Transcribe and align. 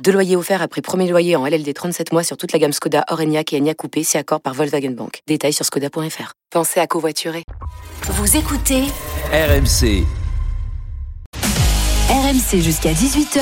Deux 0.00 0.12
loyers 0.12 0.36
offerts 0.36 0.62
après 0.62 0.80
premier 0.80 1.08
loyer 1.08 1.36
en 1.36 1.46
LLD 1.46 1.72
37 1.72 2.12
mois 2.12 2.24
sur 2.24 2.36
toute 2.36 2.52
la 2.52 2.58
gamme 2.58 2.72
Skoda, 2.72 3.04
Orenia 3.08 3.42
et 3.50 3.56
Enya 3.58 3.74
Coupé, 3.74 4.02
si 4.02 4.16
accord 4.18 4.40
par 4.40 4.54
Volkswagen 4.54 4.90
Bank. 4.90 5.20
Détails 5.26 5.52
sur 5.52 5.64
skoda.fr. 5.64 6.32
Pensez 6.50 6.80
à 6.80 6.86
covoiturer. 6.86 7.44
Vous 8.08 8.36
écoutez 8.36 8.82
RMC 9.32 10.04
RMC 12.10 12.60
jusqu'à 12.60 12.92
18h. 12.92 13.40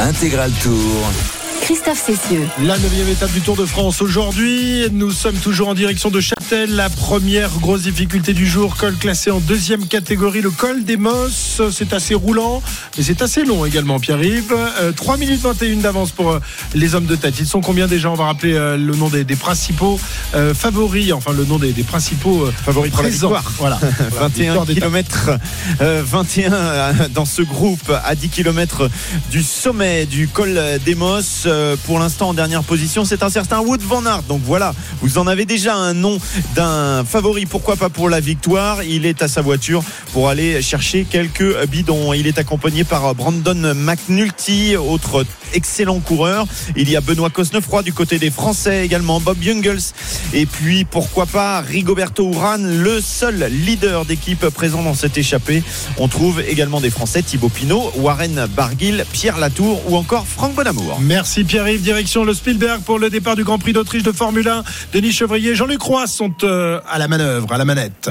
Intégral 0.00 0.50
Tour. 0.62 1.39
Christophe 1.70 2.02
Cessieux. 2.04 2.48
La 2.64 2.76
neuvième 2.78 3.08
étape 3.10 3.30
du 3.30 3.40
Tour 3.42 3.54
de 3.54 3.64
France 3.64 4.02
aujourd'hui. 4.02 4.86
Nous 4.90 5.12
sommes 5.12 5.36
toujours 5.36 5.68
en 5.68 5.74
direction 5.74 6.10
de 6.10 6.20
Châtel. 6.20 6.74
La 6.74 6.90
première 6.90 7.48
grosse 7.60 7.82
difficulté 7.82 8.32
du 8.32 8.44
jour, 8.48 8.76
col 8.76 8.96
classé 8.96 9.30
en 9.30 9.38
deuxième 9.38 9.86
catégorie, 9.86 10.40
le 10.40 10.50
col 10.50 10.82
des 10.82 10.96
Mosses. 10.96 11.62
C'est 11.70 11.92
assez 11.92 12.14
roulant, 12.14 12.60
mais 12.98 13.04
c'est 13.04 13.22
assez 13.22 13.44
long 13.44 13.64
également, 13.64 14.00
Pierre-Yves. 14.00 14.52
Euh, 14.80 14.90
3 14.90 15.16
minutes 15.16 15.42
21 15.42 15.76
d'avance 15.76 16.10
pour 16.10 16.32
euh, 16.32 16.40
les 16.74 16.96
hommes 16.96 17.06
de 17.06 17.14
tête. 17.14 17.36
Ils 17.38 17.46
sont 17.46 17.60
combien 17.60 17.86
déjà? 17.86 18.10
On 18.10 18.14
va 18.14 18.24
rappeler 18.24 18.54
euh, 18.54 18.76
le 18.76 18.96
nom 18.96 19.08
des, 19.08 19.22
des 19.22 19.36
principaux 19.36 20.00
euh, 20.34 20.52
favoris, 20.54 21.12
enfin 21.12 21.32
le 21.32 21.44
nom 21.44 21.60
des, 21.60 21.70
des 21.72 21.84
principaux 21.84 22.46
euh, 22.46 22.52
Favoris 22.64 22.90
pour 22.90 23.04
la 23.04 23.08
présents. 23.10 23.28
victoire. 23.28 23.52
Voilà. 23.58 23.78
21 24.18 24.66
km 24.66 25.30
21 25.78 26.52
euh, 26.52 26.92
dans 27.14 27.24
ce 27.24 27.42
groupe 27.42 27.92
à 28.04 28.16
10 28.16 28.28
km 28.28 28.90
du 29.30 29.44
sommet 29.44 30.06
du 30.06 30.26
col 30.26 30.60
des 30.84 30.96
Mosses 30.96 31.46
Euh, 31.46 31.59
pour 31.84 31.98
l'instant 31.98 32.30
en 32.30 32.34
dernière 32.34 32.62
position 32.62 33.04
c'est 33.04 33.22
un 33.22 33.30
certain 33.30 33.60
Wood 33.60 33.82
Van 33.82 34.04
Aert. 34.04 34.22
Donc 34.24 34.40
voilà 34.44 34.74
vous 35.02 35.18
en 35.18 35.26
avez 35.26 35.44
déjà 35.44 35.74
un 35.74 35.94
nom 35.94 36.18
d'un 36.54 37.04
favori 37.04 37.46
pourquoi 37.46 37.76
pas 37.76 37.88
pour 37.88 38.08
la 38.08 38.20
victoire. 38.20 38.82
Il 38.82 39.06
est 39.06 39.22
à 39.22 39.28
sa 39.28 39.42
voiture 39.42 39.82
pour 40.12 40.28
aller 40.28 40.62
chercher 40.62 41.04
quelques 41.04 41.66
bidons. 41.66 42.12
Il 42.12 42.26
est 42.26 42.38
accompagné 42.38 42.84
par 42.84 43.14
Brandon 43.14 43.74
McNulty 43.74 44.76
autre 44.76 45.24
excellent 45.52 46.00
coureur. 46.00 46.46
Il 46.76 46.90
y 46.90 46.96
a 46.96 47.00
Benoît 47.00 47.30
Cosnefroy 47.30 47.82
du 47.82 47.92
côté 47.92 48.18
des 48.18 48.30
Français 48.30 48.84
également 48.84 49.20
Bob 49.20 49.38
Jungels. 49.40 49.92
Et 50.32 50.46
puis 50.46 50.84
pourquoi 50.84 51.26
pas 51.26 51.60
Rigoberto 51.60 52.30
Urán 52.32 52.82
le 52.82 53.00
seul 53.00 53.50
leader 53.50 54.04
d'équipe 54.04 54.46
présent 54.48 54.82
dans 54.82 54.94
cette 54.94 55.18
échappée. 55.18 55.62
On 55.98 56.08
trouve 56.08 56.40
également 56.40 56.80
des 56.80 56.90
Français 56.90 57.22
Thibaut 57.22 57.48
Pinot 57.48 57.92
Warren 57.96 58.46
Barguil 58.54 59.04
Pierre 59.12 59.38
Latour 59.38 59.82
ou 59.90 59.96
encore 59.96 60.26
Franck 60.26 60.54
Bonamour. 60.54 60.98
Merci 61.00 61.44
Pierre-Yves. 61.50 61.82
Direction 61.82 62.22
le 62.22 62.32
Spielberg 62.32 62.82
pour 62.82 63.00
le 63.00 63.10
départ 63.10 63.34
du 63.34 63.42
Grand 63.42 63.58
Prix 63.58 63.72
d'Autriche 63.72 64.04
de 64.04 64.12
Formule 64.12 64.46
1. 64.46 64.62
Denis 64.92 65.10
Chevrier, 65.10 65.56
Jean-Luc 65.56 65.82
Roy 65.82 66.06
sont 66.06 66.32
euh, 66.44 66.80
à 66.88 66.96
la 66.96 67.08
manœuvre, 67.08 67.52
à 67.52 67.58
la 67.58 67.64
manette. 67.64 68.08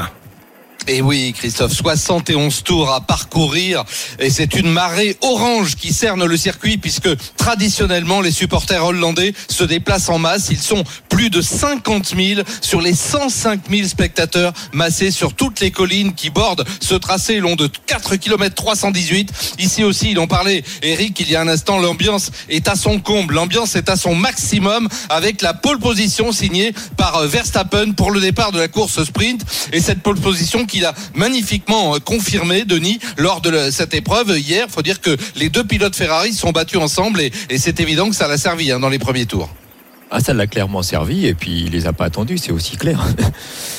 Et 0.92 1.04
oui, 1.04 1.36
Christophe, 1.38 1.74
71 1.74 2.64
tours 2.64 2.92
à 2.92 3.02
parcourir 3.02 3.84
et 4.18 4.32
c'est 4.32 4.56
une 4.56 4.72
marée 4.72 5.16
orange 5.22 5.76
qui 5.76 5.94
cerne 5.94 6.26
le 6.26 6.36
circuit 6.36 6.80
puisque 6.80 7.10
traditionnellement 7.38 8.22
les 8.22 8.32
supporters 8.32 8.84
hollandais 8.84 9.36
se 9.50 9.64
déplacent 9.64 10.10
en 10.10 10.18
masse. 10.18 10.48
Ils 10.50 10.58
sont 10.58 10.84
plus 11.08 11.30
de 11.30 11.42
50 11.42 12.16
000 12.18 12.42
sur 12.62 12.82
les 12.82 12.96
105 12.96 13.70
000 13.70 13.88
spectateurs 13.88 14.52
massés 14.74 15.12
sur 15.12 15.36
toutes 15.36 15.60
les 15.60 15.70
collines 15.70 16.16
qui 16.16 16.32
bordent 16.32 16.66
ce 16.80 16.96
tracé 16.96 17.40
long 17.40 17.56
de 17.56 17.68
4 17.68 18.16
km 18.16 18.56
318. 18.56 19.32
Ici 19.60 19.84
aussi, 19.84 20.10
il 20.10 20.18
en 20.18 20.26
parlait, 20.26 20.64
Eric, 20.82 21.20
il 21.20 21.30
y 21.30 21.36
a 21.36 21.42
un 21.42 21.48
instant, 21.48 21.78
l'ambiance 21.78 22.32
est 22.50 22.68
à 22.68 22.76
son 22.76 23.00
comble, 23.00 23.36
l'ambiance 23.36 23.76
est 23.76 23.90
à 23.90 23.96
son 23.96 24.16
maximum 24.16 24.90
avec 25.10 25.44
la 25.44 25.54
pole 25.54 25.78
position 25.78 26.32
signée 26.32 26.74
par 26.98 27.18
euh, 27.18 27.28
Verstappen 27.28 27.92
pour 27.92 28.10
le 28.10 28.20
départ 28.20 28.52
de 28.52 28.58
la 28.58 28.68
course 28.68 29.04
sprint 29.04 29.46
et 29.72 29.82
cette 29.82 30.02
pole 30.02 30.20
position 30.20 30.66
qu'il 30.80 30.86
a 30.86 30.94
magnifiquement 31.14 31.96
euh, 31.96 32.00
confirmé, 32.00 32.64
Denis, 32.64 33.00
lors 33.18 33.42
de 33.42 33.70
cette 33.70 33.94
épreuve 33.94 34.38
hier. 34.40 34.68
Faut 34.70 34.82
dire 34.82 35.02
que 35.02 35.16
les 35.36 35.50
deux 35.50 35.64
pilotes 35.64 35.96
Ferrari 35.96 36.34
se 36.34 36.40
sont 36.40 36.52
battus 36.52 36.80
ensemble 36.80 37.20
et, 37.20 37.32
et 37.50 37.58
c'est 37.58 37.80
évident 37.80 38.10
que 38.10 38.16
ça 38.16 38.28
l'a 38.28 38.38
servi 38.38 38.72
hein, 38.72 38.80
dans 38.80 38.90
les 38.90 39.00
premiers 39.00 39.26
tours. 39.26 39.50
Ah, 40.10 40.22
ça 40.22 40.34
l'a 40.34 40.48
clairement 40.48 40.82
servi 40.82 41.28
et 41.28 41.34
puis 41.34 41.64
il 41.66 41.72
les 41.72 41.86
a 41.86 41.94
pas 41.94 42.06
attendus, 42.06 42.38
c'est 42.38 42.52
aussi 42.52 42.78
clair. 42.78 43.06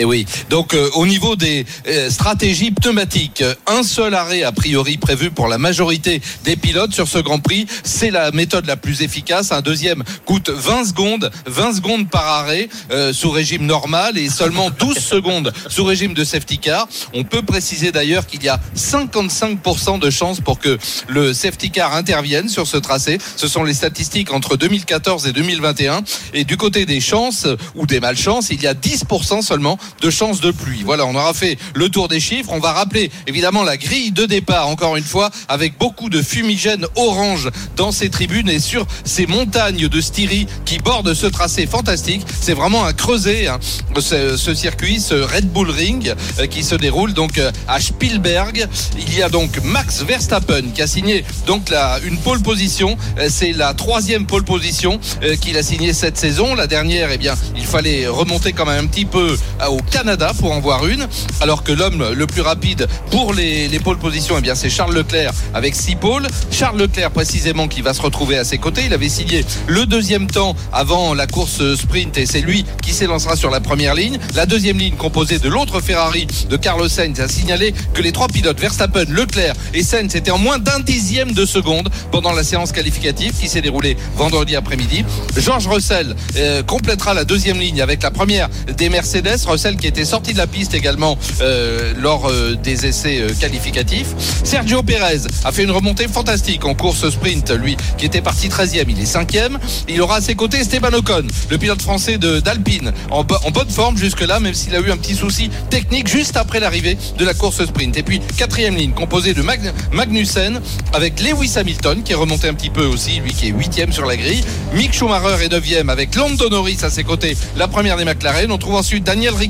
Et 0.00 0.04
oui. 0.06 0.24
Donc 0.48 0.72
euh, 0.72 0.88
au 0.94 1.06
niveau 1.06 1.36
des 1.36 1.66
euh, 1.86 2.08
stratégies 2.08 2.70
pneumatiques, 2.70 3.42
euh, 3.42 3.54
un 3.66 3.82
seul 3.82 4.14
arrêt 4.14 4.44
a 4.44 4.50
priori 4.50 4.96
prévu 4.96 5.30
pour 5.30 5.46
la 5.46 5.58
majorité 5.58 6.22
des 6.42 6.56
pilotes 6.56 6.94
sur 6.94 7.06
ce 7.06 7.18
Grand 7.18 7.38
Prix, 7.38 7.66
c'est 7.84 8.10
la 8.10 8.30
méthode 8.30 8.64
la 8.64 8.78
plus 8.78 9.02
efficace. 9.02 9.52
Un 9.52 9.60
deuxième 9.60 10.02
coûte 10.24 10.48
20 10.48 10.86
secondes, 10.86 11.30
20 11.44 11.74
secondes 11.74 12.08
par 12.08 12.26
arrêt 12.26 12.70
sous 13.12 13.30
régime 13.30 13.66
normal 13.66 14.16
et 14.16 14.30
seulement 14.30 14.70
12 14.78 14.96
secondes 14.96 15.52
sous 15.68 15.84
régime 15.84 16.14
de 16.14 16.24
safety 16.24 16.56
car. 16.56 16.88
On 17.12 17.24
peut 17.24 17.42
préciser 17.42 17.92
d'ailleurs 17.92 18.26
qu'il 18.26 18.42
y 18.42 18.48
a 18.48 18.58
55% 18.74 19.98
de 19.98 20.08
chances 20.08 20.40
pour 20.40 20.60
que 20.60 20.78
le 21.08 21.34
safety 21.34 21.70
car 21.70 21.94
intervienne 21.94 22.48
sur 22.48 22.66
ce 22.66 22.78
tracé. 22.78 23.18
Ce 23.36 23.48
sont 23.48 23.64
les 23.64 23.74
statistiques 23.74 24.32
entre 24.32 24.56
2014 24.56 25.26
et 25.26 25.32
2021. 25.32 26.04
Et 26.32 26.44
du 26.44 26.56
côté 26.56 26.86
des 26.86 27.02
chances 27.02 27.46
ou 27.74 27.84
des 27.84 28.00
malchances, 28.00 28.48
il 28.48 28.62
y 28.62 28.66
a 28.66 28.72
10% 28.72 29.42
seulement 29.42 29.78
de 30.00 30.10
chances 30.10 30.40
de 30.40 30.50
pluie. 30.50 30.82
Voilà, 30.84 31.06
on 31.06 31.14
aura 31.14 31.34
fait 31.34 31.58
le 31.74 31.88
tour 31.88 32.08
des 32.08 32.20
chiffres. 32.20 32.50
On 32.52 32.58
va 32.60 32.72
rappeler 32.72 33.10
évidemment 33.26 33.62
la 33.62 33.76
grille 33.76 34.12
de 34.12 34.26
départ, 34.26 34.68
encore 34.68 34.96
une 34.96 35.04
fois, 35.04 35.30
avec 35.48 35.78
beaucoup 35.78 36.08
de 36.08 36.22
fumigène 36.22 36.86
orange 36.96 37.50
dans 37.76 37.92
ces 37.92 38.10
tribunes 38.10 38.48
et 38.48 38.60
sur 38.60 38.86
ces 39.04 39.26
montagnes 39.26 39.88
de 39.88 40.00
Styrie 40.00 40.46
qui 40.64 40.78
bordent 40.78 41.14
ce 41.14 41.26
tracé 41.26 41.66
fantastique. 41.66 42.22
C'est 42.40 42.54
vraiment 42.54 42.84
un 42.84 42.92
creuset, 42.92 43.46
hein, 43.46 43.58
ce, 43.98 44.54
circuit, 44.54 45.00
ce 45.00 45.14
Red 45.14 45.50
Bull 45.52 45.70
Ring 45.70 46.14
euh, 46.38 46.46
qui 46.46 46.62
se 46.62 46.74
déroule 46.74 47.12
donc 47.12 47.38
euh, 47.38 47.50
à 47.68 47.80
Spielberg. 47.80 48.66
Il 48.98 49.16
y 49.16 49.22
a 49.22 49.28
donc 49.28 49.62
Max 49.64 50.02
Verstappen 50.02 50.70
qui 50.74 50.82
a 50.82 50.86
signé 50.86 51.24
donc 51.46 51.72
une 52.04 52.18
pole 52.18 52.40
position. 52.40 52.96
Euh, 53.18 53.28
C'est 53.30 53.52
la 53.52 53.74
troisième 53.74 54.26
pole 54.26 54.44
position 54.44 54.98
qu'il 55.40 55.56
a 55.56 55.62
signée 55.62 55.92
cette 55.92 56.16
saison. 56.16 56.54
La 56.54 56.66
dernière, 56.66 57.10
eh 57.12 57.18
bien, 57.18 57.34
il 57.56 57.64
fallait 57.64 58.06
remonter 58.06 58.52
quand 58.52 58.66
même 58.66 58.84
un 58.84 58.88
petit 58.88 59.04
peu 59.04 59.36
au 59.70 59.80
Canada 59.90 60.32
pour 60.38 60.52
en 60.52 60.60
voir 60.60 60.86
une, 60.86 61.06
alors 61.40 61.62
que 61.62 61.72
l'homme 61.72 62.12
le 62.14 62.26
plus 62.26 62.42
rapide 62.42 62.86
pour 63.10 63.32
les, 63.34 63.68
les 63.68 63.78
pole 63.78 63.98
positions, 63.98 64.36
eh 64.38 64.40
bien, 64.40 64.54
c'est 64.54 64.70
Charles 64.70 64.94
Leclerc 64.94 65.32
avec 65.54 65.74
six 65.74 65.96
pôles. 65.96 66.26
Charles 66.50 66.78
Leclerc 66.78 67.10
précisément 67.10 67.68
qui 67.68 67.82
va 67.82 67.94
se 67.94 68.02
retrouver 68.02 68.38
à 68.38 68.44
ses 68.44 68.58
côtés. 68.58 68.82
Il 68.86 68.94
avait 68.94 69.08
signé 69.08 69.44
le 69.66 69.86
deuxième 69.86 70.26
temps 70.26 70.54
avant 70.72 71.14
la 71.14 71.26
course 71.26 71.74
sprint 71.76 72.18
et 72.18 72.26
c'est 72.26 72.40
lui 72.40 72.64
qui 72.82 72.92
s'élancera 72.92 73.36
sur 73.36 73.50
la 73.50 73.60
première 73.60 73.94
ligne. 73.94 74.18
La 74.34 74.46
deuxième 74.46 74.78
ligne 74.78 74.94
composée 74.96 75.38
de 75.38 75.48
l'autre 75.48 75.80
Ferrari 75.80 76.26
de 76.48 76.56
Carlos 76.56 76.88
Sainz 76.88 77.20
a 77.20 77.28
signalé 77.28 77.74
que 77.94 78.02
les 78.02 78.12
trois 78.12 78.28
pilotes 78.28 78.60
Verstappen, 78.60 79.04
Leclerc 79.08 79.54
et 79.74 79.82
Sainz 79.82 80.14
étaient 80.14 80.30
en 80.30 80.38
moins 80.38 80.58
d'un 80.58 80.80
dixième 80.80 81.32
de 81.32 81.44
seconde 81.44 81.88
pendant 82.10 82.32
la 82.32 82.42
séance 82.44 82.72
qualificative 82.72 83.32
qui 83.38 83.48
s'est 83.48 83.62
déroulée 83.62 83.96
vendredi 84.16 84.56
après-midi. 84.56 85.04
George 85.36 85.66
Russell 85.66 86.14
euh, 86.36 86.62
complétera 86.62 87.14
la 87.14 87.24
deuxième 87.24 87.58
ligne 87.58 87.80
avec 87.80 88.02
la 88.02 88.10
première 88.10 88.48
des 88.76 88.88
Mercedes. 88.88 89.38
Qui 89.76 89.86
était 89.86 90.04
sorti 90.04 90.32
de 90.32 90.38
la 90.38 90.46
piste 90.46 90.74
également 90.74 91.18
euh, 91.42 91.92
lors 91.98 92.28
euh, 92.28 92.54
des 92.56 92.86
essais 92.86 93.20
euh, 93.20 93.30
qualificatifs. 93.38 94.08
Sergio 94.44 94.82
Perez 94.82 95.20
a 95.44 95.52
fait 95.52 95.62
une 95.64 95.70
remontée 95.70 96.08
fantastique 96.08 96.64
en 96.64 96.74
course 96.74 97.08
sprint, 97.10 97.50
lui 97.50 97.76
qui 97.98 98.06
était 98.06 98.22
parti 98.22 98.48
13e, 98.48 98.84
il 98.88 98.98
est 99.00 99.12
5e. 99.12 99.58
Il 99.88 100.00
aura 100.00 100.16
à 100.16 100.20
ses 100.20 100.34
côtés 100.34 100.58
Esteban 100.58 100.92
Ocon, 100.94 101.24
le 101.50 101.58
pilote 101.58 101.82
français 101.82 102.18
d'Alpine, 102.18 102.92
en, 103.10 103.20
en 103.20 103.50
bonne 103.50 103.68
forme 103.70 103.96
jusque-là, 103.98 104.40
même 104.40 104.54
s'il 104.54 104.74
a 104.74 104.80
eu 104.80 104.90
un 104.90 104.96
petit 104.96 105.14
souci 105.14 105.50
technique 105.68 106.08
juste 106.08 106.36
après 106.36 106.60
l'arrivée 106.60 106.96
de 107.18 107.24
la 107.24 107.34
course 107.34 107.64
sprint. 107.66 107.96
Et 107.96 108.02
puis 108.02 108.20
quatrième 108.36 108.76
ligne 108.76 108.92
composée 108.92 109.34
de 109.34 109.42
Mag- 109.42 109.72
Magnussen 109.92 110.60
avec 110.92 111.20
Lewis 111.20 111.52
Hamilton 111.56 112.02
qui 112.02 112.12
est 112.12 112.16
remonté 112.16 112.48
un 112.48 112.54
petit 112.54 112.70
peu 112.70 112.86
aussi, 112.86 113.20
lui 113.20 113.32
qui 113.32 113.48
est 113.48 113.52
8e 113.52 113.92
sur 113.92 114.06
la 114.06 114.16
grille. 114.16 114.42
Mick 114.74 114.92
Schumacher 114.94 115.44
est 115.44 115.48
9e 115.52 115.88
avec 115.90 116.14
Lando 116.14 116.48
Norris 116.48 116.78
à 116.82 116.90
ses 116.90 117.04
côtés, 117.04 117.36
la 117.56 117.68
première 117.68 117.96
des 117.96 118.04
McLaren. 118.04 118.50
On 118.50 118.58
trouve 118.58 118.76
ensuite 118.76 119.04
Daniel 119.04 119.34
Ricciardo, 119.34 119.49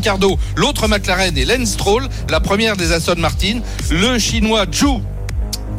l'autre 0.56 0.88
McLaren 0.88 1.36
et 1.36 1.44
Lance 1.44 1.70
Stroll, 1.70 2.08
la 2.30 2.40
première 2.40 2.76
des 2.76 2.92
Aston 2.92 3.16
Martin. 3.18 3.60
Le 3.90 4.18
chinois 4.18 4.64
Zhou 4.72 5.00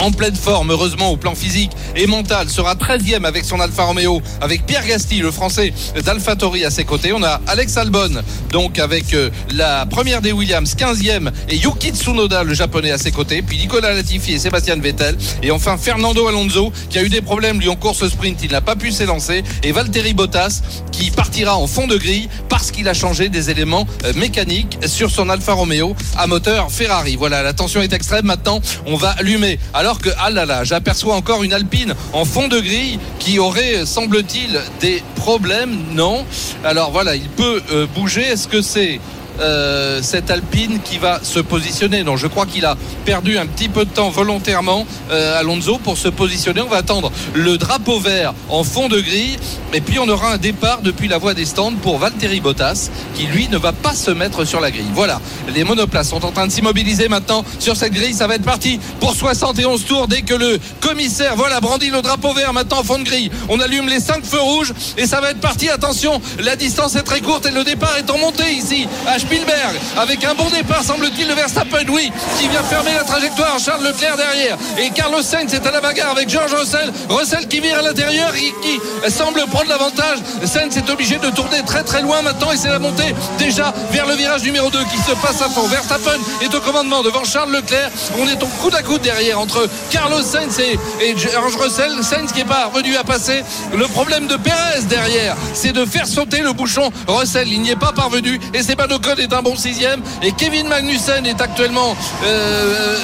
en 0.01 0.11
pleine 0.11 0.35
forme, 0.35 0.71
heureusement 0.71 1.11
au 1.11 1.17
plan 1.17 1.35
physique 1.35 1.71
et 1.95 2.07
mental, 2.07 2.49
sera 2.49 2.73
13e 2.73 3.23
avec 3.23 3.45
son 3.45 3.59
Alfa 3.59 3.83
Romeo, 3.83 4.21
avec 4.41 4.65
Pierre 4.65 4.85
Gasly, 4.85 5.19
le 5.19 5.29
français 5.29 5.73
d'AlphaTauri 6.03 6.65
à 6.65 6.71
ses 6.71 6.85
côtés. 6.85 7.13
On 7.13 7.23
a 7.23 7.39
Alex 7.45 7.77
Albon, 7.77 8.21
donc 8.51 8.79
avec 8.79 9.13
euh, 9.13 9.29
la 9.53 9.85
première 9.85 10.21
des 10.21 10.31
Williams, 10.31 10.75
15e, 10.75 11.31
et 11.49 11.55
Yuki 11.55 11.91
Tsunoda, 11.91 12.43
le 12.43 12.55
japonais 12.55 12.91
à 12.91 12.97
ses 12.97 13.11
côtés, 13.11 13.43
puis 13.43 13.57
Nicolas 13.57 13.93
Latifi 13.93 14.33
et 14.33 14.39
Sébastien 14.39 14.75
Vettel, 14.77 15.15
et 15.43 15.51
enfin 15.51 15.77
Fernando 15.77 16.27
Alonso, 16.27 16.73
qui 16.89 16.97
a 16.97 17.03
eu 17.03 17.09
des 17.09 17.21
problèmes 17.21 17.59
lui 17.59 17.69
en 17.69 17.75
course 17.75 18.07
sprint, 18.07 18.39
il 18.43 18.51
n'a 18.51 18.61
pas 18.61 18.75
pu 18.75 18.91
s'élancer, 18.91 19.43
et 19.61 19.71
Valtteri 19.71 20.15
Bottas, 20.15 20.61
qui 20.91 21.11
partira 21.11 21.57
en 21.57 21.67
fond 21.67 21.85
de 21.85 21.97
grille 21.97 22.27
parce 22.49 22.71
qu'il 22.71 22.87
a 22.87 22.93
changé 22.93 23.29
des 23.29 23.49
éléments 23.49 23.85
euh, 24.05 24.13
mécaniques 24.15 24.79
sur 24.87 25.11
son 25.11 25.29
Alfa 25.29 25.53
Romeo 25.53 25.95
à 26.17 26.27
moteur 26.27 26.71
Ferrari. 26.71 27.15
Voilà, 27.15 27.43
la 27.43 27.53
tension 27.53 27.81
est 27.81 27.93
extrême. 27.93 28.25
Maintenant, 28.25 28.61
on 28.85 28.95
va 28.95 29.11
allumer. 29.11 29.59
Alors 29.73 29.90
que, 29.99 30.09
ah 30.19 30.29
là 30.29 30.45
là, 30.45 30.63
j'aperçois 30.63 31.15
encore 31.15 31.43
une 31.43 31.53
Alpine 31.53 31.93
en 32.13 32.25
fond 32.25 32.47
de 32.47 32.59
grille 32.59 32.99
qui 33.19 33.39
aurait, 33.39 33.85
semble-t-il, 33.85 34.59
des 34.79 35.03
problèmes. 35.15 35.77
Non. 35.93 36.25
Alors 36.63 36.91
voilà, 36.91 37.15
il 37.15 37.29
peut 37.29 37.61
euh, 37.71 37.87
bouger. 37.95 38.21
Est-ce 38.21 38.47
que 38.47 38.61
c'est 38.61 38.99
euh, 39.41 39.99
cette 40.01 40.29
Alpine 40.29 40.79
qui 40.83 40.97
va 40.97 41.19
se 41.23 41.39
positionner. 41.39 42.03
Donc 42.03 42.17
je 42.17 42.27
crois 42.27 42.45
qu'il 42.45 42.65
a 42.65 42.77
perdu 43.05 43.37
un 43.37 43.45
petit 43.45 43.69
peu 43.69 43.85
de 43.85 43.89
temps 43.89 44.09
volontairement 44.09 44.85
euh, 45.11 45.39
Alonso 45.39 45.77
pour 45.77 45.97
se 45.97 46.07
positionner. 46.07 46.61
On 46.61 46.67
va 46.67 46.77
attendre 46.77 47.11
le 47.33 47.57
drapeau 47.57 47.99
vert 47.99 48.33
en 48.49 48.63
fond 48.63 48.87
de 48.87 48.99
grille 48.99 49.37
et 49.73 49.81
puis 49.81 49.99
on 49.99 50.07
aura 50.07 50.33
un 50.33 50.37
départ 50.37 50.81
depuis 50.81 51.07
la 51.07 51.17
voie 51.17 51.33
des 51.33 51.45
stands 51.45 51.73
pour 51.73 51.97
Valtteri 51.97 52.39
Bottas 52.39 52.89
qui 53.15 53.25
lui 53.25 53.47
ne 53.47 53.57
va 53.57 53.71
pas 53.71 53.93
se 53.93 54.11
mettre 54.11 54.45
sur 54.45 54.59
la 54.59 54.71
grille. 54.71 54.91
Voilà, 54.93 55.19
les 55.53 55.63
monoplaces 55.63 56.09
sont 56.09 56.25
en 56.25 56.31
train 56.31 56.47
de 56.47 56.51
s'immobiliser 56.51 57.07
maintenant 57.07 57.43
sur 57.59 57.75
cette 57.75 57.93
grille. 57.93 58.13
Ça 58.13 58.27
va 58.27 58.35
être 58.35 58.43
parti 58.43 58.79
pour 58.99 59.15
71 59.15 59.85
tours 59.85 60.07
dès 60.07 60.21
que 60.21 60.33
le 60.33 60.59
commissaire 60.81 61.35
voilà 61.35 61.59
brandit 61.59 61.89
le 61.89 62.01
drapeau 62.01 62.33
vert 62.33 62.53
maintenant 62.53 62.79
en 62.79 62.83
fond 62.83 62.99
de 62.99 63.03
grille. 63.03 63.31
On 63.49 63.59
allume 63.59 63.87
les 63.87 63.99
5 63.99 64.23
feux 64.23 64.39
rouges 64.39 64.73
et 64.97 65.07
ça 65.07 65.21
va 65.21 65.31
être 65.31 65.41
parti. 65.41 65.69
Attention, 65.69 66.21
la 66.39 66.55
distance 66.55 66.95
est 66.95 67.03
très 67.03 67.21
courte 67.21 67.45
et 67.45 67.51
le 67.51 67.63
départ 67.63 67.97
est 67.97 68.09
en 68.09 68.17
montée 68.17 68.51
ici 68.51 68.87
Spielberg. 69.31 69.79
Avec 69.97 70.23
un 70.25 70.33
bon 70.33 70.49
départ 70.49 70.83
semble-t-il 70.83 71.27
de 71.27 71.33
Verstappen. 71.33 71.85
Oui 71.89 72.11
qui 72.37 72.49
vient 72.49 72.63
fermer 72.63 72.93
la 72.93 73.03
trajectoire. 73.03 73.57
Charles 73.59 73.83
Leclerc 73.83 74.17
derrière. 74.17 74.57
Et 74.77 74.89
Carlos 74.89 75.21
Sainz 75.21 75.53
est 75.53 75.65
à 75.65 75.71
la 75.71 75.79
bagarre 75.79 76.11
avec 76.11 76.29
George 76.29 76.53
Russell. 76.53 76.91
Russell 77.09 77.47
qui 77.47 77.61
vire 77.61 77.79
à 77.79 77.81
l'intérieur 77.81 78.33
et 78.35 78.53
qui 78.61 79.09
semble 79.09 79.45
prendre 79.47 79.69
l'avantage. 79.69 80.19
Sainz 80.43 80.75
est 80.75 80.89
obligé 80.89 81.17
de 81.17 81.29
tourner 81.29 81.63
très 81.65 81.83
très 81.83 82.01
loin 82.01 82.21
maintenant. 82.21 82.51
Et 82.51 82.57
c'est 82.57 82.69
la 82.69 82.79
montée 82.79 83.15
déjà 83.37 83.73
vers 83.91 84.05
le 84.05 84.15
virage 84.15 84.43
numéro 84.43 84.69
2 84.69 84.79
qui 84.91 84.97
se 84.97 85.15
passe 85.21 85.41
à 85.41 85.49
fond. 85.49 85.65
Verstappen 85.67 86.19
est 86.41 86.53
au 86.53 86.59
commandement 86.59 87.01
devant 87.01 87.23
Charles 87.23 87.53
Leclerc. 87.53 87.89
On 88.19 88.27
est 88.27 88.43
au 88.43 88.47
coude 88.61 88.75
à 88.75 88.83
coude 88.83 89.01
derrière 89.01 89.39
entre 89.39 89.65
Carlos 89.91 90.21
Sainz 90.21 90.59
et, 90.59 90.77
et 91.01 91.17
George 91.17 91.55
Russell. 91.55 92.03
Sainz 92.03 92.33
qui 92.33 92.39
n'est 92.39 92.45
pas 92.45 92.65
revenu 92.65 92.97
à 92.97 93.05
passer. 93.05 93.43
Le 93.73 93.87
problème 93.87 94.27
de 94.27 94.35
Perez 94.35 94.81
derrière 94.89 95.37
c'est 95.53 95.71
de 95.71 95.85
faire 95.85 96.07
sauter 96.07 96.41
le 96.41 96.51
bouchon. 96.51 96.91
Russell 97.07 97.47
il 97.47 97.61
n'y 97.61 97.69
est 97.69 97.75
pas 97.77 97.93
parvenu. 97.93 98.39
Et 98.53 98.61
c'est 98.61 98.75
pas 98.75 98.87
de 98.87 98.97
est 99.19 99.33
un 99.33 99.41
bon 99.41 99.55
sixième 99.55 100.01
et 100.21 100.31
Kevin 100.31 100.67
Magnussen 100.67 101.25
est 101.25 101.41
actuellement 101.41 101.95
euh, 102.25 102.97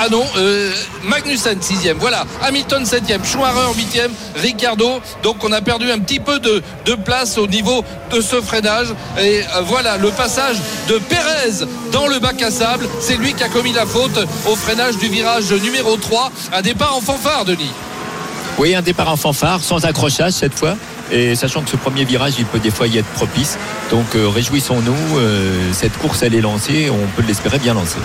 ah 0.00 0.08
non, 0.10 0.24
euh, 0.36 0.72
Magnussen 1.04 1.60
6 1.60 1.90
voilà, 1.98 2.24
Hamilton 2.42 2.84
7 2.84 3.04
Schumacher 3.24 3.72
8 3.76 4.00
Ricardo, 4.36 5.00
donc 5.22 5.44
on 5.44 5.52
a 5.52 5.60
perdu 5.60 5.90
un 5.90 5.98
petit 5.98 6.18
peu 6.18 6.38
de, 6.40 6.62
de 6.86 6.94
place 6.94 7.38
au 7.38 7.46
niveau 7.46 7.84
de 8.10 8.20
ce 8.20 8.40
freinage. 8.40 8.88
Et 9.20 9.40
euh, 9.40 9.60
voilà 9.64 9.98
le 9.98 10.08
passage 10.08 10.56
de 10.88 10.98
Pérez 10.98 11.66
dans 11.92 12.08
le 12.08 12.18
bac 12.18 12.40
à 12.42 12.50
sable, 12.50 12.88
c'est 13.00 13.16
lui 13.16 13.34
qui 13.34 13.44
a 13.44 13.48
commis 13.48 13.72
la 13.72 13.86
faute 13.86 14.18
au 14.46 14.56
freinage 14.56 14.96
du 14.98 15.08
virage 15.08 15.52
numéro 15.52 15.96
3, 15.96 16.32
un 16.52 16.62
départ 16.62 16.96
en 16.96 17.00
fanfare 17.00 17.44
Denis. 17.44 17.70
Oui, 18.58 18.74
un 18.74 18.82
départ 18.82 19.08
en 19.08 19.16
fanfare, 19.16 19.60
sans 19.62 19.84
accrochage 19.84 20.32
cette 20.32 20.54
fois. 20.54 20.76
Et 21.12 21.34
sachant 21.34 21.62
que 21.62 21.68
ce 21.68 21.76
premier 21.76 22.04
virage, 22.04 22.34
il 22.38 22.46
peut 22.46 22.58
des 22.58 22.70
fois 22.70 22.88
y 22.88 22.96
être 22.96 23.08
propice. 23.08 23.58
Donc 23.90 24.16
euh, 24.16 24.28
réjouissons-nous, 24.28 25.18
euh, 25.18 25.72
cette 25.72 25.96
course 25.98 26.22
elle 26.22 26.34
est 26.34 26.40
lancée, 26.40 26.88
on 26.90 27.06
peut 27.14 27.22
l'espérer 27.26 27.58
bien 27.58 27.74
lancée. 27.74 27.98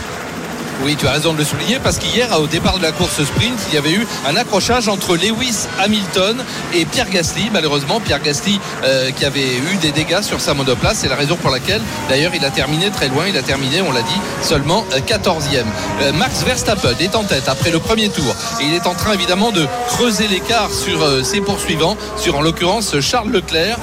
Oui, 0.83 0.95
tu 0.95 1.07
as 1.07 1.11
raison 1.11 1.33
de 1.33 1.39
le 1.39 1.43
souligner 1.43 1.79
parce 1.83 1.97
qu'hier, 1.97 2.29
au 2.39 2.45
départ 2.45 2.77
de 2.77 2.83
la 2.83 2.91
course 2.91 3.23
sprint, 3.23 3.59
il 3.69 3.73
y 3.73 3.77
avait 3.77 3.93
eu 3.93 4.05
un 4.27 4.35
accrochage 4.35 4.87
entre 4.87 5.15
Lewis 5.15 5.65
Hamilton 5.79 6.37
et 6.73 6.85
Pierre 6.85 7.09
Gasly. 7.09 7.49
Malheureusement, 7.51 7.99
Pierre 7.99 8.21
Gasly 8.21 8.59
euh, 8.83 9.09
qui 9.09 9.25
avait 9.25 9.55
eu 9.57 9.77
des 9.81 9.91
dégâts 9.91 10.21
sur 10.21 10.39
sa 10.39 10.53
monoplace. 10.53 10.99
C'est 10.99 11.09
la 11.09 11.15
raison 11.15 11.35
pour 11.35 11.49
laquelle, 11.49 11.81
d'ailleurs, 12.09 12.33
il 12.35 12.45
a 12.45 12.51
terminé 12.51 12.91
très 12.91 13.07
loin. 13.09 13.25
Il 13.27 13.35
a 13.37 13.41
terminé, 13.41 13.81
on 13.81 13.91
l'a 13.91 14.03
dit, 14.03 14.21
seulement 14.43 14.85
14e. 15.07 15.63
Euh, 16.03 16.13
Max 16.13 16.43
Verstappen 16.43 16.95
est 16.99 17.15
en 17.15 17.23
tête 17.23 17.49
après 17.49 17.71
le 17.71 17.79
premier 17.79 18.09
tour 18.09 18.35
et 18.61 18.65
il 18.65 18.73
est 18.75 18.85
en 18.85 18.93
train 18.93 19.13
évidemment 19.13 19.51
de 19.51 19.65
creuser 19.87 20.27
l'écart 20.27 20.71
sur 20.71 21.01
euh, 21.01 21.23
ses 21.23 21.41
poursuivants, 21.41 21.97
sur 22.17 22.37
en 22.37 22.41
l'occurrence 22.41 22.99
Charles 22.99 23.31
Leclerc, 23.31 23.77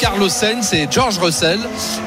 Carlos 0.00 0.28
Sainz 0.28 0.72
et 0.72 0.88
George 0.90 1.18
Russell. 1.18 1.60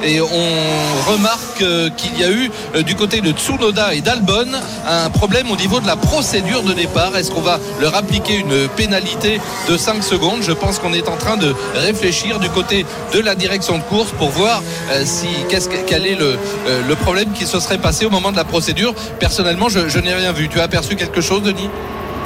Et 0.04 0.20
on 0.20 1.12
remarque 1.12 1.64
qu'il 1.96 2.20
y 2.20 2.24
a 2.24 2.30
eu 2.30 2.52
du 2.84 2.96
côté 2.96 3.22
de 3.22 3.32
Tsunoda 3.32 3.94
et 3.94 4.02
d'Al 4.02 4.17
Albon 4.18 4.48
un 4.88 5.10
problème 5.12 5.52
au 5.52 5.56
niveau 5.56 5.80
de 5.80 5.86
la 5.88 5.96
procédure 5.96 6.64
de 6.64 6.74
départ. 6.74 7.16
Est-ce 7.16 7.30
qu'on 7.32 7.42
va 7.42 7.60
leur 7.80 7.96
appliquer 7.96 8.38
une 8.38 8.68
pénalité 8.70 9.40
de 9.70 9.78
5 9.78 10.04
secondes? 10.04 10.40
Je 10.42 10.52
pense 10.54 10.80
qu'on 10.80 10.94
est 10.94 11.08
en 11.08 11.18
train 11.18 11.38
de 11.38 11.54
réfléchir 11.76 12.40
du 12.40 12.50
côté 12.50 12.86
de 13.14 13.20
la 13.20 13.36
direction 13.36 13.78
de 13.78 13.84
course 13.84 14.10
pour 14.18 14.30
voir 14.30 14.62
euh, 14.92 15.04
si 15.06 15.28
qu'est-ce 15.50 15.70
quel 15.86 16.08
est 16.08 16.16
le, 16.16 16.38
euh, 16.68 16.82
le 16.88 16.96
problème 16.96 17.32
qui 17.34 17.46
se 17.46 17.60
serait 17.60 17.78
passé 17.78 18.06
au 18.06 18.10
moment 18.10 18.32
de 18.32 18.38
la 18.38 18.44
procédure. 18.46 18.94
Personnellement, 19.20 19.70
je, 19.70 19.88
je 19.88 20.00
n'ai 20.00 20.14
rien 20.14 20.32
vu. 20.32 20.50
Tu 20.50 20.60
as 20.60 20.64
aperçu 20.64 20.96
quelque 20.96 21.22
chose, 21.22 21.44
Denis? 21.44 21.70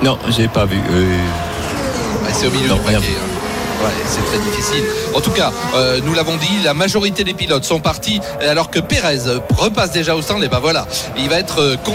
Non, 0.02 0.18
j'ai 0.30 0.48
pas 0.48 0.66
vu. 0.66 0.78
Euh... 0.78 1.06
c'est 2.34 2.48
au 2.48 2.52
milieu 2.52 2.70
Non, 2.70 2.76
du 2.76 2.82
rien 2.88 3.00
paquet. 3.00 3.14
hein. 3.20 3.41
C'est 4.07 4.25
très 4.25 4.38
difficile. 4.39 4.83
En 5.16 5.22
tout 5.22 5.31
cas, 5.31 5.51
euh, 5.75 6.00
nous 6.04 6.13
l'avons 6.13 6.36
dit, 6.38 6.63
la 6.63 6.74
majorité 6.74 7.24
des 7.24 7.33
pilotes 7.33 7.63
sont 7.63 7.80
partis 7.80 8.19
alors 8.42 8.69
que 8.69 8.80
Pérez 8.80 9.19
repasse 9.57 9.92
déjà 9.92 10.16
au 10.16 10.22
stand. 10.22 10.44
Et 10.44 10.48
ben 10.48 10.60
voilà, 10.60 10.88
il 11.18 11.30
va 11.30 11.38
être 11.39 11.60
euh, 11.62 11.75
con- 11.83 11.94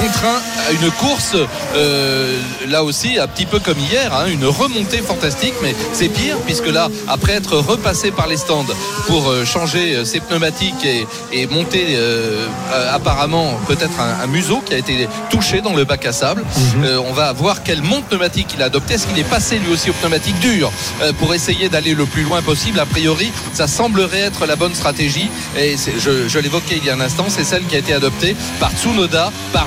contraint 0.00 0.40
à 0.68 0.72
une 0.72 0.90
course 0.92 1.34
euh, 1.76 2.38
là 2.68 2.84
aussi 2.84 3.18
un 3.18 3.26
petit 3.26 3.46
peu 3.46 3.58
comme 3.58 3.78
hier 3.78 4.12
hein, 4.14 4.26
une 4.28 4.44
remontée 4.46 4.98
fantastique 5.10 5.54
mais 5.62 5.74
c'est 5.92 6.08
pire 6.08 6.36
puisque 6.46 6.68
là 6.78 6.88
après 7.08 7.32
être 7.32 7.56
repassé 7.58 8.10
par 8.10 8.26
les 8.26 8.36
stands 8.36 8.72
pour 9.06 9.28
euh, 9.28 9.44
changer 9.44 9.86
euh, 9.96 10.04
ses 10.04 10.20
pneumatiques 10.20 10.84
et, 10.84 11.06
et 11.32 11.46
monter 11.46 11.84
euh, 11.90 12.46
apparemment 12.92 13.58
peut-être 13.66 13.98
un, 14.00 14.24
un 14.24 14.26
museau 14.26 14.60
qui 14.64 14.74
a 14.74 14.78
été 14.78 15.08
touché 15.30 15.60
dans 15.60 15.74
le 15.74 15.84
bac 15.84 16.04
à 16.06 16.12
sable 16.12 16.44
Euh, 16.84 16.98
on 17.08 17.12
va 17.12 17.32
voir 17.32 17.62
quelle 17.64 17.82
monte 17.82 18.04
pneumatique 18.10 18.48
il 18.54 18.62
a 18.62 18.66
adopté 18.66 18.94
est-ce 18.94 19.06
qu'il 19.08 19.18
est 19.18 19.30
passé 19.36 19.58
lui 19.58 19.72
aussi 19.72 19.90
aux 19.90 19.98
pneumatiques 20.00 20.38
dures 20.40 20.70
pour 21.18 21.34
essayer 21.34 21.68
d'aller 21.68 21.94
le 21.94 22.06
plus 22.06 22.22
loin 22.28 22.40
possible? 22.42 22.78
A 22.80 22.86
priori 22.86 23.30
ça 23.52 23.66
semblerait 23.66 24.20
être 24.30 24.46
la 24.46 24.56
bonne 24.56 24.74
stratégie. 24.74 25.28
Et 25.56 25.76
je, 26.04 26.28
je 26.28 26.38
l'évoquais 26.38 26.76
il 26.80 26.84
y 26.84 26.90
a 26.90 26.94
un 26.94 27.00
instant 27.00 27.26
c'est 27.28 27.44
celle 27.44 27.64
qui 27.68 27.74
a 27.76 27.78
été 27.78 27.92
adoptée 27.94 28.36
par 28.60 28.70
Tsunoda 28.72 29.32
par 29.52 29.66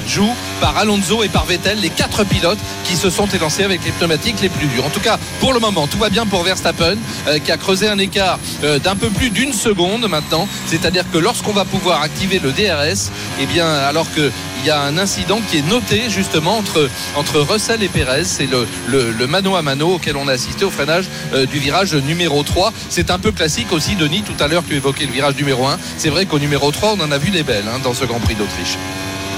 Par 0.59 0.77
Alonso 0.77 1.23
et 1.23 1.29
par 1.29 1.45
Vettel 1.45 1.79
les 1.79 1.89
quatre 1.89 2.23
pilotes 2.23 2.59
qui 2.83 2.95
se 2.95 3.09
sont 3.09 3.25
élancés 3.27 3.63
avec 3.63 3.83
les 3.83 3.91
pneumatiques 3.91 4.39
les 4.41 4.49
plus 4.49 4.67
dures 4.67 4.85
en 4.85 4.89
tout 4.89 4.99
cas 4.99 5.17
pour 5.39 5.53
le 5.53 5.59
moment 5.59 5.87
tout 5.87 5.97
va 5.97 6.09
bien 6.09 6.25
pour 6.27 6.43
Verstappen 6.43 6.95
euh, 7.27 7.39
qui 7.39 7.51
a 7.51 7.57
creusé 7.57 7.87
un 7.87 7.97
écart 7.97 8.37
euh, 8.63 8.77
d'un 8.77 8.95
peu 8.95 9.09
plus 9.09 9.31
d'une 9.31 9.53
seconde 9.53 10.07
maintenant 10.07 10.47
c'est-à-dire 10.67 11.05
que 11.11 11.17
lorsqu'on 11.17 11.53
va 11.53 11.65
pouvoir 11.65 12.01
activer 12.01 12.39
le 12.39 12.51
DRS 12.51 13.09
eh 13.39 13.45
bien 13.47 13.67
alors 13.67 14.05
que 14.13 14.31
il 14.61 14.67
y 14.67 14.69
a 14.69 14.79
un 14.79 14.99
incident 14.99 15.39
qui 15.49 15.57
est 15.57 15.67
noté 15.67 16.03
justement 16.09 16.59
entre, 16.59 17.39
Russell 17.39 17.81
et 17.81 17.87
Perez. 17.87 18.25
C'est 18.25 18.45
le, 18.45 18.67
le, 18.87 19.11
le 19.11 19.27
mano 19.27 19.55
à 19.55 19.63
mano 19.63 19.95
auquel 19.95 20.15
on 20.17 20.27
a 20.27 20.33
assisté 20.33 20.65
au 20.65 20.69
freinage 20.69 21.05
euh, 21.33 21.47
du 21.47 21.57
virage 21.57 21.95
numéro 21.95 22.43
3. 22.43 22.71
C'est 22.89 23.09
un 23.09 23.17
peu 23.17 23.31
classique 23.31 23.71
aussi, 23.71 23.95
Denis. 23.95 24.21
Tout 24.21 24.41
à 24.43 24.47
l'heure, 24.47 24.63
tu 24.67 24.75
évoquais 24.75 25.05
le 25.05 25.11
virage 25.11 25.35
numéro 25.35 25.65
1. 25.65 25.79
C'est 25.97 26.09
vrai 26.09 26.27
qu'au 26.27 26.37
numéro 26.37 26.69
3, 26.69 26.95
on 26.95 27.01
en 27.01 27.11
a 27.11 27.17
vu 27.17 27.31
des 27.31 27.41
belles 27.41 27.67
hein, 27.67 27.79
dans 27.83 27.95
ce 27.95 28.05
Grand 28.05 28.19
Prix 28.19 28.35
d'Autriche. 28.35 28.77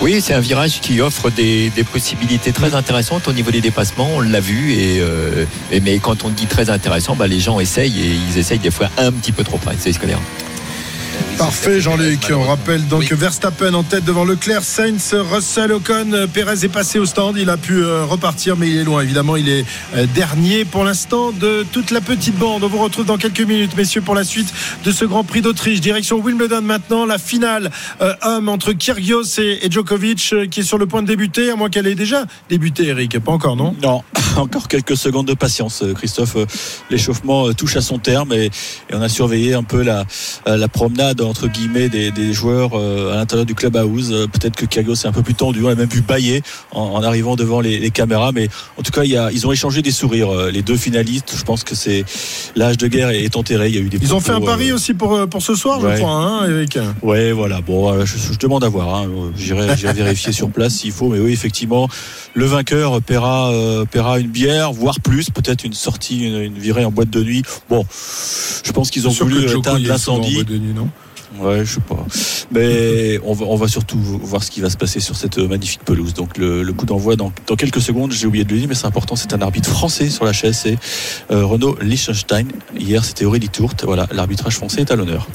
Oui, 0.04 0.20
c'est 0.20 0.34
un 0.34 0.42
virage 0.42 0.82
qui 0.82 1.00
offre 1.00 1.30
des, 1.30 1.72
possibilités 1.90 2.52
très 2.52 2.76
intéressantes 2.76 3.30
au 3.30 3.32
niveau 3.32 3.52
des 3.52 3.62
dépassements, 3.62 4.10
on 4.16 4.20
l'a 4.20 4.42
vu. 4.42 4.74
Et, 4.74 5.00
euh, 5.00 5.46
mais 5.82 5.98
quand 6.00 6.26
on 6.26 6.30
dit 6.30 6.46
très 6.46 6.70
intéressant, 6.70 7.16
bah, 7.16 7.26
les 7.26 7.40
gens 7.40 7.62
essayent 7.62 8.02
et 8.02 8.12
ils 8.30 8.38
essayent 8.38 8.60
des 8.60 8.70
fois 8.70 8.90
un 8.98 9.14
petit 9.14 9.32
peu 9.32 9.46
trop 9.46 9.58
près. 9.58 9.76
C'est 9.80 9.94
ce 9.94 10.00
qu'on 10.00 10.08
dit. 10.08 10.14
Parfait 11.38 11.82
Jean-Luc, 11.82 12.32
on 12.32 12.44
rappelle 12.44 12.88
donc 12.88 13.12
Verstappen 13.12 13.74
en 13.74 13.84
tête 13.84 14.06
devant 14.06 14.24
Leclerc, 14.24 14.64
Sainz, 14.64 15.14
Russell, 15.14 15.72
Ocon, 15.72 16.28
Perez 16.32 16.64
est 16.64 16.70
passé 16.70 17.00
au 17.00 17.06
stand, 17.06 17.38
il 17.38 17.50
a 17.50 17.58
pu 17.58 17.84
euh, 17.84 18.06
repartir 18.06 18.56
mais 18.56 18.70
il 18.70 18.78
est 18.78 18.84
loin 18.84 19.02
évidemment, 19.02 19.36
il 19.36 19.50
est 19.50 19.66
euh, 19.96 20.06
dernier 20.14 20.64
pour 20.64 20.84
l'instant 20.84 21.32
de 21.32 21.66
toute 21.72 21.92
la 21.92 22.02
petite 22.02 22.38
bande. 22.38 22.64
On 22.64 22.68
vous 22.68 22.78
retrouve 22.78 23.06
dans 23.06 23.18
quelques 23.18 23.42
minutes 23.42 23.76
messieurs 23.76 24.02
pour 24.02 24.16
la 24.16 24.24
suite 24.24 24.54
de 24.84 24.92
ce 24.92 25.06
Grand 25.06 25.24
Prix 25.24 25.42
d'Autriche. 25.42 25.82
Direction 25.82 26.20
Wimbledon 26.20 26.62
maintenant, 26.62 27.06
la 27.06 27.18
finale 27.18 27.72
euh, 28.02 28.14
homme 28.22 28.48
entre 28.48 28.72
Kyrgios 28.72 29.40
et, 29.40 29.70
Djokovic 29.70 30.36
qui 30.52 30.60
est 30.60 30.64
sur 30.64 30.78
le 30.78 30.86
point 30.86 31.02
de 31.02 31.08
débuter, 31.08 31.50
à 31.50 31.56
moins 31.56 31.70
qu'elle 31.70 31.88
ait 31.88 31.96
déjà 31.96 32.26
débuté 32.50 32.88
Eric, 32.88 33.20
pas 33.20 33.32
encore 33.32 33.56
non? 33.56 33.76
Non, 33.82 34.04
encore 34.38 34.68
quelques 34.68 34.98
secondes 34.98 35.28
de 35.28 35.34
patience, 35.34 35.84
Christophe. 35.96 36.38
L'échauffement 36.90 37.52
touche 37.54 37.76
à 37.76 37.82
son 37.82 37.98
terme 37.98 38.34
et, 38.34 38.52
on 38.92 39.02
a 39.02 39.10
surveillé 39.10 39.56
un 39.56 39.64
peu 39.64 39.82
la 39.82 40.06
promenade 40.68 41.23
entre 41.24 41.48
guillemets 41.48 41.90
des, 41.90 42.12
des 42.12 42.34
joueurs 42.34 42.72
euh, 42.74 43.14
à 43.14 43.16
l'intérieur 43.18 43.46
du 43.46 43.56
club 43.56 43.76
house. 43.76 44.10
Euh, 44.12 44.28
Peut-être 44.28 44.56
que 44.56 44.66
Kagos 44.66 44.96
est 44.96 45.08
un 45.08 45.12
peu 45.12 45.22
plus 45.24 45.34
tendu. 45.36 45.64
On 45.64 45.70
a 45.70 45.76
même 45.76 45.90
vu 45.90 46.02
bailler 46.02 46.42
en, 46.72 46.82
en 46.82 47.04
arrivant 47.04 47.36
devant 47.36 47.62
les, 47.62 47.80
les 47.80 47.92
caméras. 47.92 48.32
Mais 48.32 48.50
en 48.78 48.82
tout 48.82 48.92
cas, 48.92 49.04
il 49.04 49.12
y 49.12 49.18
a, 49.18 49.32
ils 49.32 49.46
ont 49.48 49.52
échangé 49.52 49.82
des 49.82 49.92
sourires. 49.92 50.30
Euh, 50.34 50.52
Les 50.52 50.62
deux 50.62 50.78
finalistes, 50.78 51.34
je 51.36 51.44
pense 51.44 51.64
que 51.64 51.76
c'est 51.76 52.06
l'âge 52.56 52.78
de 52.78 52.88
guerre 52.88 53.10
est 53.10 53.36
enterré. 53.36 53.70
Il 53.70 53.76
y 53.76 53.78
a 53.78 53.82
eu 53.82 53.90
des 53.90 53.98
Ils 54.02 54.14
ont 54.14 54.20
fait 54.20 54.32
un 54.32 54.42
pari 54.42 54.70
euh, 54.72 54.76
aussi 54.76 54.94
pour, 54.94 55.14
euh, 55.14 55.26
pour 55.28 55.42
ce 55.42 55.56
soir, 55.56 55.80
je 55.82 55.88
ouais. 55.88 55.96
crois, 55.98 56.12
hein, 56.12 56.50
Eric 56.50 56.78
Ouais, 57.02 57.32
voilà. 57.32 57.62
Bon, 57.62 57.92
euh, 57.92 58.06
je, 58.06 58.18
je 58.34 58.38
demande 58.38 58.64
à 58.64 58.70
voir. 58.70 58.96
Hein. 58.96 59.08
Euh, 59.10 59.30
J'irai, 59.38 59.76
vérifier 59.94 60.32
sur 60.32 60.50
place 60.50 60.74
s'il 60.76 60.92
faut. 60.92 61.10
Mais 61.10 61.20
oui, 61.20 61.32
effectivement, 61.34 61.88
le 62.34 62.46
vainqueur 62.46 63.02
paiera, 63.02 63.52
euh, 63.52 63.86
paiera 63.86 64.20
une 64.20 64.30
bière, 64.30 64.74
voire 64.74 65.00
plus, 65.00 65.30
peut-être 65.30 65.64
une 65.64 65.74
sortie, 65.74 66.24
une, 66.28 66.42
une 66.42 66.58
virée 66.58 66.86
en 66.86 66.92
boîte 66.92 67.10
de 67.10 67.24
nuit. 67.24 67.44
Bon, 67.70 67.86
je 68.64 68.72
pense 68.72 68.90
qu'ils 68.92 69.08
ont 69.08 69.12
voulu 69.12 69.46
éteindre 69.50 69.80
l'incendie. 69.88 70.44
Ouais, 71.40 71.66
je 71.66 71.76
sais 71.76 71.82
pas. 71.82 72.06
Mais 72.52 73.20
on 73.24 73.34
va, 73.34 73.46
on 73.46 73.56
va 73.56 73.68
surtout 73.68 73.98
voir 73.98 74.44
ce 74.44 74.52
qui 74.52 74.62
va 74.62 74.70
se 74.70 74.78
passer 74.78 75.00
sur 75.00 75.16
cette 75.16 75.38
magnifique 75.38 75.84
pelouse. 75.84 76.14
Donc 76.14 76.38
le, 76.38 76.72
coup 76.74 76.86
d'envoi 76.86 77.16
dans, 77.16 77.32
dans 77.48 77.56
quelques 77.56 77.82
secondes, 77.82 78.12
j'ai 78.12 78.28
oublié 78.28 78.46
de 78.46 78.54
le 78.54 78.60
dire, 78.60 78.68
mais 78.68 78.76
c'est 78.76 78.88
important, 78.88 79.16
c'est 79.16 79.34
un 79.34 79.42
arbitre 79.42 79.70
français 79.70 80.10
sur 80.10 80.26
la 80.26 80.34
chaise, 80.34 80.58
c'est 80.58 80.78
euh, 81.32 81.46
Renaud 81.46 81.78
Liechtenstein. 81.82 82.48
Hier, 82.78 83.04
c'était 83.04 83.26
Aurélie 83.26 83.50
Tourte. 83.50 83.84
Voilà, 83.84 84.08
l'arbitrage 84.12 84.56
français 84.56 84.82
est 84.82 84.92
à 84.92 84.96
l'honneur. 84.96 85.28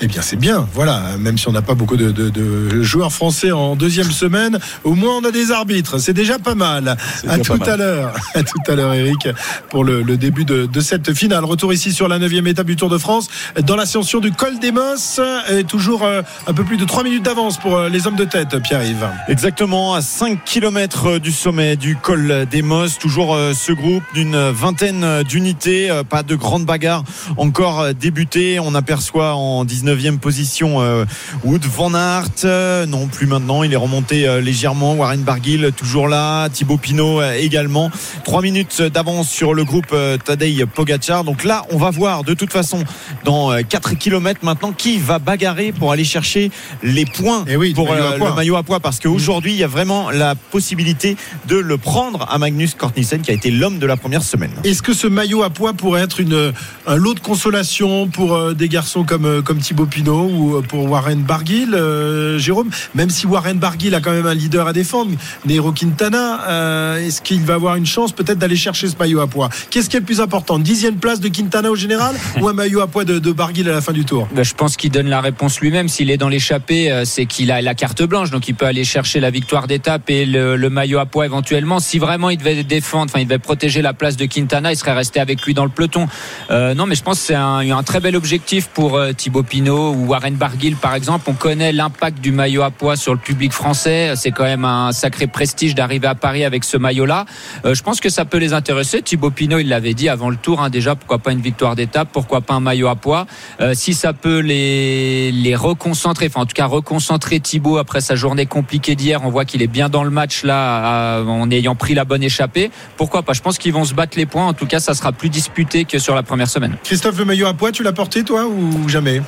Eh 0.00 0.06
bien, 0.06 0.22
c'est 0.22 0.36
bien. 0.36 0.66
Voilà, 0.74 1.16
même 1.18 1.38
si 1.38 1.48
on 1.48 1.52
n'a 1.52 1.62
pas 1.62 1.74
beaucoup 1.74 1.96
de, 1.96 2.10
de- 2.12 2.30
de 2.30 2.82
joueurs 2.82 3.12
français 3.12 3.50
en 3.52 3.76
deuxième 3.76 4.10
semaine, 4.10 4.58
au 4.84 4.94
moins 4.94 5.16
on 5.20 5.24
a 5.24 5.30
des 5.30 5.50
arbitres. 5.50 5.98
C'est 5.98 6.12
déjà 6.12 6.38
pas 6.38 6.54
mal. 6.54 6.96
À 7.26 7.38
tout 7.38 7.52
pas 7.56 7.58
mal. 7.58 7.70
à 7.70 7.76
l'heure. 7.76 8.12
À 8.34 8.42
tout 8.42 8.58
à 8.70 8.74
l'heure, 8.74 8.92
Eric, 8.92 9.28
pour 9.70 9.82
le, 9.84 10.02
le 10.02 10.16
début 10.18 10.44
de, 10.44 10.66
de 10.66 10.80
cette 10.80 11.14
finale. 11.14 11.44
Retour 11.44 11.72
ici 11.72 11.92
sur 11.92 12.06
la 12.08 12.18
neuvième 12.18 12.46
étape 12.46 12.66
du 12.66 12.76
Tour 12.76 12.90
de 12.90 12.98
France, 12.98 13.28
dans 13.62 13.76
l'ascension 13.76 14.20
du 14.20 14.30
col 14.32 14.58
des 14.58 14.72
Mosses. 14.72 15.20
Et 15.50 15.64
toujours 15.64 16.02
euh, 16.04 16.20
un 16.46 16.52
peu 16.52 16.64
plus 16.64 16.76
de 16.76 16.84
3 16.84 17.02
minutes 17.04 17.22
d'avance 17.24 17.56
pour 17.58 17.76
euh, 17.76 17.88
les 17.88 18.06
hommes 18.06 18.16
de 18.16 18.24
tête, 18.24 18.58
Pierre-Yves. 18.62 19.08
Exactement, 19.28 19.94
à 19.94 20.02
5 20.02 20.44
km 20.44 21.18
du 21.18 21.32
sommet 21.32 21.76
du 21.76 21.96
col 21.96 22.46
des 22.50 22.62
Mosses. 22.62 22.98
Toujours 22.98 23.34
euh, 23.34 23.52
ce 23.54 23.72
groupe 23.72 24.02
d'une 24.14 24.50
vingtaine 24.50 25.22
d'unités. 25.22 25.90
Euh, 25.90 26.02
Pas 26.04 26.22
de 26.22 26.34
grande 26.36 26.66
bagarre 26.66 27.02
encore 27.38 27.80
euh, 27.80 27.92
débutée. 27.94 28.60
On 28.60 28.74
aperçoit 28.74 29.34
en 29.34 29.55
19e 29.64 30.18
position 30.18 30.80
euh, 30.80 31.04
Wood 31.44 31.64
Van 31.64 31.94
Aert. 31.94 32.44
Euh, 32.44 32.86
Non 32.86 33.06
plus 33.06 33.26
maintenant. 33.26 33.62
Il 33.62 33.72
est 33.72 33.76
remonté 33.76 34.28
euh, 34.28 34.40
légèrement. 34.40 34.94
Warren 34.94 35.22
Barguil 35.22 35.72
toujours 35.76 36.08
là. 36.08 36.48
Thibaut 36.48 36.76
Pinot 36.76 37.22
également. 37.22 37.90
3 38.24 38.42
minutes 38.42 38.82
d'avance 38.82 39.28
sur 39.28 39.54
le 39.54 39.64
groupe 39.64 39.94
Tadej 40.24 40.64
Pogacar. 40.66 41.24
Donc 41.24 41.44
là, 41.44 41.64
on 41.70 41.78
va 41.78 41.90
voir 41.90 42.24
de 42.24 42.34
toute 42.34 42.52
façon 42.52 42.84
dans 43.24 43.52
euh, 43.52 43.62
4 43.62 43.94
km 43.94 44.40
maintenant 44.42 44.72
qui 44.72 44.98
va 44.98 45.18
bagarrer 45.18 45.72
pour 45.72 45.92
aller 45.92 46.04
chercher 46.04 46.50
les 46.82 47.04
points 47.04 47.44
Eh 47.48 47.56
oui, 47.56 47.74
pour 47.74 47.88
maillot 47.90 48.24
le 48.26 48.34
maillot 48.34 48.56
à 48.56 48.62
poids 48.62 48.80
parce 48.80 49.00
qu'aujourd'hui 49.00 49.52
il 49.52 49.58
y 49.58 49.64
a 49.64 49.68
vraiment 49.68 50.10
la 50.10 50.34
possibilité 50.34 51.16
de 51.48 51.56
le 51.56 51.78
prendre 51.78 52.26
à 52.30 52.38
Magnus 52.38 52.74
Kortnissen 52.74 53.22
qui 53.22 53.30
a 53.30 53.34
été 53.34 53.50
l'homme 53.50 53.78
de 53.78 53.86
la 53.86 53.96
première 53.96 54.22
semaine. 54.22 54.50
Est-ce 54.64 54.82
que 54.82 54.92
ce 54.94 55.06
maillot 55.06 55.42
à 55.42 55.50
poids 55.50 55.72
pourrait 55.72 56.02
être 56.02 56.20
une, 56.20 56.52
un 56.86 56.96
lot 56.96 57.14
de 57.14 57.20
consolation 57.20 58.08
pour 58.08 58.54
des 58.54 58.68
garçons 58.68 59.04
comme, 59.04 59.42
comme 59.46 59.58
Thibaut 59.58 59.86
Pinot 59.86 60.28
ou 60.28 60.56
euh, 60.56 60.60
pour 60.60 60.90
Warren 60.90 61.22
Barguil, 61.22 61.72
euh, 61.72 62.36
Jérôme 62.38 62.68
Même 62.94 63.10
si 63.10 63.26
Warren 63.26 63.58
Barguil 63.58 63.94
a 63.94 64.00
quand 64.00 64.10
même 64.10 64.26
un 64.26 64.34
leader 64.34 64.66
à 64.66 64.72
défendre, 64.72 65.12
Nero 65.46 65.70
Quintana, 65.70 66.40
euh, 66.48 67.06
est-ce 67.06 67.22
qu'il 67.22 67.40
va 67.42 67.54
avoir 67.54 67.76
une 67.76 67.86
chance 67.86 68.12
peut-être 68.12 68.38
d'aller 68.38 68.56
chercher 68.56 68.88
ce 68.88 68.96
maillot 68.96 69.20
à 69.20 69.28
poids? 69.28 69.48
Qu'est-ce 69.70 69.88
qui 69.88 69.96
est 69.96 70.00
le 70.00 70.04
plus 70.04 70.20
important? 70.20 70.58
Dixième 70.58 70.96
place 70.96 71.20
de 71.20 71.28
Quintana 71.28 71.70
au 71.70 71.76
général 71.76 72.16
ou 72.40 72.48
un 72.48 72.52
maillot 72.52 72.80
à 72.80 72.88
poids 72.88 73.04
de, 73.04 73.20
de 73.20 73.32
Barguil 73.32 73.68
à 73.68 73.72
la 73.72 73.80
fin 73.80 73.92
du 73.92 74.04
tour? 74.04 74.26
Ben, 74.34 74.44
je 74.44 74.52
pense 74.52 74.76
qu'il 74.76 74.90
donne 74.90 75.08
la 75.08 75.20
réponse 75.20 75.60
lui-même. 75.60 75.88
S'il 75.88 76.10
est 76.10 76.16
dans 76.16 76.28
l'échappée, 76.28 77.02
c'est 77.04 77.26
qu'il 77.26 77.52
a 77.52 77.62
la 77.62 77.74
carte 77.74 78.02
blanche, 78.02 78.30
donc 78.30 78.48
il 78.48 78.54
peut 78.54 78.66
aller 78.66 78.84
chercher 78.84 79.20
la 79.20 79.30
victoire 79.30 79.68
d'étape 79.68 80.10
et 80.10 80.26
le, 80.26 80.56
le 80.56 80.70
maillot 80.70 80.98
à 80.98 81.06
poids 81.06 81.24
éventuellement. 81.24 81.78
Si 81.78 82.00
vraiment 82.00 82.30
il 82.30 82.38
devait 82.38 82.64
défendre, 82.64 83.04
enfin 83.04 83.20
il 83.20 83.26
devait 83.26 83.38
protéger 83.38 83.80
la 83.80 83.92
place 83.92 84.16
de 84.16 84.26
Quintana, 84.26 84.72
il 84.72 84.76
serait 84.76 84.94
resté 84.94 85.20
avec 85.20 85.42
lui 85.42 85.54
dans 85.54 85.64
le 85.64 85.70
peloton. 85.70 86.08
Euh, 86.50 86.74
non, 86.74 86.86
mais 86.86 86.96
je 86.96 87.02
pense 87.04 87.20
que 87.20 87.26
c'est 87.26 87.34
un, 87.34 87.70
un 87.70 87.82
très 87.84 88.00
bel 88.00 88.16
objectif 88.16 88.66
pour 88.66 89.00
Thibaut 89.16 89.35
Pinot 89.42 89.92
ou 89.92 90.06
Warren 90.06 90.34
Barguil 90.34 90.76
par 90.76 90.94
exemple. 90.94 91.24
On 91.28 91.34
connaît 91.34 91.72
l'impact 91.72 92.20
du 92.20 92.32
maillot 92.32 92.62
à 92.62 92.70
poids 92.70 92.96
sur 92.96 93.12
le 93.12 93.18
public 93.18 93.52
français. 93.52 94.12
C'est 94.16 94.30
quand 94.30 94.44
même 94.44 94.64
un 94.64 94.92
sacré 94.92 95.26
prestige 95.26 95.74
d'arriver 95.74 96.06
à 96.06 96.14
Paris 96.14 96.44
avec 96.44 96.64
ce 96.64 96.76
maillot-là. 96.76 97.24
Euh, 97.64 97.74
je 97.74 97.82
pense 97.82 98.00
que 98.00 98.08
ça 98.08 98.24
peut 98.24 98.38
les 98.38 98.52
intéresser. 98.52 99.02
Thibaut 99.02 99.30
Pinot, 99.30 99.58
il 99.58 99.68
l'avait 99.68 99.94
dit 99.94 100.08
avant 100.08 100.30
le 100.30 100.36
tour, 100.36 100.60
hein, 100.60 100.70
déjà, 100.70 100.94
pourquoi 100.94 101.18
pas 101.18 101.32
une 101.32 101.40
victoire 101.40 101.76
d'étape, 101.76 102.08
pourquoi 102.12 102.40
pas 102.40 102.54
un 102.54 102.60
maillot 102.60 102.88
à 102.88 102.96
poids. 102.96 103.26
Euh, 103.60 103.74
si 103.74 103.94
ça 103.94 104.12
peut 104.12 104.38
les, 104.38 105.32
les 105.32 105.54
reconcentrer, 105.54 106.26
enfin 106.26 106.42
en 106.42 106.46
tout 106.46 106.54
cas 106.54 106.66
reconcentrer 106.66 107.40
Thibaut 107.40 107.78
après 107.78 108.00
sa 108.00 108.14
journée 108.14 108.46
compliquée 108.46 108.94
d'hier, 108.94 109.20
on 109.24 109.30
voit 109.30 109.44
qu'il 109.44 109.62
est 109.62 109.66
bien 109.66 109.88
dans 109.88 110.04
le 110.04 110.10
match 110.10 110.42
là, 110.44 111.18
à- 111.18 111.22
en 111.22 111.50
ayant 111.50 111.74
pris 111.74 111.94
la 111.94 112.04
bonne 112.04 112.22
échappée. 112.22 112.70
Pourquoi 112.96 113.22
pas? 113.22 113.32
Je 113.32 113.42
pense 113.42 113.58
qu'ils 113.58 113.72
vont 113.72 113.84
se 113.84 113.94
battre 113.94 114.16
les 114.16 114.26
points. 114.26 114.46
En 114.46 114.54
tout 114.54 114.66
cas, 114.66 114.80
ça 114.80 114.94
sera 114.94 115.12
plus 115.12 115.28
disputé 115.28 115.84
que 115.84 115.98
sur 115.98 116.14
la 116.14 116.22
première 116.22 116.48
semaine. 116.48 116.76
Christophe, 116.84 117.18
le 117.18 117.24
maillot 117.24 117.46
à 117.46 117.54
poids, 117.54 117.72
tu 117.72 117.82
l'as 117.82 117.92
porté 117.92 118.24
toi 118.24 118.46
ou 118.46 118.88
jamais? 118.88 119.22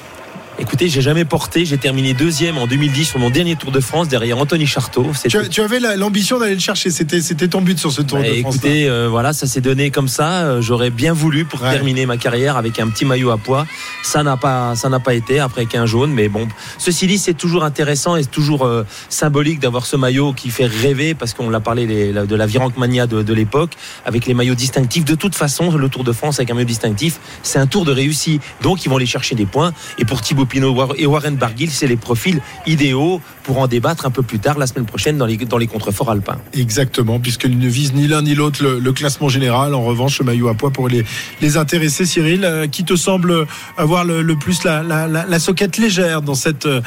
Écoutez, 0.61 0.89
j'ai 0.89 1.03
jamais 1.03 1.25
porté. 1.25 1.65
J'ai 1.65 1.79
terminé 1.79 2.15
deuxième 2.15 2.59
en 2.59 2.67
2010 2.67 3.05
sur 3.05 3.21
mon 3.21 3.31
dernier 3.31 3.55
Tour 3.55 3.71
de 3.71 3.79
France 3.79 4.09
derrière 4.09 4.39
Anthony 4.39 4.67
Charteau. 4.67 5.07
tu, 5.51 5.61
avais 5.61 5.79
la- 5.79 5.95
l'ambition 5.95 6.41
d'aller 6.41 6.55
le 6.55 6.61
chercher, 6.61 6.91
c'était 6.91 7.21
c'était 7.21 7.47
ton 7.47 7.61
but 7.61 7.79
sur 7.79 7.93
ce 7.93 8.03
Tour 8.03 8.19
Bah, 8.19 8.25
de 8.29 8.35
France. 8.41 8.57
écoutez, 8.57 8.89
euh, 8.89 9.07
voilà, 9.09 9.33
ça 9.33 9.47
s'est 9.47 9.61
donné 9.61 9.91
comme 9.93 10.09
ça. 10.09 10.43
Euh, 10.47 10.61
J'aurais 10.61 10.91
bien 10.91 11.13
voulu 11.13 11.45
pour 11.45 11.63
Ouais. 11.63 11.71
terminer 11.73 12.07
ma 12.07 12.17
carrière 12.17 12.57
avec 12.57 12.81
un 12.81 12.89
petit 12.89 13.05
maillot 13.05 13.31
à 13.31 13.39
poids. 13.39 13.67
Ça 14.03 14.25
n'a 14.25 14.37
pas, 14.37 14.75
ça 14.75 14.89
n'a 14.89 14.99
pas 14.99 15.15
été 15.15 15.39
après 15.39 15.67
qu'un 15.67 15.87
jaune. 15.87 16.11
Mais 16.13 16.29
bon, 16.29 16.49
ceci 16.77 17.07
dit, 17.07 17.19
c'est 17.19 17.35
toujours 17.35 17.63
intéressant 17.63 18.17
et 18.17 18.25
c'est 18.25 18.31
toujours 18.31 18.67
euh, 18.67 18.85
symbolique 19.09 19.61
d'avoir 19.61 19.87
ce 19.87 19.95
maillot 19.95 20.33
qui 20.33 20.51
fait 20.51 20.67
rêver 20.67 21.15
parce 21.15 21.35
qu'on 21.35 21.51
l'a 21.51 21.61
parlé 21.61 21.87
les- 21.87 22.13
la- 22.13 22.27
de 22.27 22.35
la 22.35 22.47
Virenque-mania 22.47 23.07
de, 23.07 23.23
de 23.23 23.33
l'époque 23.35 23.75
avec 24.05 24.27
les 24.27 24.35
maillots 24.35 24.57
distinctifs. 24.57 25.05
De 25.05 25.15
toute 25.15 25.37
façon, 25.37 25.71
le 25.71 25.89
Tour 25.89 26.03
de 26.03 26.13
France 26.13 26.41
avec 26.41 26.51
un 26.51 26.55
maillot 26.55 26.67
distinctif, 26.67 27.21
c'est 27.45 27.61
un 27.61 27.67
tour 27.69 27.85
de 27.85 27.93
réussi. 27.93 28.41
Donc, 28.63 28.85
ils 28.85 28.89
vont 28.89 28.97
aller 28.97 29.07
chercher 29.07 29.37
des 29.37 29.47
points. 29.47 29.73
Et 29.99 30.05
pour 30.05 30.21
Thibaut 30.21 30.47
Pinot 30.49 30.95
et 30.97 31.07
Warren 31.07 31.37
Barguil, 31.37 31.71
c'est 31.71 31.87
les 31.87 31.97
profils 31.97 32.41
idéaux 32.67 33.21
pour 33.45 33.59
en 33.59 33.67
débattre 33.67 34.07
un 34.07 34.11
peu 34.11 34.23
plus 34.23 34.39
tard 34.39 34.59
la 34.59 34.67
semaine 34.67 34.85
prochaine 34.85 35.17
dans 35.17 35.27
les, 35.27 35.37
dans 35.37 35.59
les 35.59 35.67
contreforts 35.67 36.11
alpins. 36.11 36.39
Exactement, 36.55 37.19
puisqu'ils 37.21 37.59
ne 37.59 37.69
visent 37.69 37.95
ni 37.95 38.07
l'un 38.07 38.23
ni 38.23 38.35
l'autre 38.35 38.63
le, 38.63 38.79
le 38.79 38.93
classement 38.93 39.29
général. 39.29 39.75
En 39.75 39.83
revanche, 39.83 40.19
le 40.19 40.25
maillot 40.25 40.49
à 40.49 40.55
poids 40.55 40.71
pour 40.71 40.89
les, 40.89 41.05
les 41.41 41.57
intéresser. 41.57 42.07
Cyril, 42.07 42.45
euh, 42.45 42.67
qui 42.67 42.85
te 42.85 42.97
semble 42.97 43.47
avoir 43.77 44.05
le, 44.05 44.23
le 44.23 44.37
plus 44.37 44.65
la, 44.65 44.83
la, 44.83 45.07
la, 45.07 45.27
la 45.27 45.39
soquette 45.39 45.77
légère 45.79 46.23
dans 46.23 46.35
cette 46.35 46.67
euh, 46.67 46.81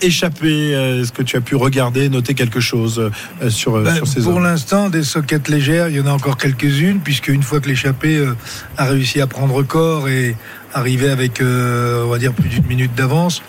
échappée 0.00 0.74
euh, 0.74 1.02
Est-ce 1.02 1.12
que 1.12 1.22
tu 1.22 1.36
as 1.36 1.40
pu 1.40 1.56
regarder, 1.56 2.08
noter 2.08 2.34
quelque 2.34 2.60
chose 2.60 2.98
euh, 3.42 3.50
sur, 3.50 3.80
Ben, 3.80 3.94
sur 3.94 4.06
ces 4.06 4.22
pour 4.22 4.40
l'instant, 4.40 4.88
des 4.90 5.02
soquettes 5.02 5.48
légères, 5.48 5.88
il 5.88 5.96
y 5.96 6.00
en 6.00 6.06
a 6.06 6.12
encore 6.12 6.36
quelques-unes, 6.36 7.00
puisque 7.02 7.28
une 7.28 7.42
fois 7.42 7.60
que 7.60 7.68
l'échappée 7.68 8.16
euh, 8.16 8.34
a 8.76 8.86
réussi 8.86 9.20
à 9.20 9.26
prendre 9.26 9.62
corps 9.62 10.08
et 10.08 10.36
arriver 10.76 11.08
avec, 11.08 11.40
euh, 11.40 12.02
dire, 12.18 12.32
plus 12.32 12.48
d'une 12.48 12.66
minute 12.66 12.94
d'avance, 12.94 13.42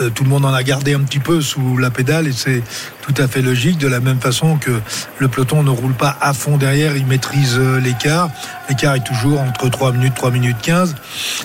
euh, 0.00 0.10
tout 0.10 0.24
le 0.24 0.30
monde 0.30 0.44
en 0.44 0.52
a 0.52 0.62
gardé 0.62 0.94
un 0.94 1.00
petit 1.00 1.18
peu 1.18 1.40
sous 1.40 1.76
la 1.78 1.90
pédale 1.90 2.26
et 2.26 2.32
c'est 2.32 2.62
tout 3.02 3.14
à 3.18 3.28
fait 3.28 3.42
logique, 3.42 3.76
de 3.78 3.86
la 3.88 4.00
même 4.00 4.18
façon 4.18 4.56
que 4.56 4.70
le 5.18 5.28
peloton 5.28 5.62
ne 5.62 5.70
roule 5.70 5.92
pas 5.92 6.16
à 6.20 6.32
fond 6.32 6.56
derrière, 6.56 6.96
il 6.96 7.04
maîtrise 7.06 7.56
euh, 7.58 7.78
l'écart. 7.80 8.30
L'écart 8.68 8.94
est 8.94 9.04
toujours 9.04 9.40
entre 9.40 9.68
3 9.68 9.92
minutes, 9.92 10.14
3 10.14 10.30
minutes 10.30 10.56
15. 10.62 10.94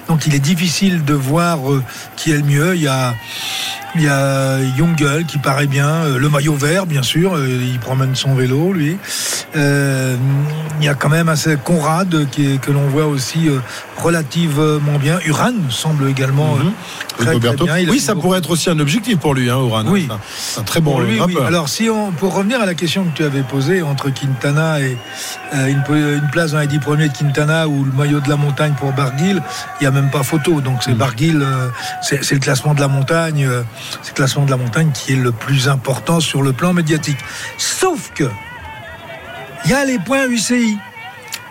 Donc 0.07 0.25
il 0.25 0.33
est 0.35 0.39
difficile 0.39 1.03
de 1.03 1.13
voir 1.13 1.69
euh, 1.71 1.83
qui 2.15 2.31
est 2.31 2.37
le 2.37 2.43
mieux. 2.43 2.75
Il 2.75 2.81
y 2.81 2.87
a 2.87 3.13
il 3.95 4.03
y 4.03 4.07
a 4.07 4.59
Jungel 4.77 5.25
qui 5.25 5.39
paraît 5.39 5.65
bien, 5.65 6.05
le 6.05 6.29
maillot 6.29 6.53
vert 6.53 6.85
bien 6.85 7.01
sûr, 7.01 7.33
il 7.43 7.79
prend 7.79 7.95
même 7.95 8.15
son 8.15 8.35
vélo 8.35 8.71
lui. 8.71 8.97
Euh, 9.55 10.15
il 10.79 10.85
y 10.85 10.87
a 10.87 10.93
quand 10.93 11.09
même 11.09 11.27
assez 11.27 11.57
Conrad 11.57 12.29
qui 12.29 12.53
est- 12.53 12.57
que 12.61 12.71
l'on 12.71 12.87
voit 12.87 13.07
aussi 13.07 13.49
relativement 13.97 14.99
bien. 14.99 15.19
Uran 15.25 15.53
semble 15.69 16.07
également 16.07 16.55
euh, 16.55 16.63
très, 17.17 17.31
bien. 17.65 17.77
Il 17.79 17.89
Oui, 17.89 17.99
ça 17.99 18.13
beaucoup- 18.13 18.27
pourrait 18.39 18.47
être 18.47 18.51
aussi 18.51 18.69
un 18.69 18.79
objectif 18.79 19.17
pour 19.17 19.33
lui, 19.33 19.49
hein, 19.49 19.57
Oran. 19.57 19.83
Oui. 19.87 20.07
C'est 20.37 20.59
un- 20.59 20.63
très 20.63 20.81
bon 20.81 20.99
lui, 20.99 21.19
oui. 21.21 21.37
Alors, 21.45 21.69
si 21.69 21.89
on, 21.89 22.11
pour 22.11 22.33
revenir 22.33 22.61
à 22.61 22.65
la 22.65 22.73
question 22.73 23.03
que 23.05 23.15
tu 23.15 23.23
avais 23.23 23.43
posée 23.43 23.81
entre 23.81 24.09
Quintana 24.09 24.79
et 24.79 24.97
euh, 25.55 25.67
une, 25.67 26.29
place 26.31 26.51
dans 26.51 26.59
les 26.59 26.67
10 26.67 26.79
premiers 26.79 27.09
de 27.09 27.17
Quintana 27.17 27.67
ou 27.67 27.83
le 27.83 27.91
maillot 27.91 28.19
de 28.19 28.29
la 28.29 28.35
montagne 28.35 28.73
pour 28.77 28.91
Barguil, 28.93 29.41
il 29.79 29.83
n'y 29.83 29.87
a 29.87 29.91
même 29.91 30.09
pas 30.09 30.23
photo. 30.23 30.61
Donc, 30.61 30.83
c'est 30.83 30.93
Barguil, 30.93 31.41
euh, 31.41 31.69
c'est 32.01 32.23
c'est 32.23 32.35
le 32.35 32.41
classement 32.41 32.73
de 32.73 32.81
la 32.81 32.87
montagne, 32.87 33.45
euh, 33.45 33.63
c'est 34.01 34.11
le 34.11 34.15
classement 34.15 34.45
de 34.45 34.51
la 34.51 34.57
montagne 34.57 34.91
qui 34.93 35.13
est 35.13 35.17
le 35.17 35.31
plus 35.31 35.67
important 35.67 36.19
sur 36.19 36.41
le 36.41 36.53
plan 36.53 36.73
médiatique. 36.73 37.19
Sauf 37.57 38.11
que, 38.13 38.29
il 39.65 39.71
y 39.71 39.73
a 39.73 39.85
les 39.85 39.99
points 39.99 40.27
UCI. 40.27 40.77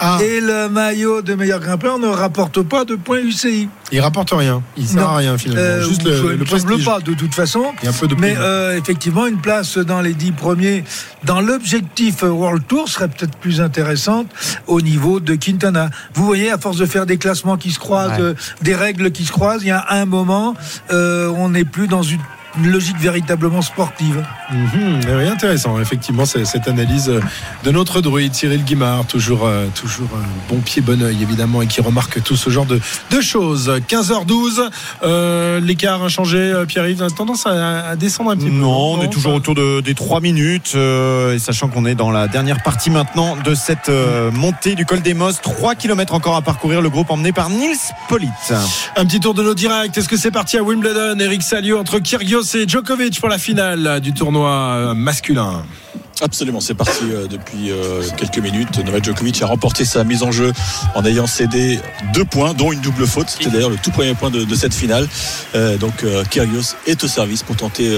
Ah. 0.01 0.19
Et 0.23 0.41
le 0.41 0.69
maillot 0.69 1.23
de 1.23 1.35
meilleur 1.35 1.59
grimpeur 1.61 1.99
ne 1.99 2.07
rapporte 2.07 2.63
pas 2.63 2.85
de 2.85 2.95
points 2.95 3.19
UCI. 3.21 3.69
Il 3.91 4.01
rapporte 4.01 4.31
rien. 4.33 4.63
Il 4.77 4.87
sert 4.87 5.01
Non. 5.03 5.09
à 5.09 5.17
rien 5.17 5.39
finalement. 5.39 5.63
Euh, 5.63 5.83
Juste 5.83 6.05
le, 6.05 6.37
le 6.37 6.45
prestige. 6.45 6.85
pas 6.85 7.01
de 7.01 7.15
toute 7.15 7.35
façon. 7.35 7.65
Il 7.83 7.87
y 7.87 7.89
a 7.89 7.91
un 7.91 7.95
peu 7.95 8.07
de 8.07 8.15
Mais 8.15 8.37
euh, 8.39 8.77
effectivement, 8.79 9.27
une 9.27 9.41
place 9.41 9.77
dans 9.79 10.01
les 10.01 10.15
dix 10.15 10.33
premiers 10.33 10.85
dans 11.25 11.41
l'objectif 11.41 12.23
World 12.23 12.63
Tour 12.69 12.89
serait 12.89 13.09
peut-être 13.09 13.37
plus 13.39 13.61
intéressante 13.61 14.29
au 14.67 14.81
niveau 14.81 15.19
de 15.21 15.35
Quintana. 15.35 15.91
Vous 16.15 16.25
voyez, 16.25 16.51
à 16.53 16.59
force 16.59 16.77
de 16.77 16.87
faire 16.87 17.07
des 17.07 17.19
classements 17.19 17.57
qui 17.57 17.71
se 17.73 17.79
croisent, 17.79 18.13
Ouais. 18.13 18.21
euh, 18.21 18.35
des 18.63 18.75
règles 18.77 19.11
qui 19.11 19.25
se 19.25 19.33
croisent, 19.33 19.63
il 19.65 19.69
y 19.69 19.73
a 19.73 19.85
un 19.91 20.05
moment, 20.05 20.55
euh, 20.93 21.29
on 21.37 21.49
n'est 21.51 21.65
plus 21.65 21.89
dans 21.89 22.03
une 22.03 22.21
une 22.57 22.71
logique 22.71 22.99
véritablement 22.99 23.63
sportive. 23.63 24.25
Mhm, 24.51 25.01
oui, 25.19 25.29
intéressant, 25.29 25.81
effectivement, 25.81 26.25
cette 26.25 26.67
analyse 26.69 27.13
de 27.65 27.71
notre 27.71 28.01
druide 28.01 28.35
Cyril 28.35 28.65
Guimard, 28.65 29.07
toujours, 29.07 29.47
euh, 29.47 29.67
toujours 29.75 30.09
euh, 30.15 30.21
bon 30.49 30.61
pied, 30.61 30.83
bon 30.83 31.01
oeil 31.03 31.23
évidemment, 31.23 31.63
et 31.63 31.67
qui 31.67 31.81
remarque 31.81 32.23
tout 32.23 32.37
ce 32.37 32.51
genre 32.51 32.67
de, 32.67 32.81
de 33.11 33.21
choses. 33.21 33.71
15h12, 33.89 34.71
euh, 35.03 35.61
l'écart 35.61 36.03
inchangé, 36.03 36.39
euh, 36.39 36.65
Pierre-Yves, 36.65 37.03
a 37.03 37.11
tendance 37.11 37.47
à, 37.47 37.89
à 37.91 37.97
descendre 37.97 38.31
un 38.31 38.37
petit 38.37 38.47
peu. 38.47 38.53
Non, 38.53 38.95
on 38.95 39.03
est 39.03 39.11
toujours 39.11 39.35
autour 39.35 39.55
de, 39.55 39.81
des 39.81 39.95
3 39.95 40.21
minutes, 40.21 40.73
euh, 40.75 41.35
et 41.35 41.39
sachant 41.39 41.69
qu'on 41.69 41.85
est 41.87 41.95
dans 41.95 42.11
la 42.11 42.29
dernière 42.29 42.63
partie 42.63 42.91
maintenant 42.91 43.37
de 43.37 43.55
cette 43.55 43.89
euh, 43.89 44.31
montée 44.31 44.75
du 44.75 44.87
col 44.87 45.01
des 45.03 45.15
Mosses. 45.15 45.41
3 45.43 45.75
km 45.75 46.15
encore 46.15 46.37
à 46.37 46.43
parcourir, 46.43 46.81
le 46.81 46.91
groupe 46.91 47.11
emmené 47.11 47.33
par 47.33 47.51
Nils 47.51 47.77
Polite. 48.09 48.31
Un 48.97 49.05
petit 49.05 49.21
tour 49.21 49.35
de 49.35 49.43
nos 49.43 49.55
directs. 49.55 49.97
Est-ce 49.97 50.09
que 50.09 50.17
c'est 50.17 50.31
parti 50.31 50.57
à 50.57 50.63
Wimbledon? 50.63 51.19
Eric 51.21 51.43
Salio 51.43 51.79
entre 51.79 51.99
Kyrgios 51.99 52.38
et 52.41 52.69
Djokovic 52.69 53.19
pour 53.19 53.29
la 53.29 53.39
finale 53.39 54.01
du 54.01 54.13
tournoi 54.13 54.95
masculin 54.95 55.65
Absolument, 56.21 56.61
c'est 56.61 56.75
parti 56.75 57.05
euh, 57.13 57.29
depuis 57.29 57.71
euh, 57.71 58.03
quelques 58.17 58.39
minutes. 58.39 58.85
Novak 58.85 59.05
Djokovic 59.05 59.41
a 59.41 59.47
remporté 59.47 59.85
sa 59.85 60.03
mise 60.03 60.25
en 60.25 60.33
jeu 60.33 60.53
en 60.97 61.05
ayant 61.05 61.29
cédé 61.29 61.79
deux 62.13 62.25
points, 62.25 62.55
dont 62.55 62.73
une 62.73 62.81
double 62.81 63.07
faute. 63.07 63.29
C'était 63.29 63.51
d'ailleurs 63.51 63.71
le 63.71 63.77
tout 63.77 63.93
premier 63.93 64.15
point 64.15 64.31
de, 64.31 64.43
de 64.45 64.55
cette 64.57 64.75
finale. 64.75 65.07
Euh, 65.55 65.77
donc 65.79 66.05
Kyrgios 66.31 66.75
est 66.89 67.05
au 67.05 67.09
service 67.09 67.45
pour 67.45 67.55
tenter 67.55 67.89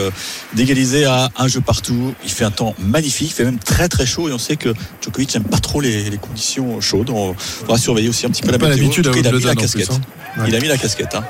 d'égaliser 0.54 1.06
à 1.06 1.30
un 1.38 1.48
jeu 1.48 1.60
partout. 1.62 2.14
Il 2.24 2.30
fait 2.30 2.44
un 2.44 2.50
temps 2.50 2.74
magnifique, 2.78 3.30
il 3.30 3.34
fait 3.34 3.44
même 3.44 3.58
très 3.58 3.88
très 3.88 4.04
chaud 4.04 4.28
et 4.28 4.32
on 4.32 4.38
sait 4.38 4.56
que 4.56 4.74
Djokovic 5.02 5.32
n'aime 5.34 5.44
pas 5.44 5.58
trop 5.58 5.80
les, 5.80 6.10
les 6.10 6.18
conditions 6.18 6.78
chaudes. 6.82 7.08
On 7.10 7.34
va 7.68 7.78
surveiller 7.78 8.10
aussi 8.10 8.26
un 8.26 8.30
petit 8.30 8.42
peu 8.42 8.52
la 8.52 8.58
Pas 8.58 8.68
météo. 8.68 8.90
cas, 8.90 9.12
il 9.16 9.26
a 9.26 9.32
mis 9.32 9.40
la 9.40 9.54
plus, 9.54 9.60
casquette. 9.62 9.90
hein. 9.92 10.00
Ouais. 10.42 10.44
Il 10.48 10.54
a 10.56 10.60
mis 10.60 10.68
la 10.68 10.76
casquette. 10.76 11.14
hein. 11.14 11.24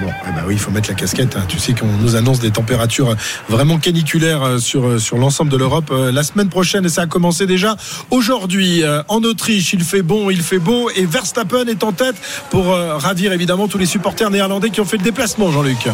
Bon, 0.00 0.06
eh 0.28 0.32
ben 0.32 0.42
oui, 0.46 0.54
il 0.54 0.58
faut 0.60 0.70
mettre 0.70 0.88
la 0.88 0.94
casquette. 0.94 1.36
hein. 1.36 1.44
Tu 1.48 1.58
sais 1.58 1.72
qu'on 1.74 1.86
nous 2.00 2.14
annonce 2.16 2.38
des 2.38 2.50
températures 2.52 3.16
vraiment 3.48 3.78
caniculaires 3.78 4.60
sur, 4.60 5.00
sur 5.00 5.18
l'ensemble 5.18 5.50
de 5.50 5.56
l'Europe 5.56 5.92
la 5.92 6.22
semaine 6.30 6.48
prochaine 6.48 6.84
et 6.84 6.88
ça 6.88 7.02
a 7.02 7.06
commencé 7.06 7.46
déjà 7.46 7.76
aujourd'hui. 8.10 8.82
Euh, 8.82 9.02
En 9.08 9.22
Autriche, 9.22 9.72
il 9.72 9.82
fait 9.82 10.02
bon, 10.02 10.30
il 10.30 10.42
fait 10.42 10.58
beau 10.58 10.90
et 10.94 11.04
Verstappen 11.04 11.66
est 11.66 11.84
en 11.84 11.92
tête 11.92 12.16
pour 12.50 12.72
euh, 12.72 12.96
ravir 12.96 13.32
évidemment 13.32 13.68
tous 13.68 13.78
les 13.78 13.86
supporters 13.86 14.30
néerlandais 14.30 14.70
qui 14.70 14.80
ont 14.80 14.84
fait 14.84 14.96
le 14.96 15.04
déplacement, 15.04 15.50
Jean-Luc. 15.50 15.88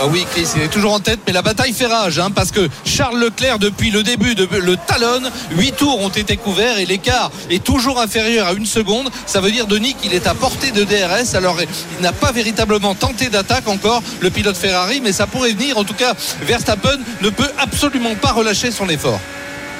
Ah 0.00 0.06
oui, 0.10 0.26
Chris, 0.32 0.48
il 0.56 0.62
est 0.62 0.68
toujours 0.68 0.92
en 0.92 0.98
tête, 0.98 1.20
mais 1.26 1.32
la 1.32 1.42
bataille 1.42 1.72
fait 1.72 1.86
rage, 1.86 2.18
hein, 2.18 2.30
parce 2.34 2.50
que 2.50 2.68
Charles 2.84 3.18
Leclerc, 3.18 3.60
depuis 3.60 3.92
le 3.92 4.02
début, 4.02 4.34
de, 4.34 4.48
le 4.58 4.76
talonne, 4.76 5.30
8 5.52 5.76
tours 5.76 6.00
ont 6.00 6.08
été 6.08 6.36
couverts 6.36 6.78
et 6.78 6.84
l'écart 6.84 7.30
est 7.48 7.62
toujours 7.62 8.00
inférieur 8.00 8.48
à 8.48 8.54
une 8.54 8.66
seconde. 8.66 9.08
Ça 9.26 9.40
veut 9.40 9.52
dire, 9.52 9.68
Denis, 9.68 9.94
qu'il 9.94 10.12
est 10.12 10.26
à 10.26 10.34
portée 10.34 10.72
de 10.72 10.82
DRS. 10.82 11.36
Alors, 11.36 11.58
il 11.62 12.02
n'a 12.02 12.12
pas 12.12 12.32
véritablement 12.32 12.96
tenté 12.96 13.28
d'attaque 13.28 13.68
encore, 13.68 14.02
le 14.20 14.30
pilote 14.30 14.56
Ferrari, 14.56 15.00
mais 15.00 15.12
ça 15.12 15.28
pourrait 15.28 15.52
venir. 15.52 15.78
En 15.78 15.84
tout 15.84 15.94
cas, 15.94 16.14
Verstappen 16.42 16.98
ne 17.22 17.30
peut 17.30 17.50
absolument 17.58 18.16
pas 18.16 18.32
relâcher 18.32 18.72
son 18.72 18.88
effort. 18.88 19.20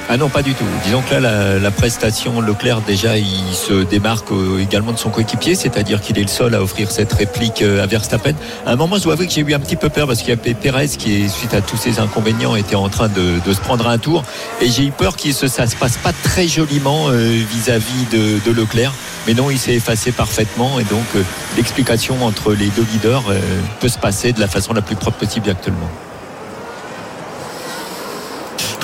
Ah 0.07 0.19
non, 0.19 0.29
pas 0.29 0.43
du 0.43 0.53
tout. 0.53 0.67
Disons 0.85 1.01
que 1.01 1.15
là, 1.15 1.59
la, 1.59 1.71
prestation 1.71 2.43
Leclerc, 2.43 2.83
déjà, 2.83 3.17
il 3.17 3.55
se 3.55 3.85
démarque 3.85 4.31
euh, 4.33 4.61
également 4.61 4.93
de 4.93 4.99
son 4.99 5.09
coéquipier, 5.09 5.55
c'est-à-dire 5.55 6.03
qu'il 6.03 6.19
est 6.19 6.23
le 6.23 6.29
seul 6.29 6.55
à 6.55 6.63
offrir 6.63 6.91
cette 6.91 7.13
réplique 7.15 7.63
euh, 7.63 7.83
à 7.83 7.87
Verstappen. 7.87 8.35
À 8.67 8.73
un 8.73 8.77
moment, 8.77 8.97
je 8.99 9.05
dois 9.05 9.15
avouer 9.15 9.27
que 9.27 9.33
j'ai 9.33 9.41
eu 9.41 9.55
un 9.55 9.61
petit 9.61 9.77
peu 9.77 9.89
peur 9.89 10.07
parce 10.07 10.21
qu'il 10.21 10.29
y 10.29 10.33
avait 10.33 10.53
Perez 10.53 10.89
qui, 10.89 11.29
suite 11.31 11.55
à 11.55 11.63
tous 11.63 11.79
ces 11.79 12.01
inconvénients, 12.01 12.55
était 12.55 12.75
en 12.75 12.91
train 12.91 13.09
de, 13.09 13.41
se 13.51 13.61
prendre 13.61 13.89
un 13.89 13.97
tour. 13.97 14.25
Et 14.61 14.69
j'ai 14.69 14.85
eu 14.85 14.91
peur 14.91 15.17
que 15.17 15.33
ça 15.33 15.67
se 15.67 15.77
passe 15.77 15.97
pas 15.97 16.13
très 16.13 16.49
joliment 16.49 17.09
euh, 17.09 17.43
vis-à-vis 17.51 18.05
de, 18.13 18.45
de 18.45 18.55
Leclerc. 18.55 18.93
Mais 19.27 19.33
non, 19.33 19.51
il 19.51 19.59
s'est 19.59 19.75
effacé 19.75 20.13
parfaitement. 20.13 20.79
Et 20.81 20.85
donc, 20.85 21.07
l'explication 21.57 22.23
entre 22.27 22.53
les 22.53 22.69
deux 22.69 22.87
leaders 22.93 23.25
peut 23.81 23.89
se 23.89 23.99
passer 23.99 24.33
de 24.35 24.41
la 24.41 24.49
façon 24.49 24.75
la 24.75 24.83
plus 24.83 24.97
propre 24.97 25.17
possible 25.17 25.49
actuellement. 25.49 25.89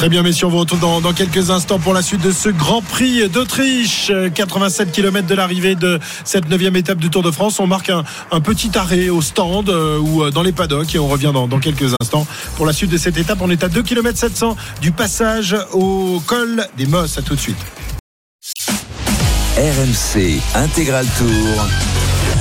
Très 0.00 0.08
bien, 0.08 0.22
messieurs, 0.22 0.46
on 0.46 0.48
vous 0.50 0.60
retrouve 0.60 0.80
dans, 0.80 1.12
quelques 1.12 1.50
instants 1.50 1.78
pour 1.78 1.92
la 1.92 2.00
suite 2.00 2.22
de 2.22 2.32
ce 2.32 2.48
Grand 2.48 2.80
Prix 2.80 3.28
d'Autriche. 3.28 4.08
Euh, 4.08 4.30
87 4.30 4.92
km 4.92 5.26
de 5.28 5.34
l'arrivée 5.34 5.74
de 5.74 6.00
cette 6.24 6.48
neuvième 6.48 6.74
étape 6.74 6.96
du 6.96 7.10
Tour 7.10 7.22
de 7.22 7.30
France. 7.30 7.60
On 7.60 7.66
marque 7.66 7.90
un, 7.90 8.40
petit 8.40 8.70
arrêt 8.78 9.10
au 9.10 9.20
stand 9.20 9.68
euh, 9.68 9.98
ou 9.98 10.22
euh, 10.22 10.30
dans 10.30 10.42
les 10.42 10.52
paddocks 10.52 10.94
et 10.94 10.98
on 10.98 11.06
revient 11.06 11.32
dans, 11.34 11.46
dans 11.46 11.58
quelques 11.58 11.92
instants 12.00 12.26
pour 12.56 12.64
la 12.64 12.72
suite 12.72 12.90
de 12.90 12.96
cette 12.96 13.18
étape. 13.18 13.40
On 13.42 13.50
est 13.50 13.62
à 13.62 13.68
2 13.68 13.82
km 13.82 14.18
700 14.18 14.56
du 14.80 14.90
passage 14.90 15.54
au 15.74 16.22
col 16.24 16.66
des 16.78 16.86
Mosses. 16.86 17.18
À 17.18 17.22
tout 17.22 17.34
de 17.34 17.40
suite. 17.40 17.58
RMC 19.58 20.40
Intégral 20.54 21.04
Tour. 21.18 21.89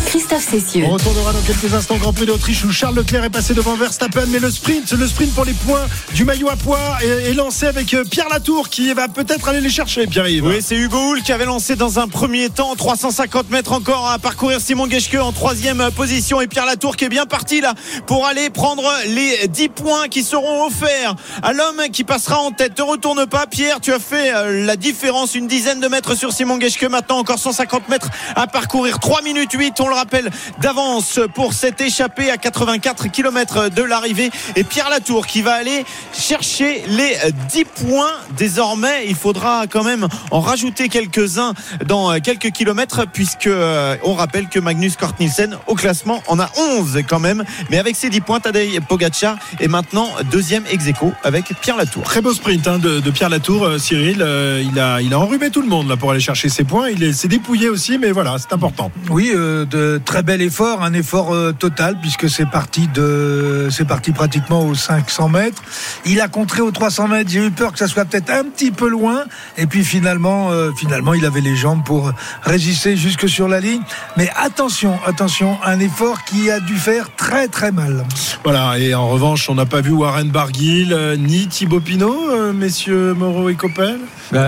Christophe 0.10 0.50
Cessieux. 0.50 0.86
On 0.88 0.94
retournera 0.94 1.34
dans 1.34 1.42
quelques 1.42 1.72
instants 1.72 1.94
au 1.94 2.00
Grand 2.00 2.14
Prix 2.14 2.26
d'Autriche 2.26 2.64
où 2.66 2.72
Charles 2.72 2.96
Leclerc 2.96 3.26
est 3.26 3.30
passé 3.30 3.54
devant 3.54 3.76
Verstappen. 3.76 4.26
Mais 4.30 4.40
le 4.40 4.50
sprint, 4.50 4.92
le 4.94 5.08
sprint 5.08 5.32
pour 5.36 5.46
les 5.46 5.54
points 5.54 5.86
du 6.16 6.26
maillot 6.26 6.50
à 6.50 6.56
poids 6.56 6.80
est, 7.04 7.30
est 7.30 7.34
lancé 7.36 7.68
avec 7.68 7.94
euh, 7.94 8.04
Pierre 8.10 8.28
Latour 8.28 8.70
qui 8.70 8.92
va 8.92 9.08
peut-être 9.08 9.48
aller 9.50 9.62
les 9.62 9.70
chercher, 9.70 10.08
Pierre-Yves. 10.08 10.44
Oui, 10.44 10.62
c'est 10.66 10.76
Hugo 10.76 10.98
Hull 10.98 11.22
qui 11.22 11.32
avait 11.32 11.46
lancé 11.46 11.76
dans 11.76 12.00
un 12.00 12.08
premier 12.08 12.50
temps 12.50 12.76
350 12.76 13.52
mètres 13.52 13.72
encore 13.72 14.10
à 14.10 14.18
parcourir 14.18 14.60
Simon 14.60 14.90
Geschke 14.90 15.14
en 15.22 15.32
troisième 15.32 15.92
position 15.96 16.42
et 16.42 16.48
Pierre 16.48 16.66
Latour 16.66 16.96
qui 16.96 17.06
est 17.06 17.10
bien 17.10 17.28
parti 17.28 17.62
là 17.62 17.76
pour 18.08 18.26
aller 18.26 18.50
prendre 18.50 18.92
les 19.06 19.48
10 19.48 19.70
points 19.70 20.08
qui 20.08 20.24
seront 20.24 20.66
offerts 20.66 21.14
à 21.44 21.54
l'homme 21.54 21.84
qui 21.94 22.04
passera 22.04 22.40
en 22.40 22.50
tête. 22.50 22.76
Ne 22.80 22.84
retourne 22.84 23.28
pas 23.28 23.46
Pierre, 23.46 23.80
tu 23.80 23.94
as 23.94 24.00
fait 24.00 24.34
euh, 24.34 24.66
la 24.66 24.76
différence, 24.76 25.36
une 25.36 25.46
dizaine 25.46 25.80
de 25.80 25.88
mètres 25.88 26.16
sur 26.16 26.34
Simon 26.34 26.60
Geschke. 26.60 26.86
Maintenant 26.86 27.20
encore 27.20 27.38
150 27.38 27.90
mètres 27.90 28.10
à 28.36 28.48
parcourir. 28.48 28.98
3 28.98 29.22
minutes 29.22 29.52
8, 29.54 29.80
on 29.82 29.88
le 29.88 29.99
rappelle, 30.00 30.30
d'avance 30.62 31.20
pour 31.34 31.54
cette 31.54 31.82
échappée 31.82 32.32
à 32.32 32.38
84 32.38 33.08
km 33.12 33.70
de 33.70 33.84
l'arrivée. 33.84 34.32
Et 34.56 34.64
Pierre 34.64 34.90
Latour 34.90 35.28
qui 35.28 35.42
va 35.42 35.54
aller 35.54 35.86
chercher 36.18 36.84
les 36.88 37.16
10 37.52 37.66
points. 37.66 38.12
Désormais, 38.38 39.06
il 39.08 39.16
faudra 39.16 39.66
quand 39.68 39.84
même 39.84 40.08
en 40.32 40.40
rajouter 40.40 40.90
quelques-uns 40.90 41.54
dans 41.86 42.20
quelques 42.20 42.52
kilomètres 42.52 43.06
puisque 43.12 43.48
euh, 43.48 43.96
on 44.04 44.14
rappelle 44.14 44.48
que 44.50 44.60
Magnus 44.60 44.96
Cort 44.96 45.14
Nielsen 45.20 45.58
au 45.68 45.76
classement 45.76 46.24
en 46.28 46.40
a 46.40 46.50
11 46.58 47.00
quand 47.08 47.20
même. 47.20 47.44
Mais 47.70 47.78
avec 47.78 47.96
ses 47.96 48.10
10 48.10 48.22
points, 48.22 48.40
Tadej 48.40 48.80
Pogacar 48.88 49.38
est 49.60 49.68
maintenant 49.68 50.10
deuxième 50.32 50.64
ex 50.72 50.88
aequo 50.88 51.14
avec 51.24 51.46
Pierre 51.62 51.78
Latour. 51.78 52.04
Très 52.04 52.22
beau 52.22 52.34
sprint 52.34 52.68
hein, 52.68 52.80
de, 52.80 53.00
de 53.00 53.12
Pierre 53.12 53.30
Latour, 53.30 53.66
euh, 53.66 53.78
Cyril. 53.78 54.22
Euh, 54.22 54.64
il, 54.66 54.80
a, 54.80 55.02
il 55.02 55.14
a 55.14 55.20
enrhumé 55.20 55.50
tout 55.52 55.62
le 55.62 55.68
monde 55.68 55.88
là, 55.90 55.98
pour 55.98 56.12
aller 56.12 56.20
chercher 56.20 56.50
ses 56.50 56.64
points. 56.64 56.90
Il 56.90 57.04
est- 57.04 57.14
s'est 57.14 57.28
dépouillé 57.28 57.68
aussi, 57.70 57.98
mais 57.98 58.12
voilà, 58.12 58.36
c'est 58.40 58.54
important. 58.54 58.92
Oui, 59.10 59.32
euh, 59.34 59.66
de 59.66 59.89
très 59.98 60.24
bel 60.24 60.42
effort, 60.42 60.84
un 60.84 60.94
effort 60.94 61.34
euh, 61.34 61.52
total 61.52 61.98
puisque 62.00 62.30
c'est 62.30 62.46
parti 62.46 62.88
de, 62.88 63.68
c'est 63.72 63.86
parti 63.86 64.12
pratiquement 64.12 64.62
aux 64.66 64.76
500 64.76 65.30
mètres. 65.30 65.62
Il 66.06 66.22
a 66.22 66.28
contré 66.28 66.62
aux 66.62 66.72
300 66.72 67.08
mètres. 67.08 67.30
J'ai 67.30 67.46
eu 67.46 67.52
peur 67.52 67.72
que 67.72 67.80
ça 67.80 67.88
soit 67.88 68.06
peut-être 68.06 68.30
un 68.30 68.44
petit 68.44 68.72
peu 68.72 68.88
loin. 68.90 69.24
Et 69.58 69.66
puis 69.66 69.84
finalement, 69.84 70.52
euh, 70.52 70.72
finalement, 70.76 71.14
il 71.14 71.26
avait 71.26 71.42
les 71.42 71.56
jambes 71.56 71.84
pour 71.84 72.12
résister 72.44 72.96
jusque 72.96 73.28
sur 73.28 73.48
la 73.48 73.60
ligne. 73.60 73.82
Mais 74.18 74.30
attention, 74.36 75.00
attention, 75.06 75.58
un 75.66 75.80
effort 75.80 76.24
qui 76.24 76.52
a 76.52 76.60
dû 76.60 76.76
faire 76.76 77.16
très 77.16 77.48
très 77.48 77.72
mal. 77.72 78.06
Voilà, 78.44 78.78
et 78.78 78.94
en 78.94 79.08
revanche, 79.08 79.50
on 79.50 79.56
n'a 79.56 79.66
pas 79.66 79.82
vu 79.82 79.92
Warren 79.92 80.30
Barguil 80.30 80.94
euh, 80.94 81.16
ni 81.18 81.48
Thibaut 81.48 81.80
Pinot, 81.80 82.30
euh, 82.30 82.54
messieurs 82.54 83.14
Moreau 83.14 83.50
et 83.50 83.56
Coppel. 83.56 83.98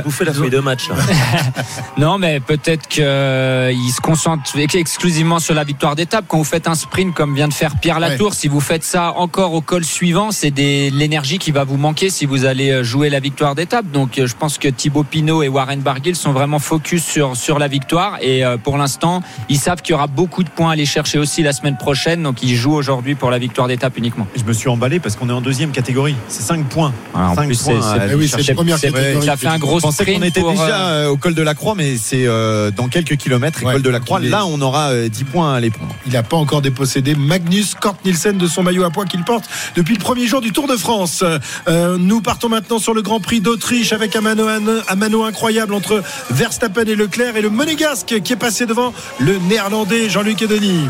Vous 0.06 0.12
faites 0.12 0.27
la 0.27 0.34
feuille 0.34 0.49
de 0.51 0.60
match. 0.60 0.89
là. 0.89 0.95
Non, 1.97 2.17
mais 2.17 2.39
peut-être 2.39 2.88
qu'il 2.88 3.01
se 3.04 4.01
concentre 4.01 4.51
exclusivement 4.75 5.31
sur 5.39 5.54
la 5.54 5.63
victoire 5.63 5.96
d'étape. 5.96 6.26
Quand 6.28 6.38
vous 6.38 6.44
faites 6.44 6.67
un 6.67 6.76
sprint 6.76 7.13
comme 7.13 7.36
vient 7.36 7.48
de 7.48 7.54
faire 7.54 7.76
Pierre 7.80 8.00
Latour, 8.00 8.34
si 8.34 8.48
vous 8.48 8.60
faites 8.60 8.84
ça 8.84 9.13
encore 9.17 9.54
au 9.54 9.62
col 9.62 9.84
suivant, 9.86 10.32
c'est 10.32 10.52
des- 10.52 10.89
l'énergie 10.89 11.38
qui 11.38 11.52
va 11.52 11.63
vous 11.63 11.78
manquer 11.78 12.10
si 12.10 12.26
vous 12.26 12.46
allez 12.46 12.70
euh, 12.72 12.84
jouer 12.84 13.10
la 13.10 13.20
victoire 13.20 13.56
d'étape. 13.56 13.89
Donc 13.91 14.17
euh, 14.20 14.28
je 14.28 14.36
pense 14.36 14.58
que 14.58 14.67
Thibaut 14.67 15.04
Pinot 15.04 15.44
et 15.44 15.48
Warren 15.48 15.80
Barguil 15.82 16.15
sont 16.15 16.32
vraiment 16.34 16.60
focus 16.60 17.04
sur, 17.04 17.36
sur 17.36 17.60
la 17.60 17.67
victoire. 17.67 18.17
Et 18.22 18.44
euh, 18.46 18.58
pour 18.58 18.78
l'instant, 18.78 19.22
ils 19.50 19.58
savent 19.58 19.82
qu'il 19.82 19.91
y 19.94 19.96
aura 19.96 20.08
beaucoup 20.08 20.44
de 20.44 20.50
points 20.50 20.70
à 20.70 20.74
aller 20.74 20.86
chercher 20.86 21.17
aussi 21.17 21.44
la 21.44 21.54
semaine 21.54 21.78
prochaine. 21.78 22.24
Donc 22.24 22.44
ils 22.44 22.56
jouent 22.56 22.74
aujourd'hui 22.76 23.15
pour 23.15 23.30
la 23.32 23.38
victoire 23.39 23.67
d'étape 23.67 23.98
uniquement. 23.98 24.28
Je 24.36 24.44
me 24.44 24.54
suis 24.54 24.70
emballé 24.70 25.00
parce 25.00 25.15
qu'on 25.15 25.30
est 25.30 25.34
en 25.34 25.41
deuxième 25.41 25.72
catégorie. 25.72 26.15
C'est 26.28 26.41
5 26.44 26.65
points. 26.67 26.94
Voilà, 27.13 27.30
en 27.32 27.36
5 27.36 27.46
plus, 27.48 27.63
points 27.63 27.82
c'est- 27.82 28.15
oui, 28.15 28.28
c'est 28.28 28.54
première 28.54 28.80
catégorie. 28.80 29.26
ça 29.26 29.38
fait 29.38 29.48
un 29.48 29.60
gros 29.60 29.78
Je 29.80 29.84
pensais 29.84 30.04
sprint 30.04 30.20
qu'on 30.20 30.26
était 30.26 30.41
pour, 30.41 30.52
déjà 30.52 31.10
au 31.10 31.17
col 31.17 31.34
de 31.36 31.41
la 31.41 31.54
Croix, 31.54 31.76
mais 31.76 31.98
c'est 31.98 32.26
dans 32.76 32.88
quelques 32.88 33.17
kilomètres. 33.17 33.63
Ouais, 33.63 33.74
col 33.74 33.82
de 33.82 33.89
la 33.89 34.00
Croix, 34.00 34.20
là, 34.20 34.46
on 34.46 34.62
aura 34.62 34.89
euh, 34.91 35.10
10 35.10 35.20
10 35.21 35.25
points 35.25 35.53
à 35.53 35.62
prendre. 35.69 35.95
Il 36.07 36.13
n'a 36.13 36.23
pas 36.23 36.38
encore 36.38 36.62
dépossédé 36.62 37.13
Magnus 37.13 37.75
Kort 37.75 37.95
Nielsen 38.03 38.38
de 38.38 38.47
son 38.47 38.63
maillot 38.63 38.84
à 38.84 38.89
poids 38.89 39.05
qu'il 39.05 39.23
porte 39.23 39.45
depuis 39.75 39.93
le 39.93 39.99
premier 39.99 40.25
jour 40.25 40.41
du 40.41 40.51
Tour 40.51 40.67
de 40.67 40.75
France. 40.75 41.23
Euh, 41.67 41.97
nous 41.99 42.21
partons 42.21 42.49
maintenant 42.49 42.79
sur 42.79 42.95
le 42.95 43.03
Grand 43.03 43.19
Prix 43.19 43.39
d'Autriche 43.39 43.93
avec 43.93 44.15
un 44.15 44.21
mano, 44.21 45.23
incroyable 45.23 45.75
entre 45.75 46.01
Verstappen 46.31 46.86
et 46.86 46.95
Leclerc 46.95 47.36
et 47.36 47.41
le 47.41 47.51
Monégasque 47.51 48.19
qui 48.23 48.34
est 48.34 48.38
passé 48.38 48.65
devant 48.65 48.93
le 49.19 49.38
Néerlandais 49.38 50.10
Jean-Luc 50.10 50.41
et 50.41 50.47
Denis. 50.47 50.88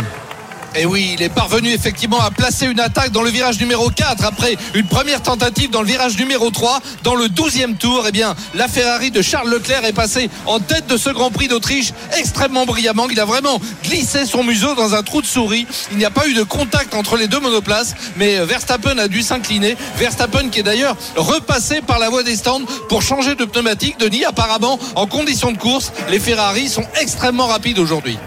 Et 0.74 0.86
oui, 0.86 1.12
il 1.16 1.22
est 1.22 1.30
parvenu 1.30 1.70
effectivement 1.70 2.22
à 2.22 2.32
placer 2.32 2.66
une 2.66 2.80
attaque 2.80 3.12
dans 3.12 3.24
le 3.24 3.30
virage 3.30 3.60
numéro 3.60 3.90
4 3.90 4.24
après 4.24 4.56
une 4.74 4.88
première 4.88 5.22
tentative 5.22 5.70
dans 5.70 5.82
le 5.82 5.88
virage 5.88 6.18
numéro 6.18 6.50
3. 6.50 6.80
Dans 7.04 7.16
le 7.16 7.26
12e 7.26 7.76
tour, 7.76 8.06
eh 8.08 8.12
bien, 8.14 8.36
la 8.56 8.70
Ferrari 8.70 9.12
de 9.12 9.22
Charles 9.22 9.50
Leclerc 9.50 9.84
est 9.84 9.92
passée 9.92 10.30
en 10.46 10.62
tête 10.62 10.88
de 10.88 10.96
ce 10.96 11.10
Grand 11.10 11.30
Prix 11.30 11.50
d'Autriche 11.50 11.92
extrêmement 12.18 12.66
brillamment. 12.66 13.10
Il 13.10 13.20
a 13.20 13.26
vraiment 13.26 13.60
glissé 13.84 14.26
son 14.26 14.46
museau 14.46 14.74
dans 14.76 14.96
un 14.96 15.04
trou 15.04 15.22
de 15.22 15.28
souris. 15.28 15.68
Il 15.92 15.98
n'y 15.98 16.06
a 16.06 16.10
pas 16.10 16.26
eu 16.28 16.34
de 16.34 16.44
contact 16.44 16.96
entre 16.96 17.18
les 17.18 17.28
deux 17.28 17.42
monoplaces, 17.42 17.94
mais 18.16 18.38
Verstappen 18.46 18.98
a 18.98 19.10
dû 19.10 19.24
s'incliner. 19.24 19.76
Verstappen 19.98 20.48
qui 20.50 20.62
est 20.62 20.64
d'ailleurs 20.64 20.96
repassé 21.18 21.82
par 21.82 22.00
la 22.00 22.10
voie 22.10 22.24
des 22.24 22.38
stands 22.38 22.62
pour 22.88 23.02
changer 23.02 23.36
de 23.36 23.44
pneumatique. 23.44 24.00
Denis, 24.00 24.24
apparemment, 24.24 24.80
en 24.96 25.06
conditions 25.06 25.52
de 25.52 25.58
course, 25.58 25.92
les 26.10 26.20
Ferrari 26.20 26.70
sont 26.70 26.86
extrêmement 27.02 27.48
rapides 27.48 27.80
aujourd'hui. 27.80 28.18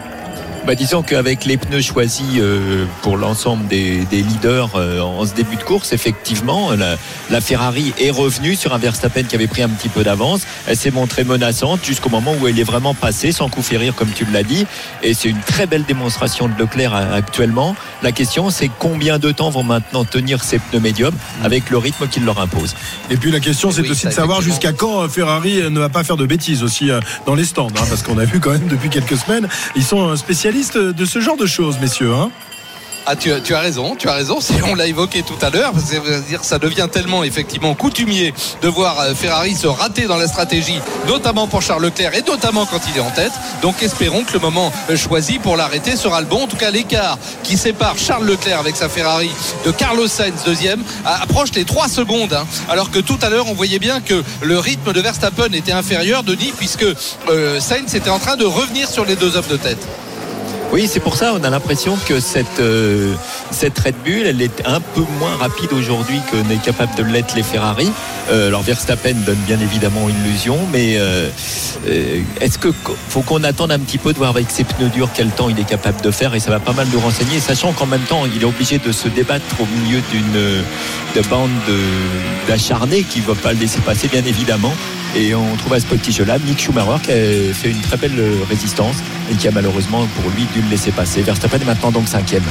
Bah, 0.66 0.74
disons 0.74 1.02
qu'avec 1.02 1.44
les 1.44 1.58
pneus 1.58 1.82
choisis 1.82 2.24
euh, 2.38 2.86
pour 3.02 3.18
l'ensemble 3.18 3.66
des, 3.66 4.06
leaders 4.10 4.70
euh, 4.76 5.00
en 5.00 5.26
ce 5.26 5.34
début 5.34 5.56
de 5.56 5.62
course, 5.62 5.92
effectivement, 5.92 6.70
la, 6.70 7.40
Ferrari 7.42 7.92
est 8.00 8.10
revenue 8.10 8.56
sur 8.56 8.72
un 8.72 8.78
Verstappen 8.78 9.24
qui 9.24 9.34
avait 9.34 9.46
pris 9.46 9.60
un 9.60 9.68
petit 9.68 9.90
peu 9.90 10.02
d'avance. 10.02 10.46
Elle 10.66 10.78
s'est 10.78 10.90
montrée 10.90 11.24
menaçante 11.24 11.84
jusqu'au 11.84 12.08
moment 12.08 12.34
où 12.40 12.48
elle 12.48 12.58
est 12.58 12.64
vraiment 12.64 12.94
passée 12.94 13.30
sans 13.30 13.50
coup 13.50 13.60
férir, 13.60 13.94
comme 13.94 14.08
tu 14.08 14.24
l'as 14.24 14.42
dit. 14.42 14.64
Et 15.02 15.12
c'est 15.12 15.28
une 15.28 15.40
très 15.40 15.66
belle 15.66 15.84
démonstration 15.84 16.48
de 16.48 16.54
Leclerc 16.58 16.94
euh, 16.94 17.14
actuellement. 17.14 17.76
La 18.02 18.12
question, 18.12 18.48
c'est 18.48 18.70
combien 18.78 19.18
de 19.18 19.32
temps 19.32 19.50
vont 19.50 19.64
maintenant 19.64 20.06
tenir 20.06 20.42
ces 20.42 20.58
pneus 20.58 20.80
médiums 20.80 21.14
avec 21.42 21.68
le 21.68 21.76
rythme 21.76 22.08
qu'il 22.08 22.24
leur 22.24 22.40
impose. 22.40 22.74
Et 23.10 23.18
puis 23.18 23.30
la 23.30 23.40
question, 23.40 23.70
c'est 23.70 23.86
aussi 23.86 24.06
de 24.06 24.12
savoir 24.12 24.40
jusqu'à 24.40 24.72
quand 24.72 25.06
Ferrari 25.10 25.60
ne 25.70 25.78
va 25.78 25.90
pas 25.90 26.04
faire 26.04 26.16
de 26.16 26.24
bêtises 26.24 26.62
aussi 26.62 26.88
dans 27.26 27.34
les 27.34 27.44
stands, 27.44 27.68
hein, 27.68 27.84
parce 27.86 28.02
qu'on 28.02 28.16
a 28.16 28.24
vu 28.24 28.40
quand 28.40 28.52
même 28.52 28.68
depuis 28.68 28.88
quelques 28.88 29.18
semaines, 29.18 29.46
ils 29.76 29.84
sont 29.84 30.16
spécialistes 30.16 30.53
de 30.54 31.04
ce 31.04 31.20
genre 31.20 31.36
de 31.36 31.46
choses, 31.46 31.78
messieurs. 31.80 32.12
Hein 32.12 32.30
ah, 33.06 33.16
tu, 33.16 33.30
as 33.30 33.60
raison, 33.60 33.96
tu 33.96 34.08
as 34.08 34.14
raison. 34.14 34.38
On 34.70 34.74
l'a 34.74 34.86
évoqué 34.86 35.22
tout 35.22 35.36
à 35.42 35.50
l'heure. 35.50 35.72
dire 35.74 36.42
ça 36.42 36.58
devient 36.58 36.88
tellement 36.90 37.22
effectivement 37.22 37.74
coutumier 37.74 38.32
de 38.62 38.68
voir 38.68 38.98
euh, 39.00 39.14
Ferrari 39.14 39.54
se 39.54 39.66
rater 39.66 40.06
dans 40.06 40.16
la 40.16 40.26
stratégie, 40.26 40.78
notamment 41.06 41.46
pour 41.46 41.60
Charles 41.60 41.82
Leclerc 41.82 42.14
et 42.14 42.22
notamment 42.22 42.64
quand 42.64 42.80
il 42.90 42.96
est 42.96 43.02
en 43.02 43.10
tête. 43.10 43.32
Donc 43.60 43.82
espérons 43.82 44.24
que 44.24 44.32
le 44.32 44.38
moment 44.38 44.72
euh, 44.88 44.96
choisi 44.96 45.38
pour 45.38 45.56
l'arrêter 45.56 45.96
sera 45.96 46.20
le 46.20 46.26
bon. 46.26 46.44
En 46.44 46.46
tout 46.46 46.56
cas, 46.56 46.70
l'écart 46.70 47.18
qui 47.42 47.58
sépare 47.58 47.98
Charles 47.98 48.26
Leclerc 48.26 48.60
avec 48.60 48.76
sa 48.76 48.88
Ferrari 48.88 49.30
de 49.66 49.70
Carlos 49.70 50.08
Sainz 50.08 50.44
deuxième 50.46 50.82
approche 51.04 51.52
les 51.52 51.64
3 51.64 51.88
secondes. 51.88 52.32
Hein. 52.32 52.46
alors 52.70 52.90
que 52.90 53.00
tout 53.00 53.18
à 53.20 53.28
l'heure, 53.28 53.48
on 53.48 53.54
voyait 53.54 53.78
bien 53.78 54.00
que 54.00 54.22
le 54.40 54.58
rythme 54.58 54.92
de 54.92 55.00
Verstappen 55.00 55.52
était 55.52 55.72
inférieur, 55.72 56.22
Denis, 56.22 56.52
puisque 56.56 56.86
euh, 57.28 57.60
Sainz 57.60 57.94
était 57.94 58.10
en 58.10 58.18
train 58.18 58.36
de 58.36 58.44
revenir 58.44 58.88
sur 58.88 59.04
les 59.04 59.16
deux 59.16 59.36
hommes 59.36 59.44
de 59.50 59.56
tête. 59.56 59.86
Oui, 60.74 60.88
c'est 60.88 60.98
pour 60.98 61.14
ça 61.14 61.34
on 61.40 61.44
a 61.44 61.50
l'impression 61.50 61.96
que 62.08 62.18
cette, 62.18 62.58
euh, 62.58 63.14
cette 63.52 63.78
Red 63.78 63.94
Bull, 64.04 64.26
elle 64.26 64.42
est 64.42 64.66
un 64.66 64.80
peu 64.80 65.04
moins 65.20 65.36
rapide 65.36 65.72
aujourd'hui 65.72 66.20
que 66.32 66.36
n'est 66.48 66.56
capable 66.56 66.96
de 66.96 67.04
l'être 67.04 67.36
les 67.36 67.44
Ferrari. 67.44 67.88
Euh, 68.32 68.48
alors 68.48 68.62
Verstappen 68.62 69.14
donne 69.24 69.38
bien 69.46 69.60
évidemment 69.60 70.08
une 70.08 70.16
illusion, 70.26 70.58
mais 70.72 70.96
euh, 70.96 71.28
est-ce 72.40 72.58
que 72.58 72.70
faut 73.08 73.20
qu'on 73.20 73.44
attende 73.44 73.70
un 73.70 73.78
petit 73.78 73.98
peu 73.98 74.12
de 74.12 74.18
voir 74.18 74.30
avec 74.30 74.50
ses 74.50 74.64
pneus 74.64 74.88
durs 74.88 75.10
quel 75.14 75.28
temps 75.28 75.48
il 75.48 75.60
est 75.60 75.68
capable 75.68 76.00
de 76.00 76.10
faire 76.10 76.34
et 76.34 76.40
ça 76.40 76.50
va 76.50 76.58
pas 76.58 76.72
mal 76.72 76.88
nous 76.92 76.98
renseigner, 76.98 77.38
sachant 77.38 77.72
qu'en 77.72 77.86
même 77.86 78.02
temps 78.08 78.24
il 78.26 78.42
est 78.42 78.44
obligé 78.44 78.78
de 78.78 78.90
se 78.90 79.06
débattre 79.06 79.44
au 79.60 79.66
milieu 79.78 80.00
d'une 80.10 81.22
bande 81.30 81.50
d'acharnés 82.48 83.04
qui 83.04 83.20
ne 83.20 83.26
va 83.26 83.36
pas 83.36 83.52
le 83.52 83.60
laisser 83.60 83.78
passer 83.78 84.08
bien 84.08 84.24
évidemment. 84.24 84.74
Et 85.16 85.32
on 85.36 85.54
trouve 85.54 85.74
à 85.74 85.78
ce 85.78 85.86
petit 85.86 86.10
jeu-là 86.10 86.38
Nick 86.44 86.60
Schumacher 86.60 87.00
qui 87.00 87.12
a 87.12 87.54
fait 87.54 87.70
une 87.70 87.80
très 87.80 87.96
belle 87.96 88.20
résistance 88.50 88.96
et 89.30 89.34
qui 89.34 89.48
a 89.48 89.50
malheureusement 89.50 90.06
pour 90.20 90.30
lui 90.30 90.44
dû 90.46 90.62
le 90.62 90.68
laisser 90.68 90.92
passer. 90.92 91.22
Verstappen 91.22 91.60
est 91.60 91.64
maintenant 91.64 91.90
donc 91.90 92.08
cinquième. 92.08 92.44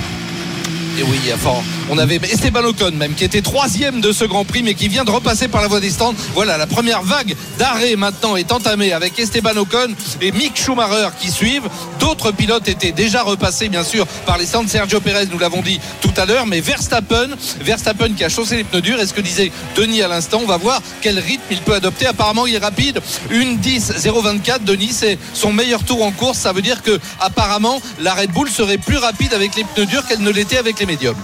Et 1.00 1.02
oui, 1.02 1.18
enfin, 1.34 1.64
on 1.90 1.98
avait 1.98 2.18
Esteban 2.18 2.64
Ocon 2.66 2.92
même 2.92 3.16
qui 3.16 3.24
était 3.24 3.42
troisième 3.42 4.00
de 4.00 4.12
ce 4.12 4.26
Grand 4.26 4.46
Prix 4.46 4.62
mais 4.62 4.76
qui 4.76 4.88
vient 4.88 5.04
de 5.04 5.10
repasser 5.10 5.48
par 5.48 5.62
la 5.64 5.68
voie 5.68 5.80
des 5.80 5.90
stands. 5.90 6.14
Voilà, 6.36 6.56
la 6.58 6.68
première 6.68 7.02
vague 7.02 7.36
d'arrêt 7.58 7.96
maintenant 7.96 8.36
est 8.36 8.52
entamée 8.52 8.94
avec 8.94 9.18
Esteban 9.18 9.58
Ocon 9.58 9.96
et 10.22 10.32
Mick 10.32 10.56
Schumacher 10.56 11.10
qui 11.20 11.32
suivent. 11.32 11.68
D'autres 12.00 12.32
pilotes 12.32 12.68
étaient 12.68 12.92
déjà 12.92 13.24
repassés 13.24 13.70
bien 13.70 13.84
sûr 13.84 14.06
par 14.28 14.38
les 14.38 14.46
stands. 14.46 14.68
Sergio 14.68 15.00
Perez, 15.00 15.26
nous 15.32 15.40
l'avons 15.40 15.62
dit 15.64 15.80
tout 16.02 16.14
à 16.16 16.26
l'heure, 16.26 16.46
mais 16.46 16.62
Verstappen, 16.62 17.30
Verstappen 17.62 18.14
qui 18.14 18.24
a 18.24 18.30
chaussé 18.30 18.58
les 18.58 18.64
pneus 18.64 18.82
durs. 18.82 19.00
est 19.00 19.08
ce 19.08 19.14
que 19.16 19.22
disait 19.22 19.52
Denis 19.76 20.04
à 20.04 20.08
l'instant. 20.08 20.42
On 20.44 20.48
va 20.48 20.58
voir 20.58 20.80
quel 21.02 21.18
rythme 21.18 21.44
il 21.50 21.62
peut 21.62 21.74
adopter. 21.74 22.06
Apparemment, 22.06 22.46
il 22.46 22.54
est 22.54 22.60
rapide. 22.60 23.02
Une 23.32 23.58
10 23.58 23.94
024. 24.06 24.64
Denis, 24.64 24.92
c'est 24.92 25.18
son 25.34 25.54
meilleur 25.54 25.84
tour 25.84 26.04
en 26.04 26.12
course. 26.12 26.38
Ça 26.38 26.54
veut 26.54 26.62
dire 26.62 26.84
que 26.84 27.00
apparemment 27.20 27.82
la 28.00 28.14
Red 28.14 28.32
Bull 28.32 28.50
serait 28.50 28.78
plus 28.78 28.98
rapide 28.98 29.34
avec 29.34 29.56
les 29.56 29.64
pneus 29.64 29.88
durs 29.88 30.06
qu'elle 30.06 30.22
ne 30.22 30.30
l'était 30.30 30.58
avec 30.58 30.80
les 30.80 30.83
médium. 30.86 31.16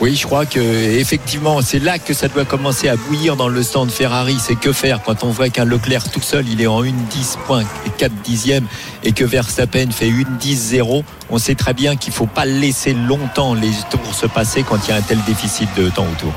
Oui, 0.00 0.16
je 0.16 0.26
crois 0.26 0.46
que 0.46 0.58
effectivement, 0.58 1.60
c'est 1.60 1.78
là 1.78 1.98
que 1.98 2.14
ça 2.14 2.28
doit 2.28 2.46
commencer 2.46 2.88
à 2.88 2.96
bouillir 2.96 3.36
dans 3.36 3.48
le 3.48 3.62
stand 3.62 3.90
Ferrari. 3.90 4.38
C'est 4.40 4.54
que 4.54 4.72
faire 4.72 5.02
quand 5.02 5.24
on 5.24 5.28
voit 5.28 5.50
qu'un 5.50 5.66
Leclerc 5.66 6.10
tout 6.10 6.22
seul, 6.22 6.48
il 6.48 6.62
est 6.62 6.66
en 6.66 6.82
1,10 6.82 7.66
4 7.98 8.12
dixièmes 8.22 8.66
et 9.04 9.12
que 9.12 9.24
Verstappen 9.24 9.90
fait 9.90 10.08
1,10-0. 10.08 11.04
On 11.28 11.36
sait 11.36 11.54
très 11.54 11.74
bien 11.74 11.96
qu'il 11.96 12.14
faut 12.14 12.24
pas 12.24 12.46
laisser 12.46 12.94
longtemps 12.94 13.52
les 13.52 13.72
tours 13.90 14.14
se 14.14 14.26
passer 14.26 14.62
quand 14.62 14.78
il 14.86 14.90
y 14.90 14.92
a 14.94 14.96
un 14.96 15.02
tel 15.02 15.18
déficit 15.26 15.68
de 15.76 15.90
temps 15.90 16.06
autour. 16.10 16.32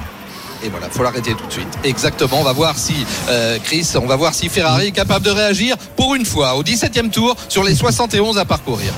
Et 0.63 0.69
voilà, 0.69 0.89
faut 0.89 1.04
l'arrêter 1.04 1.34
tout 1.34 1.45
de 1.45 1.52
suite. 1.52 1.67
Exactement. 1.84 2.39
On 2.39 2.43
va 2.43 2.54
voir 2.54 2.78
si 2.78 2.93
euh, 3.30 3.58
Chris, 3.63 3.88
on 3.95 4.06
va 4.06 4.15
voir 4.15 4.34
si 4.34 4.47
Ferrari 4.47 4.88
est 4.88 4.91
capable 4.91 5.26
de 5.26 5.32
réagir 5.32 5.78
pour 5.97 6.15
une 6.15 6.26
fois 6.26 6.56
au 6.56 6.63
17e 6.63 7.10
tour 7.10 7.36
sur 7.49 7.63
les 7.63 7.76
71 7.76 8.38
à 8.38 8.45
parcourir. 8.45 8.93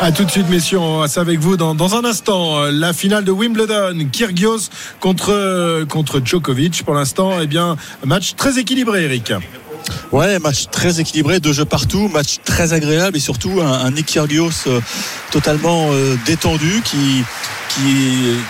A 0.00 0.10
tout 0.10 0.24
de 0.24 0.30
suite, 0.30 0.48
messieurs. 0.48 0.78
On 0.78 1.04
va 1.04 1.20
avec 1.20 1.38
vous 1.38 1.56
dans, 1.56 1.74
dans, 1.74 1.94
un 1.94 2.04
instant. 2.04 2.58
Euh, 2.58 2.70
la 2.72 2.92
finale 2.94 3.24
de 3.24 3.30
Wimbledon, 3.30 4.08
Kyrgios 4.10 4.70
contre 5.00 5.32
euh, 5.32 5.84
contre 5.84 6.20
Djokovic. 6.24 6.82
Pour 6.82 6.94
l'instant, 6.94 7.32
eh 7.40 7.46
bien, 7.46 7.76
match 8.04 8.34
très 8.34 8.58
équilibré, 8.58 9.04
Eric. 9.04 9.32
Ouais, 10.12 10.38
match 10.38 10.66
très 10.70 11.00
équilibré, 11.00 11.40
deux 11.40 11.52
jeux 11.52 11.64
partout, 11.64 12.08
match 12.08 12.36
très 12.44 12.74
agréable 12.74 13.16
et 13.16 13.20
surtout 13.20 13.60
un, 13.62 13.72
un 13.72 13.90
Nick 13.90 14.06
Kyrgios 14.06 14.68
totalement 15.30 15.88
détendu 16.26 16.82
qui 16.84 17.24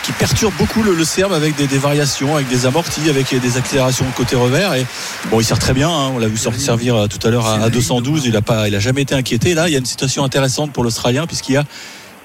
qui, 0.03 0.12
perturbe 0.18 0.55
beaucoup 0.59 0.83
le, 0.83 1.05
Serbe 1.05 1.33
avec 1.33 1.55
des, 1.57 1.79
variations, 1.79 2.35
avec 2.35 2.48
des 2.48 2.66
amortis, 2.66 3.09
avec 3.09 3.35
des 3.35 3.57
accélérations 3.57 4.05
côté 4.16 4.37
revers. 4.37 4.75
Et 4.75 4.87
bon, 5.31 5.40
il 5.40 5.44
sert 5.44 5.59
très 5.59 5.75
bien. 5.75 5.88
Hein. 5.88 6.12
on 6.14 6.18
l'a 6.18 6.29
vu 6.29 6.37
servir 6.37 6.96
euh, 6.96 7.07
tout 7.07 7.25
à 7.27 7.31
l'heure 7.31 7.46
à, 7.46 7.70
212. 7.70 8.27
Il 8.27 8.37
a 8.37 8.42
pas, 8.42 8.68
il 8.68 8.75
a 8.75 8.81
jamais 8.81 9.03
été 9.03 9.14
inquiété. 9.14 9.55
Là, 9.55 9.68
il 9.68 9.72
y 9.72 9.75
a 9.75 9.79
une 9.79 9.87
situation 9.87 10.25
intéressante 10.25 10.72
pour 10.72 10.85
l'Australien 10.85 11.27
puisqu'il 11.27 11.53
y 11.53 11.57
a 11.57 11.64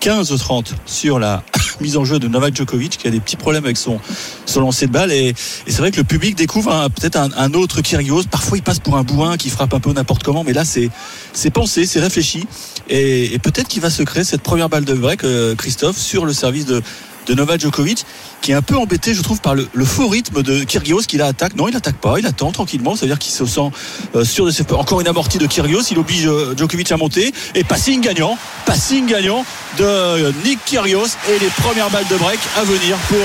15-30 0.02 0.68
sur 0.86 1.20
la 1.20 1.44
mise 1.82 1.98
en 1.98 2.06
jeu 2.06 2.20
de 2.20 2.28
Novak 2.28 2.56
Djokovic 2.56 2.98
qui 2.98 3.08
a 3.08 3.12
des 3.12 3.20
petits 3.20 3.36
problèmes 3.36 3.66
avec 3.66 3.78
son, 3.78 4.00
son 4.46 4.62
lancer 4.62 4.88
de 4.88 4.92
balle. 4.92 5.12
Et, 5.12 5.34
c'est 5.66 5.78
vrai 5.78 5.92
que 5.92 5.98
le 5.98 6.04
public 6.04 6.36
découvre 6.36 6.90
peut-être 6.90 7.18
un, 7.18 7.54
autre 7.54 7.82
Kyrgios 7.82 8.24
parfois 8.30 8.58
il 8.58 8.64
passe 8.64 8.80
pour 8.80 8.98
un 8.98 9.04
bourrin 9.04 9.38
qui 9.38 9.50
frappe 9.50 9.74
un 9.74 9.80
peu 9.80 9.92
n'importe 9.92 10.24
comment 10.24 10.44
mais 10.44 10.54
là 10.54 10.66
c'est 10.66 10.90
c'est 11.34 11.52
pensé 11.52 11.86
c'est 11.86 12.00
réfléchi. 12.00 12.48
Et, 12.90 13.38
peut-être 13.40 13.68
qu'il 13.68 13.82
va 13.82 13.90
se 13.90 14.04
créer 14.04 14.24
cette 14.24 14.42
première 14.42 14.70
balle 14.70 14.86
de 14.86 14.94
break 14.94 15.24
euh, 15.24 15.56
Christophe 15.56 15.98
sur 15.98 16.26
le 16.26 16.34
service 16.34 16.66
de 16.66 16.82
de 17.28 17.34
Novak 17.34 17.62
Djokovic 17.62 18.06
qui 18.42 18.52
est 18.52 18.56
un 18.56 18.62
peu 18.62 18.78
embêté 18.78 19.14
je 19.14 19.22
trouve 19.22 19.42
par 19.42 19.56
le, 19.56 19.68
faux 19.86 20.08
rythme 20.08 20.44
de 20.44 20.64
Kyrgios 20.64 21.02
qui 21.02 21.18
la 21.18 21.28
attaque 21.28 21.56
non 21.56 21.68
il 21.68 21.76
attaque 21.76 21.98
pas 21.98 22.16
il 22.20 22.26
attend 22.26 22.52
tranquillement 22.52 22.96
c'est 22.96 23.06
à 23.06 23.08
dire 23.08 23.20
qu'il 23.20 23.34
se 23.34 23.46
sent 23.46 23.70
euh, 24.16 24.24
sûr 24.24 24.46
de 24.46 24.52
ses 24.52 24.64
encore 24.74 25.02
une 25.02 25.08
amortie 25.08 25.38
de 25.38 25.48
Kyrgios 25.48 25.84
il 25.92 26.00
oblige 26.00 26.28
euh, 26.28 26.56
Djokovic 26.58 26.92
à 26.92 26.98
monter. 26.98 27.34
Et 27.56 27.64
passing 27.64 28.02
gagnant 28.02 28.38
passing 28.66 29.06
gagnant 29.06 29.46
de 29.78 29.84
euh, 29.84 30.32
Nick 30.44 30.60
Kyrgios 30.66 31.08
et 31.30 31.40
les 31.40 31.50
premières 31.62 31.90
balles 31.90 32.08
de 32.10 32.16
break 32.16 32.40
à 32.58 32.64
venir 32.64 32.98
pour 33.10 33.18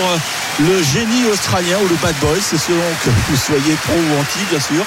le 0.60 0.82
génie 0.82 1.26
australien 1.32 1.78
ou 1.84 1.88
le 1.88 1.96
bad 2.02 2.14
boy 2.20 2.38
c'est 2.40 2.58
selon 2.58 2.82
que 3.04 3.10
vous 3.30 3.36
soyez 3.36 3.74
pro 3.84 3.94
ou 3.94 4.20
anti 4.20 4.38
bien 4.50 4.60
sûr 4.60 4.84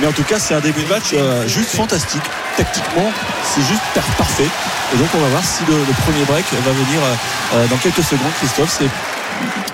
mais 0.00 0.06
en 0.06 0.12
tout 0.12 0.24
cas 0.24 0.38
c'est 0.38 0.54
un 0.54 0.60
début 0.60 0.82
de 0.82 0.88
match 0.88 1.14
juste 1.46 1.70
fantastique 1.70 2.22
tactiquement 2.56 3.10
c'est 3.54 3.62
juste 3.62 3.82
parfait 4.16 4.48
et 4.94 4.96
donc 4.96 5.08
on 5.14 5.20
va 5.20 5.28
voir 5.28 5.44
si 5.44 5.64
le, 5.66 5.76
premier 6.02 6.24
break 6.24 6.46
va 6.64 6.72
venir 6.72 7.02
euh, 7.02 7.14
euh, 7.56 7.66
dans 7.68 7.76
quelques 7.76 8.02
secondes, 8.02 8.32
Christophe. 8.38 8.74
C'est 8.78 8.88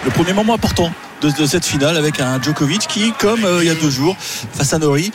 le 0.04 0.10
premier 0.10 0.32
moment 0.32 0.54
important 0.54 0.92
de, 1.20 1.46
cette 1.46 1.64
finale 1.64 1.96
avec 1.96 2.18
un 2.18 2.42
Djokovic 2.42 2.88
qui, 2.88 3.12
comme 3.12 3.44
euh, 3.44 3.62
il 3.62 3.68
y 3.68 3.70
a 3.70 3.76
deux 3.76 3.90
jours, 3.90 4.16
face 4.18 4.74
à 4.74 4.78
Nori, 4.78 5.12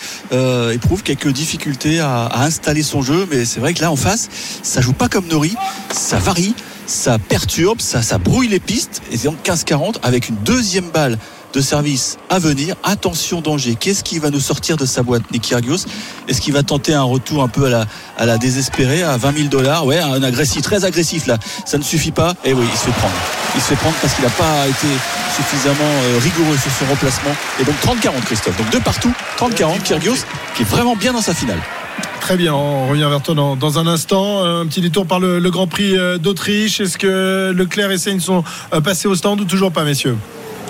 éprouve 0.72 1.04
quelques 1.04 1.28
difficultés 1.28 2.00
à, 2.00 2.30
installer 2.44 2.82
son 2.82 3.02
jeu. 3.02 3.28
Mais 3.30 3.44
c'est 3.44 3.60
vrai 3.60 3.74
que 3.74 3.82
là, 3.82 3.92
en 3.92 3.98
face, 3.98 4.30
ça 4.64 4.80
joue 4.80 4.94
pas 4.94 5.10
comme 5.10 5.28
Nori, 5.28 5.56
ça 5.92 6.18
varie, 6.18 6.56
ça 6.88 7.20
perturbe, 7.20 7.82
ça, 7.82 8.02
ça 8.02 8.18
brouille 8.20 8.48
les 8.48 8.62
pistes. 8.62 9.02
Et 9.12 9.18
donc 9.18 9.36
15-40 9.44 9.96
avec 10.02 10.30
une 10.30 10.38
deuxième 10.38 10.90
balle 10.92 11.18
de 11.54 11.62
service 11.62 12.18
à 12.30 12.40
venir. 12.40 12.76
Attention 12.84 13.42
danger. 13.42 13.76
Qu'est-ce 13.76 14.04
qui 14.04 14.20
va 14.20 14.30
nous 14.30 14.40
sortir 14.40 14.78
de 14.78 14.86
sa 14.86 15.04
boîte, 15.04 15.24
Nick 15.32 15.44
Kyrgios? 15.44 15.86
Est-ce 16.28 16.42
qu'il 16.42 16.54
va 16.54 16.64
tenter 16.64 16.94
un 16.94 17.04
retour 17.04 17.44
un 17.44 17.48
peu 17.48 17.72
à 18.18 18.26
la, 18.26 18.38
désespérée, 18.38 19.04
à 19.04 19.18
20 19.18 19.38
000 19.38 19.48
dollars? 19.50 19.86
Ouais, 19.86 20.00
un 20.00 20.22
agressif, 20.24 20.62
très 20.62 20.86
agressif 20.86 21.28
là. 21.28 21.38
Ça 21.66 21.78
ne 21.78 21.84
suffit 21.84 22.12
pas. 22.12 22.34
Et 22.44 22.54
oui, 22.54 22.66
il 22.72 22.78
se 22.78 22.86
fait 22.86 22.92
prendre. 22.92 23.14
Il 23.56 23.62
se 23.62 23.68
fait 23.68 23.76
prendre 23.76 23.96
parce 24.02 24.14
qu'il 24.14 24.24
n'a 24.24 24.32
pas 24.32 24.68
été 24.68 24.88
suffisamment 25.36 25.76
euh, 25.82 26.20
rigoureux 26.22 26.58
sur 26.58 26.72
son 26.72 26.86
remplacement. 26.86 27.36
Et 27.60 27.64
donc 27.64 27.76
30-40, 27.84 28.22
Christophe. 28.26 28.58
Donc 28.58 28.70
deux 28.72 28.82
partout, 28.82 29.14
30-40, 29.38 29.82
Kyrgios 29.84 30.26
qui 30.56 30.64
est 30.64 30.70
vraiment 30.70 30.96
bien 30.96 31.14
dans 31.14 31.22
sa 31.22 31.34
finale. 31.34 31.60
Très 32.22 32.38
bien, 32.38 32.54
on 32.54 32.88
revient 32.90 33.08
vers 33.10 33.22
toi 33.22 33.34
dans, 33.34 33.80
un 33.80 33.88
instant. 33.88 34.44
Un 34.44 34.68
petit 34.68 34.82
détour 34.82 35.08
par 35.08 35.20
le, 35.20 35.40
Grand 35.50 35.68
Prix 35.68 35.98
euh, 35.98 36.18
d'Autriche. 36.18 36.80
Est-ce 36.80 36.98
que 36.98 37.52
Leclerc 37.56 37.92
et 37.92 37.98
Sainz 37.98 38.24
sont 38.24 38.44
euh, 38.74 38.82
passés 38.82 39.08
au 39.08 39.16
stand 39.16 39.42
ou 39.42 39.46
toujours 39.46 39.72
pas, 39.72 39.84
messieurs? 39.84 40.16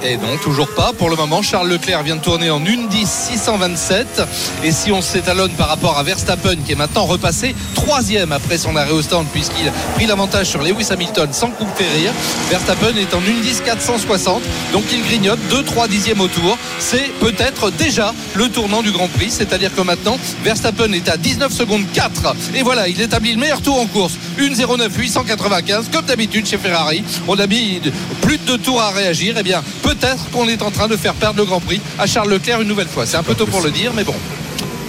Et 0.02 0.16
non, 0.16 0.38
toujours 0.42 0.70
pas. 0.70 0.94
Pour 0.98 1.10
le 1.10 1.18
moment, 1.18 1.42
Charles 1.42 1.68
Leclerc 1.68 2.04
vient 2.04 2.16
de 2.16 2.22
tourner 2.22 2.50
en 2.50 2.62
1-10 2.62 3.06
627. 3.06 4.22
Et 4.64 4.72
si 4.72 4.92
on 4.92 5.02
s'étalonne 5.02 5.52
par 5.52 5.68
rapport 5.68 5.98
à 5.98 6.04
Verstappen, 6.04 6.56
qui 6.66 6.72
est 6.72 6.76
maintenant 6.76 7.06
repassé 7.06 7.54
troisième 7.76 8.32
après 8.32 8.58
son 8.58 8.76
arrêt 8.78 8.92
au 8.92 9.02
stand, 9.02 9.28
puisqu'il 9.34 9.68
a 9.68 9.72
pris 9.96 10.06
l'avantage 10.06 10.48
sur 10.48 10.62
Lewis 10.62 10.88
Hamilton 10.90 11.28
sans 11.34 11.50
coup 11.50 11.66
rire, 11.78 12.14
Verstappen 12.50 12.96
est 12.98 13.14
en 13.14 13.20
1-10 13.20 13.64
460. 13.66 14.42
Donc 14.72 14.84
il 14.94 15.04
grignote 15.04 15.40
2-3 15.52 15.90
dixièmes 15.90 16.22
au 16.22 16.28
tour. 16.28 16.58
C'est 16.80 17.12
peut-être 17.20 17.70
déjà 17.72 18.14
le 18.36 18.48
tournant 18.50 18.82
du 18.82 18.92
Grand 18.92 19.10
Prix. 19.10 19.32
C'est-à-dire 19.32 19.76
que 19.76 19.82
maintenant, 19.82 20.18
Verstappen 20.44 20.94
est 20.94 21.10
à 21.10 21.18
19 21.18 21.52
secondes 21.52 21.84
4. 21.94 22.36
Et 22.56 22.64
voilà, 22.64 22.88
il 22.88 23.02
établit 23.02 23.34
le 23.34 23.40
meilleur 23.40 23.62
tour 23.62 23.80
en 23.80 23.86
course. 23.86 24.14
1-09 24.40 24.90
895. 24.98 25.90
Comme 25.92 26.06
d'habitude 26.06 26.48
chez 26.48 26.58
Ferrari, 26.58 27.04
on 27.28 27.38
a 27.38 27.48
mis 27.48 27.82
plus 28.22 28.38
de 28.38 28.44
deux 28.44 28.58
tours 28.58 28.82
à 28.82 28.92
réagir. 28.92 29.36
Eh 29.38 29.44
bien, 29.44 29.62
peut-être 29.94 30.30
qu'on 30.32 30.48
est 30.48 30.62
en 30.62 30.70
train 30.70 30.88
de 30.88 30.96
faire 30.96 31.14
perdre 31.14 31.40
le 31.40 31.46
Grand 31.46 31.60
Prix 31.60 31.82
à 31.98 32.06
Charles 32.06 32.30
Leclerc 32.30 32.62
une 32.62 32.68
nouvelle 32.68 32.88
fois. 32.88 33.06
C'est 33.06 33.18
un 33.18 33.24
peu 33.24 33.34
tôt 33.34 33.48
pour 33.48 33.62
le 33.62 33.72
dire, 33.72 33.92
mais 33.96 34.04
bon. 34.04 34.14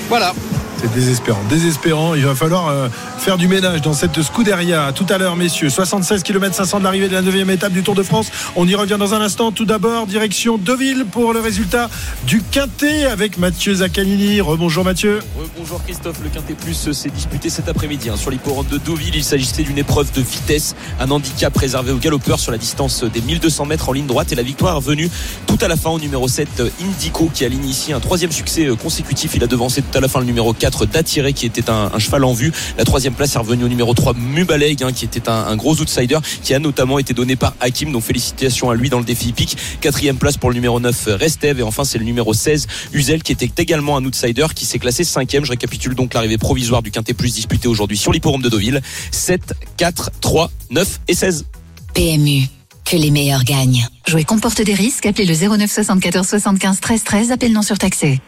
Voilà. 0.09 0.35
C'est 0.81 0.91
désespérant, 0.95 1.43
désespérant. 1.51 2.15
Il 2.15 2.25
va 2.25 2.35
falloir 2.35 2.69
euh, 2.69 2.89
faire 3.19 3.37
du 3.37 3.49
ménage 3.49 3.83
dans 3.83 3.93
cette 3.93 4.23
Scuderia. 4.23 4.93
Tout 4.95 5.05
à 5.11 5.19
l'heure, 5.19 5.37
messieurs. 5.37 5.69
76 5.69 6.23
km 6.23 6.55
500 6.55 6.79
de 6.79 6.85
l'arrivée 6.85 7.09
de 7.09 7.13
la 7.13 7.21
9 7.21 7.51
étape 7.51 7.73
du 7.75 7.83
Tour 7.83 7.95
de 7.95 8.03
France. 8.03 8.31
On 8.57 8.67
y 8.67 8.75
revient 8.75 8.97
dans 8.99 9.13
un 9.13 9.21
instant. 9.21 9.53
Tout 9.53 9.67
d'abord, 9.67 10.07
direction 10.07 10.57
Deauville 10.57 11.05
pour 11.05 11.35
le 11.35 11.41
résultat 11.41 11.91
du 12.27 12.41
Quintet 12.41 13.05
avec 13.05 13.37
Mathieu 13.37 13.75
Zaccanini. 13.75 14.41
Rebonjour 14.41 14.83
Mathieu. 14.83 15.19
Bonjour 15.59 15.85
Christophe, 15.85 16.17
le 16.25 16.31
Quintet 16.31 16.55
Plus 16.55 16.93
s'est 16.93 17.11
disputé 17.11 17.51
cet 17.51 17.69
après-midi 17.69 18.09
hein. 18.09 18.17
sur 18.17 18.31
l'hipporome 18.31 18.67
de 18.69 18.79
Deauville. 18.79 19.17
Il 19.17 19.25
s'agissait 19.25 19.65
d'une 19.65 19.77
épreuve 19.77 20.11
de 20.13 20.23
vitesse, 20.23 20.75
un 20.99 21.11
handicap 21.11 21.55
réservé 21.59 21.93
aux 21.93 21.99
galopeurs 21.99 22.41
sur 22.41 22.53
la 22.53 22.59
distance 22.59 23.05
des 23.05 23.21
1200 23.21 23.67
mètres 23.67 23.91
en 23.91 23.93
ligne 23.93 24.07
droite 24.07 24.33
et 24.33 24.35
la 24.35 24.43
victoire 24.43 24.81
venue 24.81 25.11
tout 25.47 25.59
à 25.61 25.69
la 25.69 25.77
fin 25.77 25.91
au 25.91 25.99
numéro 25.99 26.27
7 26.27 26.63
Indico 26.83 27.31
qui 27.35 27.45
aligne 27.45 27.69
ici 27.69 27.93
un 27.93 28.01
troisième 28.01 28.33
succès 28.33 28.65
euh, 28.65 28.77
consécutif. 28.77 29.35
Il 29.35 29.45
a 29.45 29.47
devancé 29.47 29.83
tout 29.83 29.99
à 29.99 30.01
la 30.01 30.09
fin 30.09 30.21
le 30.21 30.27
numéro 30.27 30.55
4 30.55 30.70
d'Attiré 30.87 31.33
qui 31.33 31.47
était 31.47 31.71
un, 31.71 31.99
cheval 31.99 32.25
en 32.25 32.33
vue. 32.33 32.53
La 32.79 32.85
troisième 32.85 33.15
place 33.15 33.35
est 33.35 33.39
revenue 33.39 33.65
au 33.65 33.69
numéro 33.69 33.95
3 33.95 34.15
Mubaleg 34.15 34.83
hein, 34.83 34.93
qui 34.93 35.05
était 35.05 35.29
un, 35.29 35.57
gros 35.57 35.81
outsider 35.81 36.19
qui 36.43 36.55
a 36.55 36.59
notamment 36.59 36.99
été 36.99 37.15
donné 37.15 37.37
par 37.37 37.55
Hakim. 37.61 37.93
Donc 37.93 38.03
félicitations 38.03 38.71
à 38.71 38.75
lui 38.75 38.91
dans 38.91 38.99
le 38.99 39.05
défi 39.05 39.29
hippique. 39.29 39.57
Quatrième 39.81 40.17
place 40.17 40.37
pour 40.37 40.51
le 40.51 40.55
numéro 40.55 40.81
9 40.81 41.09
Restev 41.19 41.61
et 41.61 41.63
enfin 41.63 41.85
c'est 41.85 41.99
le 41.99 42.05
numéro 42.05 42.33
16 42.33 42.67
Uzel 42.93 43.23
qui 43.23 43.33
était 43.33 43.51
également 43.63 43.97
un 43.97 44.05
outsider 44.05 44.47
qui 44.55 44.65
s'est 44.65 44.79
classé 44.79 45.05
cinquième. 45.05 45.45
Je 45.45 45.51
récapitule 45.51 45.95
donc 45.95 46.15
l'arrivée 46.15 46.39
provisoire 46.39 46.83
du 46.83 46.91
Quintet 46.91 47.15
Plus 47.15 47.35
disputé 47.35 47.69
aujourd'hui 47.69 47.97
sur 47.97 48.13
l'hipporome 48.13 48.43
de 48.43 48.49
Deauville. 48.49 48.81
7, 49.11 49.55
4, 49.77 50.11
3, 50.21 50.51
9 50.71 51.01
et 51.09 51.15
16. 51.15 51.47
PMU. 51.95 52.43
Que 52.85 52.97
les 52.97 53.11
meilleurs 53.11 53.45
gagnent. 53.45 53.87
Jouer 54.09 54.25
comporte 54.25 54.63
des 54.63 54.75
risques. 54.75 55.07
Appelez 55.07 55.25
le 55.25 55.35
09 55.35 55.71
74 55.71 56.27
75 56.27 56.81
13 56.81 57.05
13. 57.05 57.31
Appel 57.31 57.53
non 57.53 57.63
surtaxé. 57.63 58.21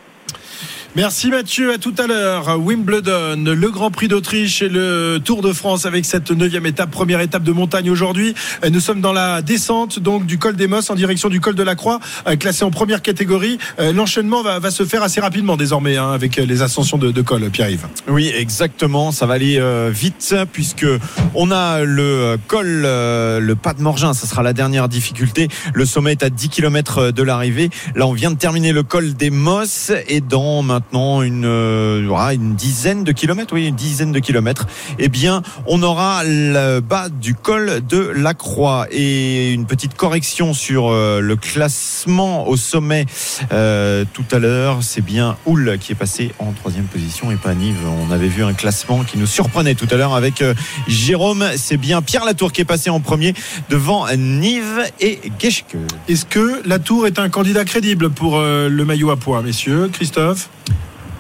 Merci 0.95 1.31
Mathieu, 1.31 1.73
à 1.73 1.79
tout 1.79 1.95
à 1.97 2.07
l'heure. 2.07 2.59
Wimbledon, 2.61 3.43
le 3.47 3.71
Grand 3.71 3.91
Prix 3.91 4.09
d'Autriche 4.09 4.61
et 4.61 4.69
le 4.69 5.21
Tour 5.25 5.41
de 5.41 5.51
France 5.55 5.87
avec 5.87 6.05
cette 6.05 6.31
neuvième 6.31 6.67
étape, 6.67 6.91
première 6.91 7.23
étape 7.23 7.45
de 7.45 7.53
montagne 7.53 7.89
aujourd'hui. 7.89 8.35
Nous 8.71 8.79
sommes 8.79 9.01
dans 9.01 9.15
la 9.15 9.41
descente 9.41 9.99
donc 9.99 10.27
du 10.27 10.37
col 10.37 10.55
des 10.55 10.67
Mosses 10.67 10.91
en 10.91 10.95
direction 10.95 11.31
du 11.31 11.41
col 11.41 11.55
de 11.55 11.63
la 11.63 11.77
Croix, 11.77 11.99
classé 12.39 12.63
en 12.67 12.71
première 12.71 13.01
catégorie. 13.01 13.57
L'enchaînement 13.79 14.43
va, 14.43 14.59
va, 14.59 14.71
se 14.71 14.85
faire 14.85 15.03
assez 15.03 15.23
rapidement 15.23 15.57
désormais 15.57 15.97
hein, 15.97 16.13
avec 16.13 16.37
les 16.37 16.61
ascensions 16.61 16.99
de, 16.99 17.11
de 17.11 17.23
col, 17.23 17.49
Pierre-Yves. 17.49 17.87
Oui, 18.09 18.31
exactement. 18.37 19.13
Ça 19.13 19.25
va 19.25 19.33
aller 19.35 19.57
euh, 19.59 19.91
vite 19.91 20.35
puisque 20.53 20.87
on 21.35 21.51
a 21.51 21.85
le 21.85 22.37
col, 22.49 22.83
euh, 22.85 23.41
le 23.41 23.57
pas 23.57 23.73
de 23.73 23.81
Morgin. 23.81 24.13
Ça 24.13 24.27
sera 24.27 24.43
la 24.43 24.53
dernière 24.53 24.91
difficulté. 24.91 25.49
Le 25.73 25.87
sommet 25.87 26.13
est 26.13 26.23
à 26.23 26.29
10 26.29 26.51
km 26.51 27.13
de 27.13 27.23
l'arrivée. 27.23 27.71
Là, 27.95 28.07
on 28.07 28.13
vient 28.13 28.31
de 28.31 28.37
terminer 28.37 28.73
le 28.73 28.83
col 28.83 29.15
des 29.15 29.31
Mosses 29.31 29.91
et 30.07 30.21
dans 30.21 30.63
maintenant 30.63 30.82
une, 30.93 31.45
euh, 31.45 32.31
une 32.33 32.55
dizaine 32.55 33.05
de 33.05 33.13
kilomètres, 33.13 33.55
oui, 33.55 33.67
une 33.67 33.75
dizaine 33.75 34.13
de 34.13 34.19
kilomètres, 34.19 34.67
eh 34.99 35.09
bien, 35.09 35.43
on 35.67 35.83
aura 35.83 36.23
le 36.25 36.81
bas 36.81 37.09
du 37.09 37.35
col 37.35 37.83
de 37.87 38.13
la 38.15 38.35
Croix 38.35 38.87
et 38.91 39.53
une 39.53 39.67
petite 39.67 39.95
correction 39.95 40.55
sur 40.55 40.91
euh, 40.91 41.21
le 41.21 41.37
classement 41.37 42.49
au 42.49 42.57
sommet 42.57 43.07
euh, 43.53 44.05
tout 44.13 44.25
à 44.31 44.39
l'heure. 44.39 44.79
C'est 44.83 45.01
bien 45.01 45.37
Houle 45.47 45.79
qui 45.81 45.93
est 45.93 45.97
passé 45.97 46.33
en 46.39 46.53
troisième 46.53 46.85
position 46.85 47.31
et 47.31 47.37
pas 47.37 47.55
Nive. 47.55 47.77
On 48.09 48.11
avait 48.13 48.29
vu 48.29 48.45
un 48.45 48.55
classement 48.55 49.05
qui 49.05 49.19
nous 49.19 49.27
surprenait 49.27 49.75
tout 49.75 49.89
à 49.91 49.97
l'heure 49.97 50.15
avec 50.15 50.43
Jérôme. 50.89 51.45
C'est 51.57 51.77
bien 51.77 52.03
Pierre 52.03 52.25
Latour 52.25 52.53
qui 52.53 52.61
est 52.61 52.67
passé 52.67 52.91
en 52.91 53.01
premier 53.01 53.35
devant 53.69 54.07
Nive 54.17 54.91
et 55.01 55.21
Geschke. 55.39 55.77
Est-ce 56.09 56.25
que 56.25 56.67
Latour 56.67 57.07
est 57.07 57.19
un 57.19 57.29
candidat 57.29 57.65
crédible 57.65 58.11
pour 58.11 58.41
le 58.41 58.85
maillot 58.85 59.11
à 59.11 59.17
poids, 59.17 59.43
messieurs? 59.43 59.91
Christophe? 59.93 60.49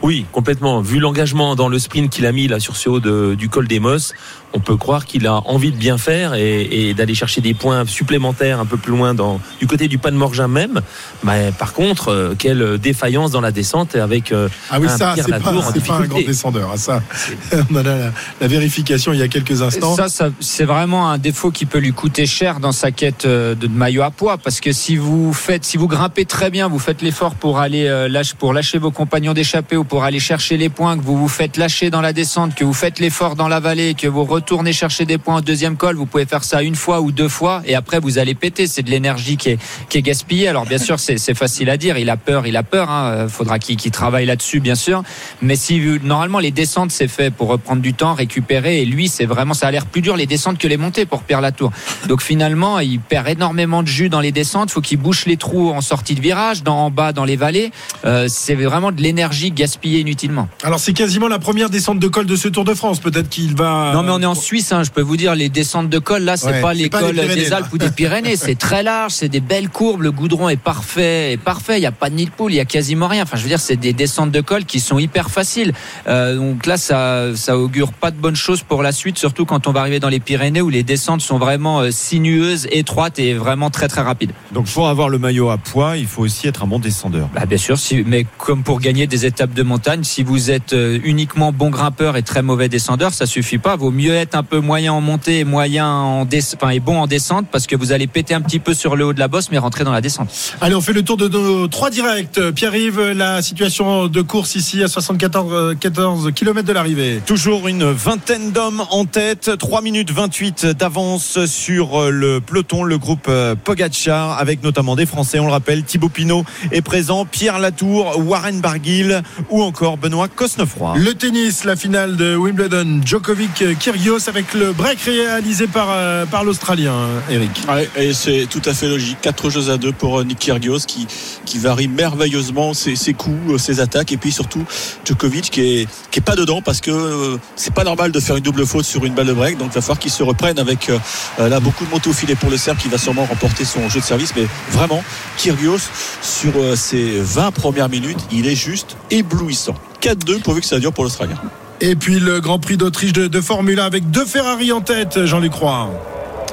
Oui, 0.03 0.27
complètement. 0.33 0.81
Vu 0.81 0.99
l'engagement 0.99 1.55
dans 1.55 1.69
le 1.69 1.79
sprint 1.79 2.11
qu'il 2.11 2.27
a 2.27 2.33
mis 2.33 2.49
là 2.49 2.59
sur 2.59 2.77
ce 2.77 2.88
haut 2.88 3.01
de, 3.01 3.35
du 3.35 3.49
col 3.49 3.69
des 3.69 3.79
Mosses, 3.79 4.15
on 4.53 4.61
peut 4.61 4.77
croire 4.77 5.07
qu'il 5.07 5.27
a 5.27 5.35
envie 5.47 5.73
de 5.73 5.77
bien 5.77 5.99
faire 5.99 6.35
et, 6.35 6.88
et 6.88 6.95
d'aller 6.95 7.15
chercher 7.15 7.41
des 7.41 7.55
points 7.55 7.87
supplémentaires 7.87 8.61
un 8.61 8.67
peu 8.67 8.77
plus 8.77 8.93
loin 8.93 9.15
dans, 9.15 9.41
du 9.61 9.67
côté 9.67 9.88
du 9.88 9.99
pas 9.99 10.11
de 10.11 10.17
Morgin 10.17 10.49
même. 10.49 10.81
Mais 11.25 11.53
par 11.59 11.73
contre, 11.73 12.09
euh, 12.09 12.35
quelle 12.38 12.79
défaillance 12.79 13.31
dans 13.31 13.41
la 13.41 13.51
descente 13.51 13.95
avec 13.95 14.33
euh, 14.33 14.49
ah 14.71 14.79
oui, 14.81 14.87
un 14.88 14.97
ça, 14.97 15.12
Pierre 15.15 15.27
c'est 15.27 15.43
pas, 15.43 15.53
en 15.53 16.01
un 16.03 16.07
grand 16.07 16.21
descendeur. 16.21 16.73
Ça, 16.77 17.03
on 17.71 17.77
a 17.77 17.83
la, 17.83 18.12
la 18.41 18.49
vérification 18.49 19.12
il 19.12 19.19
y 19.19 19.23
a 19.23 19.29
quelques 19.29 19.62
instants. 19.62 19.97
Ça, 19.97 20.09
ça 20.09 20.31
c'est 20.41 20.65
vraiment 20.65 21.11
un 21.11 21.19
défaut 21.19 21.51
qui 21.51 21.67
peut 21.67 21.79
lui 21.79 21.93
coûter 21.93 22.27
cher 22.27 22.61
dans 22.61 22.73
sa 22.73 22.91
quête 22.91 23.25
euh, 23.25 23.55
de 23.55 23.69
maillot 23.69 24.03
à 24.03 24.11
poids 24.11 24.38
parce 24.38 24.61
que 24.61 24.73
si 24.73 24.97
vous 24.97 25.33
faites, 25.33 25.65
si 25.65 25.77
vous 25.77 25.88
grimpez 25.88 26.25
très 26.25 26.51
bien, 26.51 26.69
vous 26.69 26.79
faites 26.79 27.03
l'effort 27.03 27.35
pour 27.35 27.59
aller 27.59 27.87
euh, 27.87 28.09
lâcher, 28.09 28.35
pour 28.38 28.53
lâcher 28.53 28.79
vos 28.79 28.91
compagnons 28.91 29.33
d'échappée 29.33 29.77
ou 29.77 29.85
pour 29.85 30.05
aller 30.05 30.21
chercher 30.21 30.57
les 30.57 30.69
points, 30.69 30.97
que 30.97 31.03
vous 31.03 31.17
vous 31.17 31.29
faites 31.29 31.57
lâcher 31.57 31.91
dans 31.91 32.01
la 32.01 32.12
descente, 32.12 32.55
que 32.55 32.65
vous 32.65 32.73
faites 32.73 32.99
l'effort 32.99 33.37
dans 33.37 33.49
la 33.49 33.61
vallée, 33.61 33.95
que 33.95 34.07
vous 34.07 34.25
retournez 34.42 34.72
chercher 34.72 35.05
des 35.05 35.18
points 35.18 35.38
au 35.38 35.40
deuxième 35.40 35.76
col, 35.76 35.94
vous 35.94 36.07
pouvez 36.07 36.26
faire 36.26 36.42
ça 36.42 36.62
une 36.62 36.74
fois 36.74 37.00
ou 37.00 37.12
deux 37.12 37.28
fois 37.28 37.62
et 37.64 37.76
après 37.76 38.00
vous 38.00 38.18
allez 38.18 38.35
péter. 38.35 38.66
C'est 38.66 38.83
de 38.83 38.90
l'énergie 38.90 39.37
qui 39.37 39.50
est, 39.50 39.59
qui 39.88 39.98
est 39.98 40.02
gaspillée. 40.02 40.48
Alors 40.48 40.66
bien 40.66 40.78
sûr, 40.78 40.98
c'est, 40.98 41.16
c'est 41.16 41.35
facile 41.35 41.70
à 41.70 41.76
dire. 41.76 41.96
Il 41.96 42.11
a 42.11 42.16
peur, 42.16 42.46
il 42.46 42.57
a 42.57 42.64
peur. 42.64 42.90
Hein. 42.90 43.28
Faudra 43.28 43.59
qu'il, 43.59 43.76
qu'il 43.76 43.92
travaille 43.92 44.26
là-dessus, 44.26 44.59
bien 44.59 44.74
sûr. 44.74 45.05
Mais 45.40 45.55
si 45.57 45.81
normalement 46.02 46.40
les 46.40 46.50
descentes 46.50 46.90
c'est 46.90 47.09
fait 47.09 47.31
pour 47.31 47.48
reprendre 47.48 47.81
du 47.81 47.94
temps, 47.94 48.14
récupérer, 48.14 48.83
et 48.83 48.85
lui 48.85 49.09
c'est 49.09 49.26
vraiment 49.26 49.55
ça 49.55 49.68
a 49.68 49.70
l'air 49.70 49.87
plus 49.87 50.02
dur 50.02 50.16
les 50.16 50.26
descentes 50.26 50.59
que 50.59 50.66
les 50.66 50.76
montées 50.76 51.07
pour 51.07 51.22
Pierre 51.22 51.40
Latour. 51.40 51.70
Donc 52.09 52.20
finalement 52.20 52.81
il 52.81 52.98
perd 52.98 53.28
énormément 53.28 53.83
de 53.83 53.88
jus 53.88 54.09
dans 54.09 54.20
les 54.20 54.33
descentes. 54.33 54.70
Faut 54.72 54.81
qu'il 54.81 54.98
bouche 54.98 55.26
les 55.26 55.37
trous 55.37 55.70
en 55.70 55.81
sortie 55.81 56.16
de 56.16 56.20
virage, 56.20 56.64
dans 56.64 56.87
en 56.87 56.90
bas 56.90 57.12
dans 57.12 57.24
les 57.24 57.37
vallées. 57.37 57.70
Euh, 58.05 58.26
c'est 58.28 58.57
vraiment 58.57 58.90
de 58.90 59.00
l'énergie 59.00 59.52
gaspillée 59.52 60.00
inutilement. 60.00 60.48
Alors 60.64 60.81
c'est 60.81 60.94
quasiment 60.94 61.28
la 61.28 61.38
première 61.38 61.70
descente 61.70 62.00
de 62.00 62.09
col 62.09 62.26
de 62.26 62.37
ce 62.37 62.48
Tour 62.48 62.64
de 62.64 62.74
France. 62.74 62.98
Peut-être 62.98 63.28
qu'il 63.28 63.55
va. 63.55 63.92
Non 63.94 64.02
mais 64.02 64.11
on 64.11 64.20
est 64.20 64.26
en 64.26 64.32
Suisse. 64.35 64.73
Hein, 64.73 64.83
je 64.83 64.90
peux 64.90 65.01
vous 65.01 65.16
dire 65.16 65.35
les 65.35 65.49
descentes 65.49 65.88
de 65.88 65.99
col 65.99 66.23
là, 66.23 66.37
c'est 66.37 66.47
Ouais, 66.53 66.61
pas 66.61 66.75
les 66.75 66.88
cols 66.88 67.14
des 67.14 67.49
là. 67.49 67.57
Alpes 67.57 67.73
ou 67.73 67.79
des 67.79 67.90
Pyrénées. 67.90 68.37
C'est 68.37 68.59
très 68.59 68.83
large, 68.83 69.12
c'est 69.12 69.29
des 69.29 69.40
belles 69.40 69.68
courbes. 69.68 70.03
Le 70.03 70.12
goudron 70.12 70.49
est 70.49 70.57
parfait, 70.57 71.33
est 71.33 71.37
parfait. 71.37 71.79
Il 71.79 71.83
y 71.83 71.87
a 71.87 71.92
pas 71.92 72.11
de 72.11 72.14
nid 72.14 72.27
de 72.27 72.31
poule, 72.31 72.53
il 72.53 72.57
y 72.57 72.61
a 72.61 72.64
quasiment 72.64 73.09
rien. 73.09 73.23
Enfin 73.23 73.37
je 73.37 73.42
veux 73.42 73.49
dire 73.49 73.61
c'est 73.61 73.77
des 73.77 73.92
descentes 73.92 74.31
de 74.31 74.40
col 74.40 74.64
qui 74.64 74.81
sont 74.81 74.99
hyper 74.99 75.31
faciles. 75.31 75.73
Euh, 76.07 76.37
donc 76.37 76.66
là 76.66 76.77
ça 76.77 77.35
ça 77.35 77.59
augure 77.59 77.92
pas 77.92 78.11
de 78.11 78.16
bonnes 78.16 78.37
choses 78.37 78.62
pour 78.62 78.83
la 78.83 78.92
suite, 78.92 79.18
surtout 79.18 79.45
quand 79.45 79.66
on 79.66 79.73
va 79.73 79.81
arriver 79.81 80.01
dans 80.01 80.09
les 80.09 80.21
Pyrénées 80.21 80.61
où 80.61 80.68
les 80.71 80.83
descentes 80.83 81.21
sont 81.21 81.38
vraiment 81.38 81.81
euh, 81.81 81.90
sinueuses, 81.90 82.66
étroites 82.71 83.18
et 83.18 83.35
vraiment 83.35 83.71
très 83.71 83.88
très 83.88 84.03
rapides. 84.03 84.33
Donc 84.53 84.66
pour 84.66 84.88
avoir 84.88 85.09
le 85.09 85.18
maillot 85.18 85.51
à 85.51 85.59
poids, 85.59 85.97
il 85.97 86.07
faut 86.07 86.23
aussi 86.23 86.49
être 86.49 86.62
un 86.62 86.66
bon 86.66 86.79
descendeur. 86.79 87.29
Bah, 87.35 87.47
bien 87.47 87.59
sûr, 87.59 87.79
si, 87.79 88.03
mais 88.07 88.27
comme 88.38 88.62
pour 88.62 88.81
gagner 88.81 89.07
des 89.07 89.27
étapes 89.27 89.55
de 89.55 89.62
montagne, 89.62 90.05
si 90.05 90.23
vous 90.23 90.51
êtes 90.51 90.73
euh, 90.73 90.99
uniquement 91.05 91.53
bon 91.53 91.71
grimpeur 91.71 92.16
et 92.16 92.23
très 92.23 92.42
mauvais 92.42 92.68
descendeur, 92.68 93.12
ça 93.12 93.27
suffit 93.27 93.59
pas. 93.59 93.77
Vaut 93.77 93.90
mieux 93.90 94.14
un 94.35 94.42
peu 94.42 94.61
moyen 94.61 94.92
en 94.92 95.00
montée 95.00 95.40
et 95.40 95.44
moyen 95.44 95.87
en 95.88 96.24
descente, 96.24 96.61
enfin, 96.62 96.72
et 96.72 96.80
bon 96.80 96.98
en 96.98 97.06
descente 97.06 97.46
parce 97.50 97.66
que 97.66 97.76
vous 97.76 97.92
allez 97.92 98.06
péter 98.06 98.35
un 98.35 98.40
petit 98.40 98.58
peu 98.58 98.74
sur 98.74 98.96
le 98.96 99.04
haut 99.04 99.12
de 99.12 99.20
la 99.20 99.28
bosse 99.28 99.50
mais 99.50 99.58
rentrer 99.58 99.85
dans 99.85 99.92
la 99.92 100.00
descente. 100.00 100.30
Allez, 100.61 100.74
on 100.74 100.80
fait 100.80 100.92
le 100.92 101.02
tour 101.02 101.16
de 101.16 101.28
nos 101.28 101.68
trois 101.68 101.90
directs. 101.90 102.40
Pierre-Yves, 102.54 103.12
la 103.12 103.42
situation 103.42 104.06
de 104.06 104.22
course 104.22 104.54
ici 104.54 104.82
à 104.82 104.88
74 104.88 105.52
euh, 105.52 105.74
14 105.74 106.32
km 106.35 106.66
de 106.66 106.72
l'arrivée. 106.72 107.20
Toujours 107.26 107.68
une 107.68 107.85
vingtaine 107.85 108.52
d'hommes 108.52 108.82
en 108.90 109.04
tête, 109.04 109.50
3 109.58 109.82
minutes 109.82 110.11
28 110.11 110.66
d'avance 110.66 111.44
sur 111.46 112.00
euh, 112.00 112.11
le 112.11 112.40
peloton, 112.40 112.82
le 112.85 112.98
groupe 112.98 113.26
euh, 113.28 113.54
Pogacar, 113.54 114.38
avec 114.38 114.62
notamment 114.62 114.96
des 114.96 115.06
Français, 115.06 115.38
on 115.38 115.46
le 115.46 115.52
rappelle, 115.52 115.82
Thibaut 115.85 116.08
Pinot 116.08 116.44
est 116.70 116.82
présent, 116.82 117.24
Pierre 117.24 117.58
Latour, 117.58 118.18
Warren 118.18 118.61
Barguil 118.61 119.22
ou 119.50 119.62
encore 119.62 119.96
Benoît 119.96 120.28
Cosnefroy. 120.28 120.94
Le 120.96 121.14
tennis, 121.14 121.64
la 121.64 121.76
finale 121.76 122.16
de 122.16 122.37
Wimbledon, 122.37 123.00
Djokovic 123.04 123.78
Kyrgios 123.78 124.12
avec 124.12 124.53
le 124.53 124.72
break 124.72 125.01
réalisé 125.01 125.66
par, 125.66 125.87
euh, 125.88 126.27
par 126.27 126.44
l'Australien, 126.44 126.92
Eric. 127.31 127.62
Et 127.96 128.12
c'est 128.12 128.46
tout 128.51 128.61
à 128.66 128.75
fait 128.75 128.87
logique. 128.87 129.16
Quatre 129.22 129.48
jeux 129.48 129.70
à 129.70 129.79
deux 129.79 129.92
pour 129.92 130.20
euh, 130.20 130.25
Nick 130.25 130.38
Kyrgios 130.38 130.81
qui, 130.87 131.07
qui 131.46 131.57
varie 131.59 131.88
merveilleusement 131.88 132.75
ses, 132.75 132.94
coups, 133.14 133.55
euh, 133.55 133.59
ses 133.59 133.81
attaques 133.81 134.12
et 134.12 134.18
puis 134.18 134.31
surtout 134.31 134.64
Djokovic 135.07 135.51
qui 135.51 135.61
est, 135.62 135.88
qui 136.11 136.18
est 136.18 136.22
pas 136.22 136.37
dedans 136.37 136.61
parce 136.61 136.83
que 136.83 137.38
c'est 137.57 137.72
pas 137.72 137.85
normal 137.85 138.12
de 138.12 138.20
faire 138.20 138.37
une 138.37 138.42
double 138.42 138.66
faute 138.66 138.85
sur 138.85 139.03
une 139.07 139.14
balle 139.14 139.29
de 139.29 139.33
break 139.33 139.57
donc 139.57 139.70
il 139.72 139.75
va 139.75 139.81
falloir 139.81 139.98
qu'il 139.98 140.11
se 140.11 140.22
reprenne 140.22 140.59
avec 140.59 140.90
là 141.38 141.61
beaucoup 141.61 141.85
de 141.85 141.90
montées 141.90 142.11
au 142.11 142.12
filet 142.12 142.35
pour 142.35 142.51
le 142.51 142.57
Serbe 142.57 142.79
qui 142.79 142.88
va 142.88 142.98
sûrement 142.98 143.25
remporter 143.25 143.64
son 143.64 143.88
jeu 143.88 144.01
de 144.01 144.05
service 144.05 144.33
mais 144.37 144.46
vraiment 144.70 145.03
Kyrgios 145.37 145.79
sur 146.20 146.53
ses 146.77 147.20
20 147.20 147.51
premières 147.53 147.88
minutes 147.88 148.20
il 148.31 148.46
est 148.46 148.57
juste 148.57 148.96
éblouissant 149.11 149.75
4-2 150.01 150.42
pourvu 150.42 150.61
que 150.61 150.66
ça 150.66 150.79
dure 150.79 150.92
pour 150.92 151.05
l'Australien 151.05 151.37
Et 151.85 151.97
puis 151.97 152.21
le 152.21 152.40
Grand 152.40 152.61
Prix 152.61 152.77
d'Autriche 152.77 153.12
de, 153.12 153.40
Formule 153.40 153.81
1 153.81 153.85
avec 153.85 154.09
deux 154.09 154.25
Ferrari 154.25 154.71
en 154.71 154.83
tête, 154.83 155.27
Jean-Luc 155.27 155.53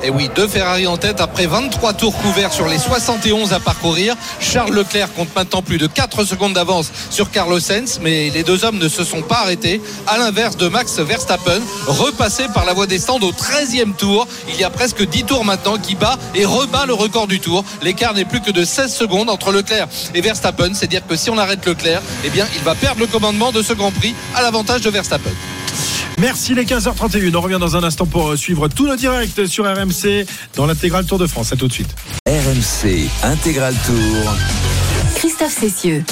Et 0.01 0.09
oui, 0.09 0.29
deux 0.33 0.47
Ferrari 0.47 0.87
en 0.87 0.97
tête 0.97 1.19
après 1.19 1.45
23 1.45 1.93
tours 1.93 2.15
couverts 2.17 2.53
sur 2.53 2.67
les 2.67 2.77
71 2.77 3.51
à 3.51 3.59
parcourir. 3.59 4.15
Charles 4.39 4.73
Leclerc 4.73 5.13
compte 5.13 5.35
maintenant 5.35 5.61
plus 5.61 5.77
de 5.77 5.87
4 5.87 6.23
secondes 6.23 6.53
d'avance 6.53 6.91
sur 7.09 7.31
Carlos 7.31 7.59
Sainz, 7.59 7.99
mais 8.01 8.29
les 8.29 8.43
deux 8.43 8.63
hommes 8.63 8.77
ne 8.77 8.87
se 8.87 9.03
sont 9.03 9.21
pas 9.21 9.39
arrêtés. 9.39 9.81
À 10.07 10.17
l'inverse 10.17 10.55
de 10.55 10.69
Max 10.69 10.99
Verstappen, 10.99 11.59
repassé 11.87 12.45
par 12.53 12.65
la 12.65 12.73
voie 12.73 12.87
des 12.87 12.97
stands 12.97 13.19
au 13.19 13.31
13e 13.31 13.93
tour. 13.93 14.25
Il 14.47 14.55
y 14.55 14.63
a 14.63 14.69
presque 14.69 15.05
10 15.05 15.25
tours 15.25 15.43
maintenant 15.43 15.77
qui 15.77 15.95
bat 15.95 16.17
et 16.33 16.45
rebat 16.45 16.85
le 16.85 16.93
record 16.93 17.27
du 17.27 17.41
tour. 17.41 17.65
L'écart 17.81 18.13
n'est 18.13 18.25
plus 18.25 18.39
que 18.39 18.51
de 18.51 18.63
16 18.63 18.93
secondes 18.93 19.29
entre 19.29 19.51
Leclerc 19.51 19.87
et 20.15 20.21
Verstappen. 20.21 20.73
C'est 20.73 20.87
dire 20.87 21.05
que 21.05 21.17
si 21.17 21.29
on 21.29 21.37
arrête 21.37 21.65
Leclerc, 21.65 22.01
eh 22.23 22.29
bien, 22.29 22.47
il 22.55 22.63
va 22.63 22.73
perdre 22.75 23.01
le 23.01 23.07
commandement 23.07 23.51
de 23.51 23.61
ce 23.61 23.73
Grand 23.73 23.91
Prix 23.91 24.15
à 24.33 24.41
l'avantage 24.41 24.81
de 24.81 24.89
Verstappen. 24.89 25.31
Merci 26.19 26.53
les 26.53 26.65
15h31. 26.65 27.33
On 27.35 27.41
revient 27.41 27.57
dans 27.59 27.77
un 27.77 27.83
instant 27.83 28.05
pour 28.05 28.29
euh, 28.29 28.35
suivre 28.35 28.67
tous 28.67 28.85
nos 28.85 28.95
directs 28.97 29.47
sur 29.47 29.65
RMC 29.65 30.25
dans 30.55 30.65
l'intégrale 30.65 31.05
Tour 31.05 31.17
de 31.17 31.27
France. 31.27 31.53
À 31.53 31.55
tout 31.55 31.67
de 31.67 31.73
suite. 31.73 31.95
RMC 32.27 33.07
Intégral 33.23 33.73
Tour. 33.85 34.35
Christophe 35.15 35.53
Cessieux. 35.53 36.03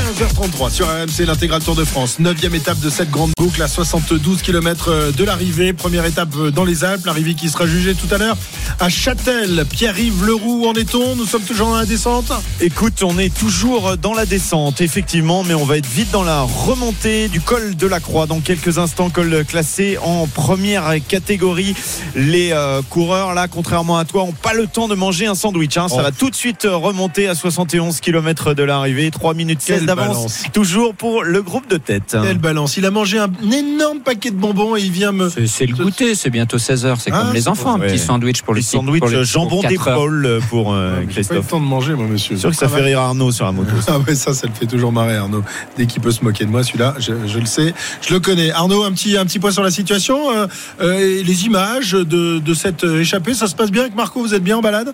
15h33 0.00 0.70
sur 0.70 0.86
RMC, 0.88 1.24
l'intégrale 1.26 1.62
Tour 1.62 1.74
de 1.74 1.82
France. 1.82 2.18
Neuvième 2.18 2.54
étape 2.54 2.78
de 2.80 2.90
cette 2.90 3.10
grande 3.10 3.30
boucle 3.38 3.62
à 3.62 3.66
72 3.66 4.42
km 4.42 5.10
de 5.16 5.24
l'arrivée. 5.24 5.72
Première 5.72 6.04
étape 6.04 6.36
dans 6.54 6.64
les 6.64 6.84
Alpes. 6.84 7.06
L'arrivée 7.06 7.32
qui 7.32 7.48
sera 7.48 7.66
jugée 7.66 7.94
tout 7.94 8.14
à 8.14 8.18
l'heure 8.18 8.36
à 8.78 8.90
Châtel. 8.90 9.64
Pierre-Yves 9.70 10.22
Leroux, 10.26 10.66
en 10.66 10.74
est-on 10.74 11.16
Nous 11.16 11.24
sommes 11.24 11.44
toujours 11.44 11.68
dans 11.68 11.76
la 11.76 11.86
descente 11.86 12.30
Écoute, 12.60 13.02
on 13.02 13.18
est 13.18 13.32
toujours 13.34 13.96
dans 13.96 14.12
la 14.12 14.26
descente, 14.26 14.82
effectivement, 14.82 15.44
mais 15.44 15.54
on 15.54 15.64
va 15.64 15.78
être 15.78 15.86
vite 15.88 16.10
dans 16.10 16.24
la 16.24 16.42
remontée 16.42 17.28
du 17.28 17.40
col 17.40 17.74
de 17.74 17.86
la 17.86 17.98
Croix. 17.98 18.26
Dans 18.26 18.40
quelques 18.40 18.76
instants, 18.76 19.08
col 19.08 19.46
classé 19.48 19.96
en 20.04 20.26
première 20.26 20.92
catégorie. 21.08 21.74
Les 22.14 22.50
euh, 22.52 22.82
coureurs, 22.90 23.32
là, 23.32 23.48
contrairement 23.48 23.96
à 23.96 24.04
toi, 24.04 24.24
n'ont 24.26 24.32
pas 24.32 24.52
le 24.52 24.66
temps 24.66 24.88
de 24.88 24.94
manger 24.94 25.26
un 25.26 25.34
sandwich. 25.34 25.74
hein. 25.78 25.88
Ça 25.88 25.96
Oh. 26.00 26.02
va 26.02 26.12
tout 26.12 26.28
de 26.28 26.36
suite 26.36 26.68
remonter 26.70 27.28
à 27.28 27.34
71 27.34 28.00
km 28.00 28.52
de 28.52 28.62
l'arrivée. 28.62 29.10
3 29.10 29.32
minutes 29.32 29.62
16 29.62 29.76
Quelle 29.78 29.85
d'avance. 29.86 30.44
Toujours 30.52 30.94
pour 30.94 31.22
le 31.24 31.42
groupe 31.42 31.68
de 31.70 31.76
tête. 31.76 32.16
Quelle 32.22 32.38
balance. 32.38 32.76
Il 32.76 32.84
a 32.86 32.90
mangé 32.90 33.18
un 33.18 33.28
énorme 33.52 34.00
paquet 34.00 34.30
de 34.30 34.36
bonbons 34.36 34.76
et 34.76 34.80
il 34.82 34.90
vient 34.92 35.12
me. 35.12 35.28
C'est- 35.30 35.46
C'est 35.46 35.66
le 35.66 35.74
goûter, 35.74 36.14
c'est 36.14 36.30
bientôt 36.30 36.58
16h, 36.58 36.96
c'est 37.00 37.10
Ah, 37.12 37.22
comme 37.24 37.32
les 37.34 37.48
enfants, 37.48 37.74
un 37.76 37.78
petit 37.78 37.98
sandwich 37.98 38.42
pour 38.42 38.54
le 38.54 38.60
Les 38.60 38.98
pour 38.98 39.08
le- 39.08 39.22
jambon 39.24 39.48
pour 39.48 39.62
quatre 39.62 39.88
heures. 39.88 39.94
d'épaule 39.98 40.40
pour 40.50 40.72
euh, 40.74 40.90
J'ai 40.90 40.94
pas 40.96 41.02
eu 41.02 41.06
le 41.06 41.12
Christophe. 41.12 41.48
temps 41.48 41.60
de 41.60 41.64
manger, 41.66 41.94
moi, 41.94 42.06
monsieur. 42.06 42.36
sûr 42.36 42.50
que 42.50 42.56
ça 42.56 42.68
fait 42.68 42.82
rire 42.82 43.00
Arnaud 43.00 43.30
sur 43.32 43.44
la 43.46 43.52
moto. 43.52 43.70
ça. 43.80 43.94
Ah 43.96 43.98
ouais, 44.00 44.14
ça, 44.14 44.34
ça 44.34 44.46
le 44.46 44.52
fait 44.52 44.66
toujours 44.66 44.92
marrer, 44.92 45.16
Arnaud. 45.16 45.42
Dès 45.76 45.86
qu'il 45.86 46.02
peut 46.02 46.10
se 46.10 46.22
moquer 46.24 46.44
de 46.44 46.50
moi, 46.50 46.62
celui-là, 46.62 46.94
je, 46.98 47.12
je 47.26 47.38
le 47.38 47.46
sais, 47.46 47.72
je 48.06 48.12
le 48.12 48.20
connais. 48.20 48.50
Arnaud, 48.50 48.82
un 48.84 48.92
petit, 48.92 49.16
un 49.16 49.24
petit 49.24 49.38
point 49.38 49.50
sur 49.50 49.62
la 49.62 49.70
situation. 49.70 50.30
euh, 50.34 50.46
euh, 50.80 51.22
les 51.22 51.44
images 51.46 51.92
de, 51.92 52.38
de 52.38 52.54
cette 52.54 52.84
euh, 52.84 53.00
échappée, 53.00 53.34
ça 53.34 53.46
se 53.46 53.54
passe 53.54 53.70
bien 53.70 53.82
avec 53.82 53.94
Marco 53.94 54.20
Vous 54.20 54.34
êtes 54.34 54.42
bien 54.44 54.56
en 54.58 54.60
balade? 54.62 54.92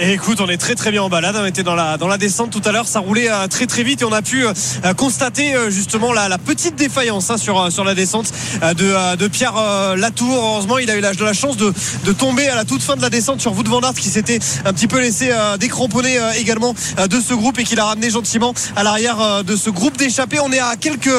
Et 0.00 0.12
écoute, 0.12 0.40
on 0.40 0.48
est 0.48 0.58
très 0.58 0.76
très 0.76 0.92
bien 0.92 1.02
en 1.02 1.08
balade. 1.08 1.36
On 1.36 1.44
était 1.44 1.64
dans 1.64 1.74
la 1.74 1.96
dans 1.96 2.06
la 2.06 2.18
descente 2.18 2.50
tout 2.50 2.62
à 2.64 2.70
l'heure. 2.70 2.86
Ça 2.86 3.00
roulait 3.00 3.28
euh, 3.28 3.48
très 3.48 3.66
très 3.66 3.82
vite 3.82 4.02
et 4.02 4.04
on 4.04 4.12
a 4.12 4.22
pu 4.22 4.46
euh, 4.46 4.52
constater 4.96 5.56
euh, 5.56 5.70
justement 5.70 6.12
la, 6.12 6.38
petite 6.38 6.76
défaillance 6.76 7.30
hein, 7.30 7.36
sur 7.36 7.72
sur 7.72 7.82
la 7.82 7.96
descente 7.96 8.32
de 8.62 9.16
de 9.16 9.28
Pierre 9.28 9.54
Latour. 9.96 10.32
Heureusement, 10.32 10.78
il 10.78 10.88
a 10.88 10.96
eu 10.96 11.00
la, 11.00 11.32
chance 11.32 11.56
de 11.56 11.74
de 12.04 12.12
tomber 12.12 12.46
à 12.46 12.54
la 12.54 12.64
toute 12.64 12.80
fin 12.80 12.94
de 12.94 13.02
la 13.02 13.10
descente 13.10 13.40
sur 13.40 13.52
Wout 13.56 13.66
van 13.66 13.80
Aert 13.80 13.94
qui 13.94 14.08
s'était 14.08 14.38
un 14.64 14.72
petit 14.72 14.86
peu 14.86 15.00
laissé 15.00 15.32
décramponner 15.58 16.16
également 16.38 16.74
de 16.98 17.20
ce 17.20 17.34
groupe 17.34 17.58
et 17.58 17.64
qui 17.64 17.74
l'a 17.74 17.84
ramené 17.84 18.08
gentiment 18.08 18.54
à 18.76 18.84
l'arrière 18.84 19.42
de 19.42 19.56
ce 19.56 19.68
groupe 19.68 19.96
d'échappés. 19.96 20.38
On 20.40 20.52
est 20.52 20.60
à 20.60 20.76
quelques 20.76 21.10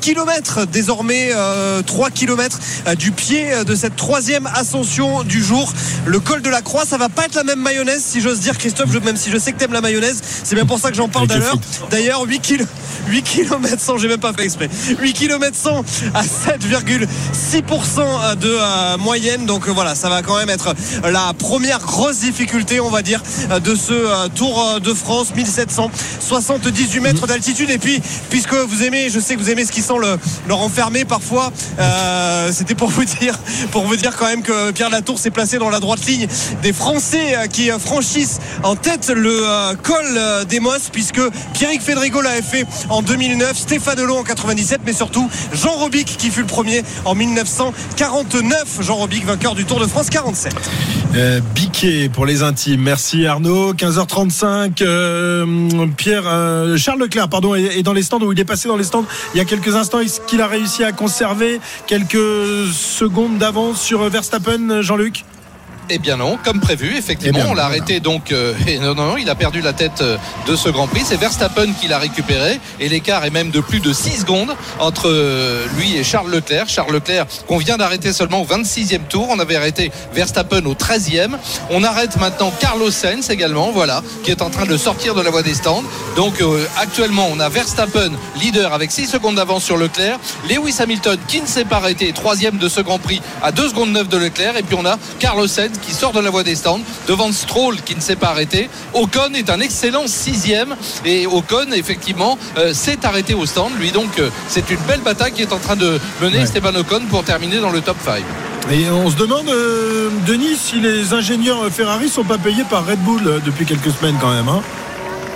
kilomètres 0.00 0.66
désormais, 0.66 1.30
euh, 1.34 1.82
3 1.82 2.10
kilomètres 2.10 2.60
du 2.96 3.10
pied 3.10 3.50
de 3.66 3.74
cette 3.74 3.96
troisième 3.96 4.46
ascension 4.46 5.24
du 5.24 5.42
jour. 5.42 5.72
Le 6.06 6.20
col 6.20 6.40
de 6.42 6.50
la 6.50 6.62
Croix, 6.62 6.84
ça 6.84 6.98
va 6.98 7.08
pas 7.08 7.24
être 7.24 7.34
la 7.34 7.44
même 7.44 7.60
mayonnaise 7.60 8.11
si 8.12 8.20
j'ose 8.20 8.40
dire 8.40 8.58
Christophe, 8.58 8.92
même 9.02 9.16
si 9.16 9.30
je 9.30 9.38
sais 9.38 9.52
que 9.52 9.58
t'aimes 9.58 9.72
la 9.72 9.80
mayonnaise, 9.80 10.20
c'est 10.44 10.54
bien 10.54 10.66
pour 10.66 10.78
ça 10.78 10.90
que 10.90 10.96
j'en 10.96 11.08
parle 11.08 11.26
d'ailleurs. 11.26 11.56
D'ailleurs, 11.90 12.22
8 12.22 12.40
km 12.40 12.68
8 13.08 13.22
km 13.22 13.80
100, 13.80 13.98
j'ai 13.98 14.08
même 14.08 14.20
pas 14.20 14.32
fait 14.32 14.44
exprès. 14.44 14.68
8 14.98 15.12
km 15.12 15.56
100 15.56 15.84
à 16.14 16.22
7,6% 16.22 18.36
de 18.36 18.48
euh, 18.48 18.96
moyenne. 18.98 19.46
Donc 19.46 19.68
euh, 19.68 19.72
voilà, 19.72 19.94
ça 19.94 20.08
va 20.08 20.22
quand 20.22 20.36
même 20.36 20.50
être 20.50 20.74
la 21.04 21.32
première 21.38 21.80
grosse 21.80 22.18
difficulté, 22.18 22.80
on 22.80 22.90
va 22.90 23.02
dire, 23.02 23.22
de 23.62 23.74
ce 23.74 23.92
euh, 23.92 24.28
Tour 24.34 24.80
de 24.80 24.94
France. 24.94 25.34
1778 25.34 27.00
mètres 27.00 27.26
d'altitude. 27.26 27.70
Et 27.70 27.78
puis, 27.78 28.00
puisque 28.30 28.54
vous 28.54 28.82
aimez, 28.82 29.08
je 29.10 29.20
sais 29.20 29.34
que 29.34 29.40
vous 29.40 29.50
aimez 29.50 29.64
ce 29.64 29.72
qui 29.72 29.82
sent 29.82 29.98
le, 30.00 30.18
le 30.46 30.54
renfermé 30.54 31.04
parfois, 31.04 31.52
euh, 31.78 32.50
c'était 32.52 32.74
pour 32.74 32.88
vous 32.88 33.04
dire, 33.04 33.38
pour 33.70 33.84
vous 33.84 33.96
dire 33.96 34.16
quand 34.16 34.26
même 34.26 34.42
que 34.42 34.70
Pierre 34.72 34.90
Latour 34.90 35.18
s'est 35.18 35.30
placé 35.30 35.58
dans 35.58 35.70
la 35.70 35.80
droite 35.80 36.04
ligne 36.06 36.26
des 36.62 36.72
Français 36.72 37.48
qui 37.52 37.70
franchissent 37.70 38.38
en 38.62 38.76
tête 38.76 39.10
le 39.14 39.74
col 39.82 40.46
des 40.48 40.60
Mosses, 40.60 40.88
puisque 40.92 41.20
Pierrick 41.54 41.82
Federico 41.82 42.20
l'avait 42.20 42.42
fait 42.42 42.66
en 42.88 43.02
2009, 43.02 43.56
Stéphane 43.56 43.96
Delon 43.96 44.18
en 44.18 44.24
97, 44.24 44.80
mais 44.84 44.92
surtout 44.92 45.28
Jean 45.52 45.72
Robic 45.72 46.16
qui 46.18 46.30
fut 46.30 46.40
le 46.40 46.46
premier 46.46 46.82
en 47.04 47.14
1949. 47.14 48.78
Jean 48.80 48.96
Robic, 48.96 49.24
vainqueur 49.24 49.54
du 49.54 49.64
Tour 49.64 49.80
de 49.80 49.86
France 49.86 50.10
47. 50.10 50.54
Euh, 51.14 51.40
Biquet 51.54 52.08
pour 52.08 52.26
les 52.26 52.42
intimes. 52.42 52.80
Merci 52.80 53.26
Arnaud. 53.26 53.74
15h35. 53.74 54.82
euh, 54.82 55.86
Pierre, 55.96 56.24
euh, 56.26 56.76
Charles 56.76 57.00
Leclerc, 57.00 57.28
pardon, 57.28 57.54
est, 57.54 57.82
dans 57.82 57.92
les 57.92 58.02
stands 58.02 58.20
où 58.20 58.32
il 58.32 58.40
est 58.40 58.44
passé 58.44 58.68
dans 58.68 58.76
les 58.76 58.84
stands 58.84 59.04
il 59.34 59.38
y 59.38 59.40
a 59.40 59.44
quelques 59.44 59.74
instants. 59.74 60.00
Est-ce 60.00 60.20
qu'il 60.20 60.40
a 60.40 60.46
réussi 60.46 60.84
à 60.84 60.92
conserver 60.92 61.60
quelques 61.86 62.16
secondes 62.72 63.38
d'avance 63.38 63.80
sur 63.80 64.08
Verstappen, 64.08 64.82
Jean-Luc? 64.82 65.24
Eh 65.90 65.98
bien 65.98 66.16
non, 66.16 66.38
comme 66.42 66.60
prévu, 66.60 66.96
effectivement, 66.96 67.38
Eh 67.40 67.42
bien, 67.42 67.50
on 67.50 67.54
l'a 67.54 67.64
arrêté 67.66 68.00
donc. 68.00 68.32
euh, 68.32 68.54
et 68.66 68.78
non, 68.78 68.94
non, 68.94 69.06
non, 69.06 69.16
il 69.16 69.28
a 69.28 69.34
perdu 69.34 69.60
la 69.60 69.72
tête 69.72 70.00
euh, 70.00 70.16
de 70.46 70.56
ce 70.56 70.68
Grand 70.68 70.86
Prix. 70.86 71.02
C'est 71.04 71.16
Verstappen 71.18 71.72
qui 71.80 71.88
l'a 71.88 71.98
récupéré 71.98 72.60
et 72.80 72.88
l'écart 72.88 73.24
est 73.24 73.30
même 73.30 73.50
de 73.50 73.60
plus 73.60 73.80
de 73.80 73.92
6 73.92 74.20
secondes 74.20 74.54
entre 74.78 75.08
euh, 75.08 75.66
lui 75.76 75.96
et 75.96 76.04
Charles 76.04 76.30
Leclerc. 76.30 76.68
Charles 76.68 76.92
Leclerc 76.92 77.26
qu'on 77.46 77.58
vient 77.58 77.76
d'arrêter 77.76 78.12
seulement 78.12 78.40
au 78.42 78.46
26e 78.46 79.00
tour. 79.08 79.26
On 79.30 79.38
avait 79.38 79.56
arrêté 79.56 79.90
Verstappen 80.14 80.64
au 80.66 80.74
13e. 80.74 81.32
On 81.70 81.82
arrête 81.84 82.16
maintenant 82.18 82.52
Carlos 82.60 82.90
Sainz 82.90 83.28
également, 83.30 83.70
voilà, 83.72 84.02
qui 84.22 84.30
est 84.30 84.40
en 84.40 84.50
train 84.50 84.66
de 84.66 84.76
sortir 84.76 85.14
de 85.14 85.20
la 85.20 85.30
voie 85.30 85.42
des 85.42 85.54
stands. 85.54 85.82
Donc 86.16 86.40
euh, 86.40 86.64
actuellement, 86.80 87.28
on 87.30 87.40
a 87.40 87.48
Verstappen 87.48 88.12
leader 88.40 88.72
avec 88.72 88.92
6 88.92 89.06
secondes 89.06 89.34
d'avance 89.34 89.64
sur 89.64 89.76
Leclerc. 89.76 90.18
Lewis 90.48 90.76
Hamilton 90.78 91.18
qui 91.28 91.42
ne 91.42 91.46
s'est 91.46 91.64
pas 91.64 91.76
arrêté, 91.76 92.12
troisième 92.12 92.56
de 92.58 92.68
ce 92.68 92.80
Grand 92.80 92.98
Prix 92.98 93.20
à 93.42 93.52
2 93.52 93.68
secondes 93.68 93.90
9 93.92 94.08
de 94.08 94.16
Leclerc. 94.16 94.56
Et 94.56 94.62
puis 94.62 94.76
on 94.78 94.86
a 94.86 94.96
Carlos 95.18 95.46
Sainz 95.48 95.71
qui 95.80 95.92
sort 95.92 96.12
de 96.12 96.20
la 96.20 96.30
voie 96.30 96.42
des 96.42 96.54
stands 96.56 96.80
devant 97.08 97.32
Stroll 97.32 97.76
qui 97.82 97.94
ne 97.96 98.00
s'est 98.00 98.16
pas 98.16 98.28
arrêté. 98.28 98.68
Ocon 98.94 99.32
est 99.34 99.48
un 99.50 99.60
excellent 99.60 100.06
sixième 100.06 100.76
et 101.04 101.26
Ocon 101.26 101.72
effectivement 101.72 102.38
euh, 102.58 102.72
s'est 102.74 103.04
arrêté 103.04 103.34
au 103.34 103.46
stand. 103.46 103.72
Lui 103.78 103.90
donc 103.92 104.18
euh, 104.18 104.30
c'est 104.48 104.68
une 104.70 104.80
belle 104.88 105.00
bataille 105.00 105.32
qui 105.32 105.42
est 105.42 105.52
en 105.52 105.58
train 105.58 105.76
de 105.76 105.98
mener 106.20 106.36
Ouais. 106.38 106.42
Esteban 106.44 106.74
Ocon 106.76 107.02
pour 107.10 107.24
terminer 107.24 107.58
dans 107.58 107.70
le 107.70 107.80
top 107.80 107.96
5. 108.04 108.22
Et 108.70 108.88
on 108.90 109.10
se 109.10 109.16
demande, 109.16 109.48
euh, 109.48 110.08
Denis, 110.26 110.56
si 110.56 110.80
les 110.80 111.12
ingénieurs 111.14 111.66
Ferrari 111.70 112.08
sont 112.08 112.22
pas 112.24 112.38
payés 112.38 112.64
par 112.70 112.86
Red 112.86 113.00
Bull 113.00 113.42
depuis 113.44 113.66
quelques 113.66 113.90
semaines 113.90 114.16
quand 114.20 114.30
même. 114.32 114.48
hein? 114.48 114.62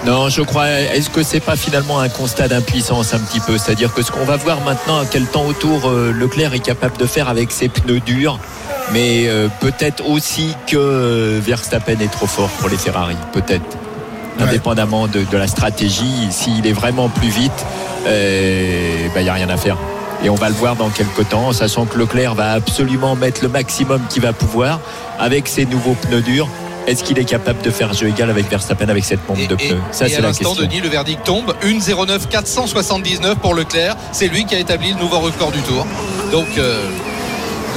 Non, 0.05 0.29
je 0.29 0.43
crois. 0.43 0.69
Est-ce 0.69 1.11
que 1.11 1.23
c'est 1.25 1.41
pas 1.41 1.57
finalement 1.57 1.99
un 1.99 2.09
constat 2.09 2.47
d'impuissance 2.49 3.13
un 3.15 3.19
petit 3.19 3.41
peu? 3.41 3.59
C'est-à-dire 3.59 3.93
que 3.93 4.03
ce 4.03 4.13
qu'on 4.13 4.25
va 4.25 4.37
voir 4.37 4.61
maintenant, 4.61 5.01
à 5.01 5.07
quel 5.07 5.27
temps 5.27 5.45
autour 5.47 5.89
euh, 5.89 6.13
Leclerc 6.13 6.55
est 6.55 6.61
capable 6.61 6.97
de 6.99 7.07
faire 7.07 7.29
avec 7.29 7.51
ses 7.51 7.69
pneus 7.69 7.99
durs, 8.01 8.39
mais 8.93 9.27
euh, 9.27 9.49
peut-être 9.61 10.07
aussi 10.09 10.55
que 10.67 10.77
euh, 10.77 11.41
Verstappen 11.43 11.99
est 12.01 12.11
trop 12.11 12.27
fort 12.27 12.49
pour 12.61 12.69
les 12.69 12.77
Ferrari, 12.77 13.17
peut-être. 13.33 13.77
Indépendamment 14.39 15.07
de, 15.09 15.25
de 15.25 15.37
la 15.39 15.47
stratégie, 15.47 16.29
s'il 16.31 16.67
est 16.67 16.73
vraiment 16.73 17.09
plus 17.09 17.29
vite, 17.29 17.65
il 18.07 19.23
n'y 19.23 19.29
a 19.29 19.33
rien 19.33 19.49
à 19.49 19.57
faire. 19.57 19.79
Et 20.23 20.29
on 20.31 20.35
va 20.35 20.49
le 20.49 20.55
voir 20.55 20.77
dans 20.77 20.91
quelques 20.91 21.29
temps, 21.31 21.53
sachant 21.53 21.87
que 21.87 21.99
Leclerc 21.99 22.35
va 22.35 22.53
absolument 22.53 23.17
mettre 23.17 23.43
le 23.43 23.49
maximum 23.49 24.01
qu'il 24.11 24.23
va 24.23 24.33
pouvoir 24.33 24.81
avec 25.19 25.49
ses 25.49 25.65
nouveaux 25.65 25.95
pneus 25.95 26.21
durs. 26.21 26.49
Est-ce 26.87 27.03
qu'il 27.03 27.19
est 27.19 27.25
capable 27.25 27.63
de 27.63 27.71
faire 27.71 27.93
jeu 27.95 28.09
égal 28.09 28.31
avec 28.31 28.49
Verstappen 28.49 28.89
avec 28.89 29.05
cette 29.05 29.21
pompe 29.21 29.47
de 29.49 29.57
pneus? 29.57 29.79
Ça, 29.91 30.07
c'est 30.09 30.17
à 30.17 30.21
la 30.21 30.29
l'instant, 30.29 30.51
question. 30.51 30.67
Denis, 30.67 30.81
le 30.81 30.89
verdict 30.89 31.25
tombe. 31.25 31.55
1,09 31.63 32.29
479 32.29 33.37
pour 33.39 33.55
Leclerc. 33.55 33.97
C'est 34.13 34.29
lui 34.29 34.45
qui 34.45 34.55
a 34.55 34.59
établi 34.59 34.93
le 34.93 34.99
nouveau 35.01 35.19
record 35.19 35.51
du 35.51 35.61
tour. 35.61 35.87
Donc. 36.31 36.47
euh, 36.59 36.83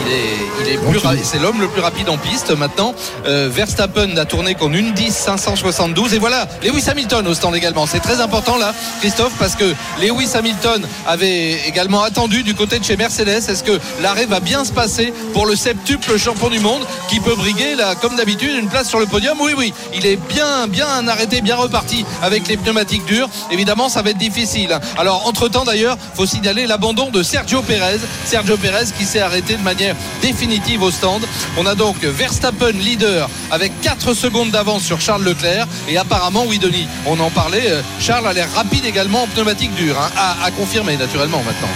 il 0.06 0.14
est, 0.14 0.68
il 0.68 0.74
est 0.74 0.78
plus 0.78 0.98
ra- 1.00 1.14
c'est 1.24 1.40
l'homme 1.40 1.60
le 1.62 1.68
plus 1.68 1.82
rapide 1.82 2.10
en 2.10 2.18
piste 2.18 2.52
maintenant. 2.58 2.94
Euh, 3.28 3.50
Verstappen 3.52 4.08
n'a 4.08 4.26
tourné 4.26 4.56
qu'en 4.56 4.70
1,10 4.70 5.12
572 5.12 6.14
et 6.14 6.20
voilà 6.20 6.48
Lewis 6.64 6.90
Hamilton 6.90 7.28
au 7.28 7.34
stand 7.34 7.56
également. 7.56 7.86
C'est 7.86 8.00
très 8.00 8.22
important 8.22 8.58
là, 8.58 8.74
Christophe, 9.00 9.34
parce 9.40 9.56
que 9.56 9.74
Lewis 10.02 10.30
Hamilton 10.36 10.82
avait 11.08 11.54
également 11.68 12.02
attendu 12.04 12.44
du 12.44 12.56
côté 12.56 12.80
de 12.80 12.84
chez 12.86 12.98
Mercedes. 12.98 13.44
Est-ce 13.50 13.64
que 13.64 13.80
l'arrêt 14.02 14.26
va 14.26 14.40
bien 14.40 14.64
se 14.66 14.72
passer 14.72 15.14
pour 15.34 15.46
le 15.46 15.56
septuple 15.56 16.18
champion 16.18 16.50
du 16.50 16.60
monde 16.60 16.86
qui 17.10 17.20
peut 17.20 17.36
briguer 17.36 17.76
là, 17.76 17.96
comme 17.96 18.16
d'habitude, 18.16 18.56
une 18.56 18.68
place 18.70 18.88
sur 18.90 19.00
le 19.00 19.06
podium? 19.06 19.38
Oui, 19.42 19.54
oui, 19.58 19.74
il 19.94 20.06
est 20.06 20.18
bien, 20.30 20.68
bien 20.68 21.08
arrêté, 21.08 21.42
bien 21.42 21.56
reparti 21.56 22.06
avec 22.22 22.48
les 22.48 22.58
pneumatiques 22.58 23.06
dures. 23.06 23.30
Évidemment, 23.52 23.90
ça 23.90 24.02
va 24.02 24.12
être 24.12 24.18
difficile. 24.18 24.78
Alors, 24.98 25.28
entre-temps 25.28 25.64
d'ailleurs, 25.64 25.98
faut 26.16 26.26
signaler 26.26 26.68
l'abandon 26.68 27.10
de 27.10 27.24
Sergio 27.24 27.62
Perez. 27.62 28.00
Sergio 28.26 28.58
Perez 28.58 28.86
qui 28.98 29.06
s'est 29.06 29.20
arrêté 29.20 29.56
de 29.56 29.64
manière 29.64 29.89
définitive 30.22 30.82
au 30.82 30.92
stand. 30.92 31.26
On 31.58 31.66
a 31.66 31.76
donc 31.76 32.04
Verstappen 32.04 32.72
leader 32.72 33.30
avec 33.52 33.80
4 33.82 34.14
secondes 34.14 34.52
d'avance 34.52 34.84
sur 34.84 35.02
Charles 35.02 35.24
Leclerc. 35.24 35.68
Et 35.88 35.98
apparemment, 35.98 36.46
oui, 36.48 36.60
Denis, 36.60 36.88
on 37.06 37.20
en 37.20 37.30
parlait, 37.30 37.72
euh, 37.72 37.82
Charles 38.00 38.28
a 38.28 38.34
l'air 38.34 38.52
rapide 38.54 38.86
également 38.86 39.24
en 39.24 39.28
pneumatique 39.28 39.74
dure. 39.76 40.00
hein. 40.00 40.36
à, 40.44 40.52
confirmer 40.52 40.98
naturellement 40.98 41.42
maintenant. 41.46 41.70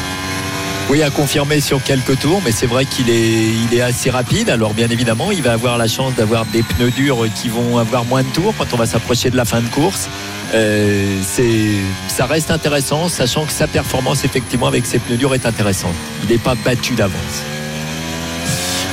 Oui, 0.89 1.01
à 1.01 1.09
confirmer 1.09 1.61
sur 1.61 1.82
quelques 1.82 2.20
tours, 2.20 2.41
mais 2.43 2.51
c'est 2.51 2.66
vrai 2.66 2.86
qu'il 2.86 3.09
est, 3.09 3.82
assez 3.82 4.09
rapide. 4.09 4.49
Alors 4.49 4.74
bien 4.74 4.89
évidemment, 4.89 5.32
il 5.32 5.41
va 5.41 5.53
avoir 5.53 5.78
la 5.78 5.88
chance 5.88 6.14
d'avoir 6.16 6.45
des 6.45 6.61
pneus 6.61 6.91
durs 6.91 7.26
qui 7.36 7.49
vont 7.49 7.78
avoir 7.78 8.05
moins 8.05 8.22
de 8.22 8.28
tours 8.30 8.53
quand 8.57 8.74
on 8.74 8.78
va 8.78 8.86
s'approcher 8.86 9.30
de 9.30 9.38
la 9.38 9.45
fin 9.45 9.61
de 9.61 9.68
course. 9.68 10.09
Euh, 10.53 11.20
ça 12.07 12.26
reste 12.26 12.51
intéressant, 12.51 13.09
sachant 13.09 13.45
que 13.45 13.51
sa 13.51 13.68
performance 13.68 14.24
effectivement 14.24 14.68
avec 14.68 14.86
ses 14.86 14.99
pneus 14.99 15.18
durs 15.18 15.34
est 15.34 15.45
intéressante. 15.45 15.95
Il 16.24 16.30
n'est 16.30 16.38
pas 16.38 16.55
battu 16.55 16.93
d'avance. 16.93 17.43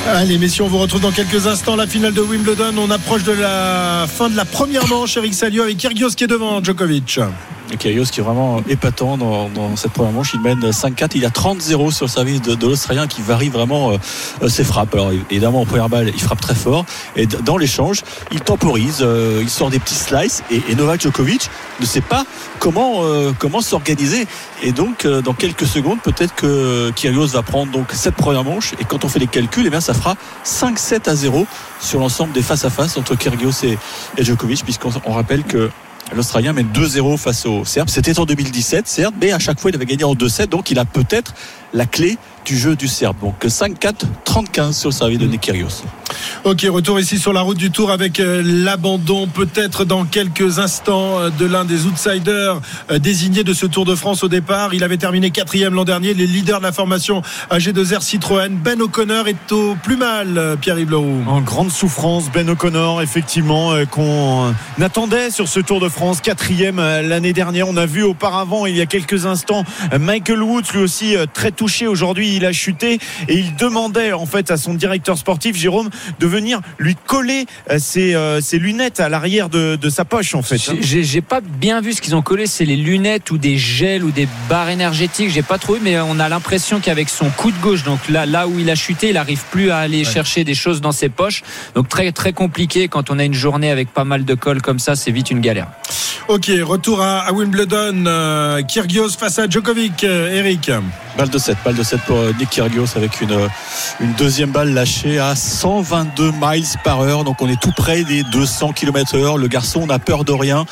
Allez, 0.09 0.39
messieurs, 0.39 0.65
on 0.65 0.69
vous 0.69 0.79
retrouve 0.79 1.03
dans 1.03 1.11
quelques 1.11 1.47
instants. 1.47 1.77
La 1.77 1.87
finale 1.87 2.15
de 2.15 2.23
Wimbledon. 2.23 2.75
On 2.79 2.91
approche 2.91 3.23
de 3.23 3.33
la 3.33 4.07
fin 4.09 4.31
de 4.31 4.37
la 4.37 4.47
première 4.47 4.89
manche. 4.89 5.17
Eric 5.17 5.35
Salio 5.35 5.63
avec 5.63 5.77
Kyrgios 5.77 6.11
qui 6.11 6.25
est 6.25 6.27
devant 6.27 6.65
Djokovic. 6.65 7.21
Kyrgios 7.79 8.07
qui 8.07 8.21
est 8.21 8.23
vraiment 8.23 8.63
épatant 8.69 9.17
dans, 9.17 9.77
cette 9.77 9.93
première 9.93 10.13
manche. 10.13 10.33
Il 10.35 10.41
mène 10.41 10.71
5-4. 10.71 11.11
Il 11.15 11.25
a 11.25 11.29
30-0 11.29 11.93
sur 11.93 12.07
le 12.07 12.11
service 12.11 12.41
de, 12.41 12.67
l'Australien 12.67 13.07
qui 13.07 13.21
varie 13.23 13.51
vraiment 13.51 13.93
euh, 13.93 13.97
euh, 14.43 14.49
ses 14.49 14.65
frappes. 14.65 14.95
Alors 14.95 15.13
évidemment, 15.31 15.61
en 15.61 15.67
première 15.67 15.89
balle, 15.89 16.09
il 16.09 16.21
frappe 16.21 16.41
très 16.41 16.55
fort. 16.55 16.87
Et 17.15 17.27
dans 17.27 17.59
l'échange, 17.59 18.03
il 18.33 18.41
temporise. 18.41 18.99
euh, 19.03 19.41
il 19.43 19.51
sort 19.51 19.71
des 19.71 19.79
petits 19.79 19.95
slices. 19.95 20.43
Et, 20.51 20.63
et 20.71 20.75
Novak 20.75 21.03
Djokovic 21.03 21.51
ne 21.79 21.87
sait 21.87 22.01
pas 22.01 22.25
comment, 22.59 23.03
comment 23.39 23.61
s'organiser. 23.61 24.27
Et 24.63 24.73
donc, 24.73 25.07
dans 25.07 25.33
quelques 25.33 25.67
secondes, 25.67 26.01
peut-être 26.03 26.35
que 26.35 26.91
Kyrgios 26.91 27.29
va 27.29 27.43
prendre 27.43 27.73
donc 27.73 27.89
cette 27.93 28.17
première 28.17 28.45
manche. 28.45 28.75
Et 28.81 28.85
quand 28.85 29.05
on 29.05 29.09
fait 29.09 29.19
les 29.19 29.27
calculs, 29.27 29.65
eh 29.67 29.71
bien, 29.71 29.81
ça 29.81 29.90
fera 29.95 30.17
5-7 30.45 31.09
à 31.09 31.15
0 31.15 31.47
sur 31.81 32.01
l'ensemble 32.01 32.33
des 32.33 32.43
face-à-face 32.43 32.97
entre 32.97 33.15
Kyrgios 33.15 33.65
et, 33.65 33.79
et 34.17 34.25
Djokovic, 34.25 34.65
puisqu'on 34.65 34.91
on 35.05 35.13
rappelle 35.13 35.45
que 35.45 35.71
L'Australien 36.15 36.53
mène 36.53 36.69
2-0 36.73 37.17
face 37.19 37.47
aux 37.47 37.65
Serbes. 37.65 37.89
C'était 37.89 38.19
en 38.19 38.25
2017, 38.25 38.89
certes, 38.89 39.15
mais 39.21 39.31
à 39.31 39.39
chaque 39.39 39.61
fois, 39.61 39.71
il 39.71 39.77
avait 39.77 39.87
gagné 39.87 40.03
en 40.03 40.15
2-7. 40.15 40.47
Donc, 40.47 40.71
il 40.71 40.79
a 40.79 40.85
peut-être 40.85 41.35
la 41.73 41.87
clé 41.87 42.19
du 42.45 42.57
jeu 42.57 42.77
du 42.77 42.89
Serbe. 42.89 43.17
Donc, 43.21 43.45
5-4, 43.45 44.05
30-15 44.25 44.73
sur 44.73 44.89
le 44.89 44.95
service 44.95 45.19
de 45.19 45.27
Nick 45.27 45.43
Kyrgios. 45.43 45.85
Ok, 46.45 46.67
retour 46.69 46.99
ici 46.99 47.19
sur 47.19 47.33
la 47.33 47.43
route 47.43 47.59
du 47.59 47.71
Tour 47.71 47.91
avec 47.91 48.19
euh, 48.19 48.43
l'abandon 48.45 49.27
peut-être 49.27 49.85
dans 49.85 50.05
quelques 50.05 50.59
instants 50.59 51.19
euh, 51.19 51.31
de 51.31 51.47
l'un 51.47 51.65
des 51.65 51.87
outsiders 51.87 52.61
euh, 52.91 52.99
désignés 52.99 53.45
de 53.45 53.53
ce 53.53 53.67
Tour 53.67 53.85
de 53.85 53.95
France 53.95 54.25
au 54.25 54.29
départ. 54.29 54.75
Il 54.75 54.83
avait 54.83 54.97
terminé 54.97 55.31
quatrième 55.31 55.75
l'an 55.75 55.85
dernier, 55.85 56.15
les 56.15 56.27
leaders 56.27 56.59
de 56.59 56.65
la 56.65 56.73
formation 56.73 57.23
AG2R 57.51 58.01
Citroën. 58.01 58.57
Ben 58.57 58.81
O'Connor 58.81 59.29
est 59.29 59.53
au 59.53 59.77
plus 59.83 59.97
mal, 59.97 60.57
Pierre-Yves 60.61 60.91
Leroux. 60.91 61.23
En 61.27 61.41
grande 61.41 61.71
souffrance, 61.71 62.31
Ben 62.33 62.49
O'Connor, 62.49 63.03
effectivement, 63.03 63.73
qu'on 63.91 64.55
attendait 64.81 65.31
sur 65.31 65.47
ce 65.47 65.61
Tour 65.61 65.81
de 65.81 65.89
France, 65.89 66.21
quatrième 66.21 66.77
l'année 66.79 67.33
dernière. 67.33 67.69
On 67.69 67.77
a 67.77 67.87
vu 67.87 68.03
auparavant, 68.03 68.67
il 68.67 68.77
y 68.77 68.81
a 68.81 68.87
quelques 68.87 69.27
instants, 69.27 69.65
Michael 69.99 70.43
Woods, 70.43 70.73
lui 70.73 70.81
aussi 70.81 71.17
très 71.35 71.53
touché. 71.61 71.87
Aujourd'hui, 71.87 72.37
il 72.37 72.47
a 72.47 72.53
chuté 72.53 72.99
et 73.29 73.35
il 73.37 73.55
demandait 73.57 74.15
en 74.15 74.25
fait 74.25 74.51
à 74.51 74.57
son 74.57 74.73
directeur 74.73 75.19
sportif, 75.19 75.55
Jérôme, 75.57 75.91
de 76.19 76.27
venir 76.27 76.61
lui 76.79 76.97
coller 77.07 77.45
euh, 77.71 77.79
ses, 77.79 78.15
euh, 78.15 78.41
ses 78.41 78.59
lunettes 78.59 78.99
à 78.99 79.11
l'arrière 79.11 79.51
de, 79.51 79.77
de 79.77 79.91
sa 79.91 80.07
poche, 80.07 80.35
en 80.35 80.41
fait. 80.41 80.57
hein. 80.71 80.77
J'ai- 80.81 81.21
pas 81.21 81.43
bien 81.43 81.83
vu 81.83 81.93
ce 81.93 82.01
qu'ils 82.01 82.17
ont 82.17 82.23
collé, 82.23 82.47
c'est 82.47 82.65
les 82.65 82.77
lunettes 82.77 83.31
ou 83.31 83.37
des 83.37 83.59
gels 83.59 84.05
ou 84.05 84.11
des 84.11 84.27
barres 84.49 84.71
énergétiques. 84.71 85.29
J'ai 85.31 85.43
pas 85.43 85.59
trouvé, 85.59 85.81
mais 85.83 86.01
on 86.01 86.19
a 86.19 86.31
l'impression 86.31 86.81
qu'avec 86.81 87.11
son 87.11 87.29
coup 87.29 87.51
de 87.53 87.59
gauche, 87.59 87.83
donc 87.85 87.99
là, 88.09 88.25
là 88.25 88.49
où 88.49 88.59
il 88.59 88.71
a 88.71 88.75
chuté, 88.75 89.11
il 89.11 89.19
arrive 89.19 89.43
plus 89.51 89.71
à 89.71 89.79
aller 89.81 90.03
chercher 90.05 90.45
des 90.45 90.55
choses 90.55 90.81
dans 90.81 90.93
ses 90.93 91.11
poches. 91.11 91.43
Donc 91.75 91.91
très 91.91 92.11
très 92.13 92.33
compliqué 92.33 92.89
quand 92.89 93.11
on 93.11 93.19
a 93.19 93.25
une 93.25 93.35
journée 93.35 93.71
avec 93.71 93.93
pas 93.93 94.05
mal 94.05 94.25
de 94.25 94.35
colle 94.35 94.63
comme 94.63 94.79
ça, 94.79 94.97
c'est 94.97 95.11
vite 95.11 95.31
une 95.31 95.41
galère. 95.41 95.67
Ok, 96.29 96.51
retour 96.63 97.03
à, 97.03 97.19
à 97.21 97.33
Wimbledon. 97.33 98.05
euh, 98.07 98.63
Kyrgios 98.63 99.11
face 99.11 99.39
à 99.39 99.47
Djokovic, 99.49 100.05
euh, 100.05 100.33
Eric. 100.39 100.71
Balle 101.19 101.29
de 101.29 101.39
7, 101.51 101.59
balle 101.65 101.75
de 101.75 101.83
7 101.83 102.01
pour 102.03 102.17
euh, 102.17 102.33
Nick 102.39 102.51
Kyrgios 102.51 102.97
avec 102.97 103.21
une, 103.21 103.33
euh, 103.33 103.49
une 103.99 104.13
deuxième 104.13 104.51
balle 104.51 104.73
lâchée 104.73 105.19
à 105.19 105.35
122 105.35 106.31
miles 106.41 106.65
par 106.85 107.01
heure. 107.01 107.25
Donc 107.25 107.43
on 107.43 107.49
est 107.49 107.61
tout 107.61 107.73
près 107.77 108.05
des 108.05 108.23
200 108.23 108.73
km 108.73 109.17
heure. 109.17 109.37
Le 109.37 109.49
garçon 109.49 109.85
n'a 109.87 109.99
peur 109.99 110.25
de 110.25 110.33
rien. 110.33 110.65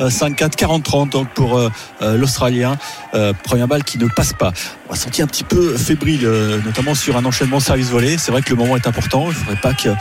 Euh, 0.00 0.08
5-4, 0.08 0.56
40-30 0.56 1.10
donc 1.10 1.28
pour 1.28 1.58
euh, 1.58 1.68
euh, 2.02 2.16
l'Australien. 2.16 2.76
Euh, 3.14 3.32
première 3.44 3.68
balle 3.68 3.84
qui 3.84 3.98
ne 3.98 4.06
passe 4.08 4.32
pas. 4.32 4.52
On 4.88 4.92
va 4.92 4.98
sentir 4.98 5.24
un 5.24 5.28
petit 5.28 5.44
peu 5.44 5.76
fébrile, 5.76 6.24
euh, 6.24 6.58
notamment 6.64 6.94
sur 6.94 7.16
un 7.18 7.24
enchaînement 7.24 7.60
service 7.60 7.90
volé. 7.90 8.16
C'est 8.18 8.32
vrai 8.32 8.40
que 8.40 8.50
le 8.50 8.56
moment 8.56 8.76
est 8.76 8.86
important. 8.86 9.24
Il 9.24 9.28
ne 9.28 9.34
faudrait 9.34 9.60
pas 9.60 9.74
qu'il 9.74 9.94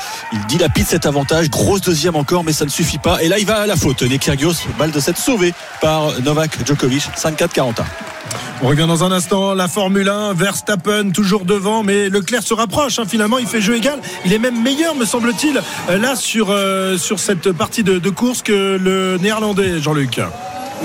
dilapide 0.48 0.88
cet 0.88 1.06
avantage. 1.06 1.50
Grosse 1.50 1.82
deuxième 1.82 2.16
encore, 2.16 2.46
mais 2.46 2.54
ça 2.54 2.66
ne 2.66 2.70
suffit 2.70 2.98
pas. 2.98 3.22
Et 3.22 3.28
là, 3.28 3.40
il 3.40 3.46
va 3.46 3.58
à 3.58 3.68
la 3.68 3.76
faute. 3.76 4.02
Nick 4.04 4.22
Kyrgios, 4.22 4.56
balle 4.80 4.92
de 4.92 5.00
7 5.00 5.18
sauvée 5.18 5.54
par 5.82 6.20
Novak 6.22 6.66
Djokovic. 6.66 7.04
5-4, 7.16 7.50
41. 7.50 8.13
On 8.62 8.68
revient 8.68 8.86
dans 8.88 9.04
un 9.04 9.12
instant. 9.12 9.54
La 9.54 9.68
Formule 9.68 10.08
1, 10.08 10.34
Verstappen 10.34 11.12
toujours 11.12 11.46
devant, 11.46 11.84
mais 11.84 12.10
Leclerc 12.10 12.44
se 12.44 12.54
rapproche. 12.54 13.00
hein, 13.00 13.06
finalement, 13.08 13.38
il 13.38 13.48
fait 13.48 13.62
jeu 13.62 13.76
égal. 13.76 14.00
Il 14.26 14.34
est 14.34 14.40
même 14.40 14.62
meilleur, 14.62 14.96
me 14.96 15.06
semble-t-il, 15.06 15.62
euh, 15.90 15.98
là 15.98 16.16
sur, 16.16 16.50
euh, 16.50 16.98
sur 16.98 17.20
cette 17.20 17.52
partie 17.52 17.84
de 17.84 18.10
course 18.10 18.42
que 18.42 18.78
le 18.82 19.18
néerlandais, 19.18 19.82
Jean-Luc. 19.82 20.20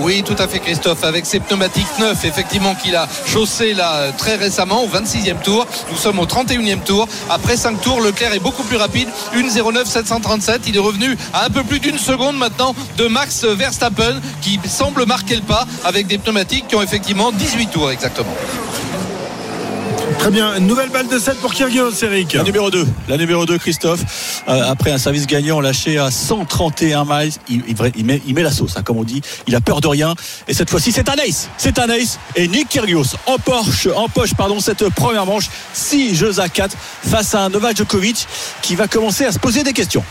Oui, 0.00 0.22
tout 0.24 0.36
à 0.38 0.46
fait, 0.46 0.60
Christophe. 0.60 1.02
Avec 1.02 1.26
ses 1.26 1.40
pneumatiques 1.40 1.98
neufs, 1.98 2.24
effectivement, 2.24 2.74
qu'il 2.74 2.94
a 2.94 3.08
chaussé 3.26 3.74
là 3.74 4.12
très 4.16 4.36
récemment, 4.36 4.84
au 4.84 4.88
26e 4.88 5.40
tour. 5.42 5.66
Nous 5.90 5.96
sommes 5.96 6.20
au 6.20 6.26
31e 6.26 6.82
tour. 6.84 7.08
Après 7.28 7.56
5 7.56 7.80
tours, 7.80 8.00
Leclerc 8.00 8.32
est 8.32 8.38
beaucoup 8.38 8.62
plus 8.62 8.76
rapide. 8.76 9.08
1,09 9.34 9.86
737. 9.86 10.62
Il 10.68 10.76
est 10.76 10.80
revenu 10.80 11.16
à 11.34 11.46
un 11.46 11.50
peu 11.50 11.64
plus 11.64 11.80
d'une 11.80 11.98
seconde 11.98 12.36
maintenant 12.36 12.74
de 12.96 13.08
Max 13.08 13.44
Verstappen, 13.44 14.20
qui 14.40 14.60
semble 14.68 15.04
marquer 15.04 15.36
le 15.36 15.42
pas 15.42 15.66
avec 15.84 16.06
des 16.06 16.18
pneumatiques 16.18 16.68
qui 16.68 16.76
ont 16.76 16.82
effectivement 16.82 17.32
18 17.32 17.66
tours 17.68 17.90
exactement. 17.90 18.34
Très 20.18 20.30
bien. 20.30 20.58
Nouvelle 20.58 20.90
balle 20.90 21.06
de 21.06 21.18
7 21.18 21.38
pour 21.38 21.54
Kyrgios, 21.54 21.92
Eric. 22.02 22.34
La 22.34 22.42
numéro 22.42 22.70
2, 22.70 22.86
la 23.08 23.16
numéro 23.16 23.46
2 23.46 23.56
Christophe, 23.58 24.42
euh, 24.48 24.62
après 24.68 24.90
un 24.90 24.98
service 24.98 25.26
gagnant 25.26 25.60
lâché 25.60 25.96
à 25.96 26.10
131 26.10 27.04
miles, 27.04 27.32
il, 27.48 27.62
il, 27.68 27.76
il 27.96 28.04
met, 28.04 28.20
il 28.26 28.34
met 28.34 28.42
la 28.42 28.50
sauce, 28.50 28.76
hein, 28.76 28.82
comme 28.82 28.98
on 28.98 29.04
dit, 29.04 29.22
il 29.46 29.54
a 29.54 29.60
peur 29.60 29.80
de 29.80 29.86
rien, 29.86 30.14
et 30.48 30.54
cette 30.54 30.70
fois-ci 30.70 30.90
c'est 30.92 31.08
un 31.08 31.14
ace, 31.14 31.48
c'est 31.56 31.78
un 31.78 31.88
ace, 31.88 32.18
et 32.34 32.48
Nick 32.48 32.68
Kyrgios 32.68 33.14
empoche, 33.26 33.86
empoche 33.94 34.34
pardon, 34.34 34.60
cette 34.60 34.88
première 34.90 35.24
manche, 35.24 35.48
6 35.72 36.16
jeux 36.16 36.40
à 36.40 36.48
4 36.48 36.76
face 37.06 37.34
à 37.34 37.44
un 37.44 37.48
Novak 37.48 37.76
Djokovic 37.76 38.26
qui 38.60 38.74
va 38.74 38.88
commencer 38.88 39.24
à 39.24 39.32
se 39.32 39.38
poser 39.38 39.62
des 39.62 39.72
questions. 39.72 40.02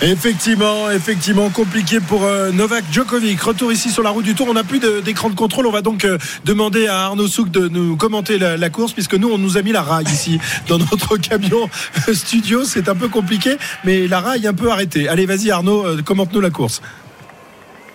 Effectivement, 0.00 0.88
effectivement, 0.92 1.50
compliqué 1.50 1.98
pour 1.98 2.22
euh, 2.22 2.52
Novak 2.52 2.84
Djokovic. 2.92 3.40
Retour 3.40 3.72
ici 3.72 3.90
sur 3.90 4.04
la 4.04 4.10
route 4.10 4.24
du 4.24 4.36
Tour. 4.36 4.46
On 4.48 4.54
n'a 4.54 4.62
plus 4.62 4.78
d'écran 4.78 5.28
de, 5.28 5.34
contrôle. 5.34 5.66
On 5.66 5.72
va 5.72 5.82
donc 5.82 6.04
euh, 6.04 6.18
demander 6.44 6.86
à 6.86 7.06
Arnaud 7.06 7.26
Souk 7.26 7.50
de 7.50 7.66
nous 7.66 7.96
commenter 7.96 8.38
la, 8.38 8.70
course, 8.70 8.92
puisque 8.92 9.14
nous, 9.14 9.28
on 9.28 9.38
nous 9.38 9.58
a 9.58 9.62
mis 9.62 9.72
la 9.72 9.82
raille 9.82 10.06
ici 10.06 10.38
dans 10.68 10.78
notre 10.78 11.16
camion 11.16 11.68
studio. 12.12 12.62
C'est 12.64 12.88
un 12.88 12.94
peu 12.94 13.08
compliqué, 13.08 13.56
mais 13.84 14.06
la 14.06 14.20
raille 14.20 14.44
est 14.44 14.48
un 14.48 14.54
peu 14.54 14.70
arrêtée. 14.70 15.08
Allez, 15.08 15.26
vas-y 15.26 15.50
Arnaud, 15.50 15.84
euh, 15.84 16.00
commente-nous 16.02 16.40
la 16.40 16.50
course. 16.50 16.80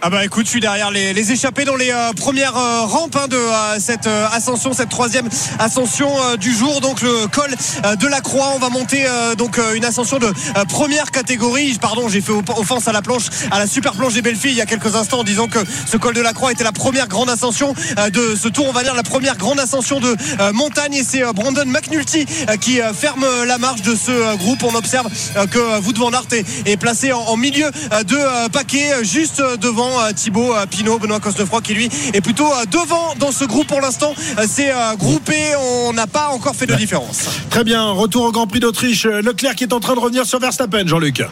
Ah 0.06 0.10
bah 0.10 0.26
écoute, 0.26 0.47
je 0.47 0.49
suis 0.49 0.60
derrière 0.60 0.91
les, 0.91 1.14
les 1.14 1.32
échappés 1.32 1.64
dans 1.64 1.78
les 1.78 1.89
euh, 1.89 2.12
premières 2.12 2.58
euh, 2.58 2.82
rampes 2.82 3.16
hein, 3.16 3.30
de 3.30 3.38
euh, 3.38 3.80
cette 3.80 4.06
ascension, 4.34 4.74
cette 4.74 4.89
troisième 4.89 5.30
ascension 5.60 6.10
du 6.38 6.54
jour. 6.54 6.82
Donc 6.82 7.01
le 7.01 7.28
col 7.28 7.49
de 7.97 8.08
la 8.08 8.20
Croix, 8.20 8.51
on 8.54 8.60
va 8.60 8.68
monter 8.68 9.06
donc 9.38 9.58
une 9.76 9.86
ascension 9.86 10.20
de 10.20 10.28
première 10.68 11.12
catégorie. 11.12 11.78
Pardon, 11.80 12.10
j'ai 12.10 12.20
fait 12.20 12.34
offense 12.34 12.89
à 12.89 12.91
la 12.91 13.01
planche, 13.01 13.24
à 13.49 13.60
la 13.60 13.68
super 13.68 13.93
planche 13.93 14.14
des 14.14 14.22
belles 14.22 14.36
filles 14.36 14.51
il 14.51 14.58
y 14.58 14.62
a 14.62 14.66
quelques 14.66 14.95
instants 14.95 15.20
en 15.20 15.24
disant 15.24 15.47
que 15.47 15.60
ce 15.88 15.95
col 15.95 16.14
de 16.14 16.22
la 16.22 16.34
Croix 16.34 16.51
était 16.51 16.66
la 16.66 16.74
première 16.74 17.08
grande 17.08 17.30
ascension 17.30 17.74
de 17.74 18.36
ce 18.36 18.49
tour. 18.49 18.68
On 18.68 18.74
va 18.74 18.84
dire 18.84 18.95
la 18.95 19.04
première 19.04 19.38
grande 19.38 19.60
ascension 19.60 20.01
de 20.01 20.16
montagne 20.51 20.95
et 20.95 21.04
c'est 21.04 21.24
Brandon 21.34 21.66
McNulty 21.66 22.26
qui 22.60 22.82
ferme 22.93 23.26
la 23.45 23.58
marche 23.58 23.84
de 23.84 23.95
ce 23.95 24.36
groupe. 24.36 24.64
On 24.64 24.76
observe 24.76 25.08
que 25.49 25.80
Wout 25.80 25.97
van 25.97 26.12
Aert 26.12 26.28
est, 26.66 26.78
placé 26.78 27.14
en, 27.14 27.22
en 27.22 27.38
milieu 27.38 27.70
de 28.06 28.49
paquet, 28.49 29.04
juste 29.04 29.41
devant 29.62 29.92
Thibaut 30.15 30.53
Pinot, 30.69 30.99
Benoît 30.99 31.19
Cosnefroy 31.19 31.61
qui 31.61 31.73
lui 31.73 31.89
est 32.13 32.21
plutôt 32.21 32.45
euh, 32.45 32.65
devant 32.69 33.13
dans 33.19 33.31
ce 33.31 33.45
groupe 33.45 33.67
pour 33.67 33.81
l'instant. 33.81 34.13
Euh, 34.37 34.45
C'est 34.47 34.71
euh, 34.71 34.95
groupé, 34.95 35.35
on 35.87 35.93
n'a 35.93 36.07
pas 36.07 36.29
encore 36.29 36.55
fait 36.55 36.65
de 36.65 36.75
différence. 36.75 37.25
Très 37.49 37.63
bien, 37.63 37.91
retour 37.91 38.25
au 38.25 38.31
Grand 38.31 38.47
Prix 38.47 38.59
d'Autriche. 38.59 39.05
Leclerc 39.05 39.55
qui 39.55 39.63
est 39.63 39.73
en 39.73 39.79
train 39.79 39.95
de 39.95 39.99
revenir 39.99 40.25
sur 40.25 40.39
Verstappen, 40.39 40.87
Jean-Luc. 40.87 41.23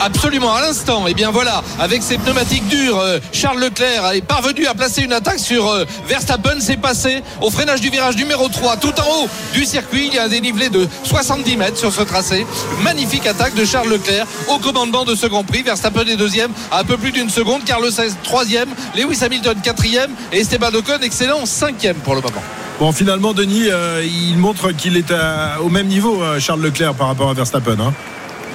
Absolument, 0.00 0.54
à 0.54 0.60
l'instant. 0.60 1.06
Et 1.06 1.14
bien 1.14 1.30
voilà, 1.30 1.62
avec 1.78 2.02
ses 2.02 2.18
pneumatiques 2.18 2.66
durs, 2.68 2.98
euh, 2.98 3.18
Charles 3.32 3.58
Leclerc 3.60 4.12
est 4.12 4.20
parvenu 4.20 4.66
à 4.66 4.74
placer 4.74 5.02
une 5.02 5.12
attaque 5.12 5.38
sur 5.38 5.68
euh, 5.68 5.84
Verstappen. 6.06 6.56
C'est 6.60 6.76
passé 6.76 7.22
au 7.40 7.50
freinage 7.50 7.80
du 7.80 7.88
virage 7.90 8.16
numéro 8.16 8.48
3, 8.48 8.76
tout 8.76 8.92
en 9.00 9.24
haut 9.24 9.28
du 9.52 9.64
circuit. 9.64 10.08
Il 10.08 10.14
y 10.14 10.18
a 10.18 10.24
un 10.24 10.28
dénivelé 10.28 10.68
de 10.68 10.86
70 11.04 11.56
mètres 11.56 11.78
sur 11.78 11.92
ce 11.92 12.02
tracé. 12.02 12.46
Magnifique 12.82 13.26
attaque 13.26 13.54
de 13.54 13.64
Charles 13.64 13.88
Leclerc 13.88 14.26
au 14.48 14.58
commandement 14.58 15.04
de 15.04 15.14
ce 15.14 15.26
Grand 15.26 15.44
Prix. 15.44 15.62
Verstappen 15.62 16.06
est 16.06 16.16
deuxième 16.16 16.50
à 16.70 16.80
un 16.80 16.84
peu 16.84 16.96
plus 16.96 17.12
d'une 17.12 17.30
seconde. 17.30 17.64
Carlos 17.64 17.90
Sainz 17.90 18.16
troisième, 18.22 18.68
Lewis 18.96 19.24
Hamilton 19.24 19.56
quatrième 19.62 20.10
et 20.32 20.40
Esteban 20.40 20.74
Ocon 20.74 20.98
excellent 21.02 21.46
cinquième 21.46 21.96
pour 21.96 22.14
le 22.14 22.20
moment. 22.20 22.42
Bon, 22.80 22.90
finalement, 22.92 23.32
Denis, 23.32 23.68
euh, 23.70 24.04
il 24.04 24.36
montre 24.36 24.72
qu'il 24.72 24.96
est 24.96 25.12
au 25.62 25.68
même 25.68 25.86
niveau, 25.86 26.20
Charles 26.40 26.60
Leclerc, 26.60 26.94
par 26.94 27.06
rapport 27.06 27.30
à 27.30 27.34
Verstappen. 27.34 27.78
hein. 27.80 27.94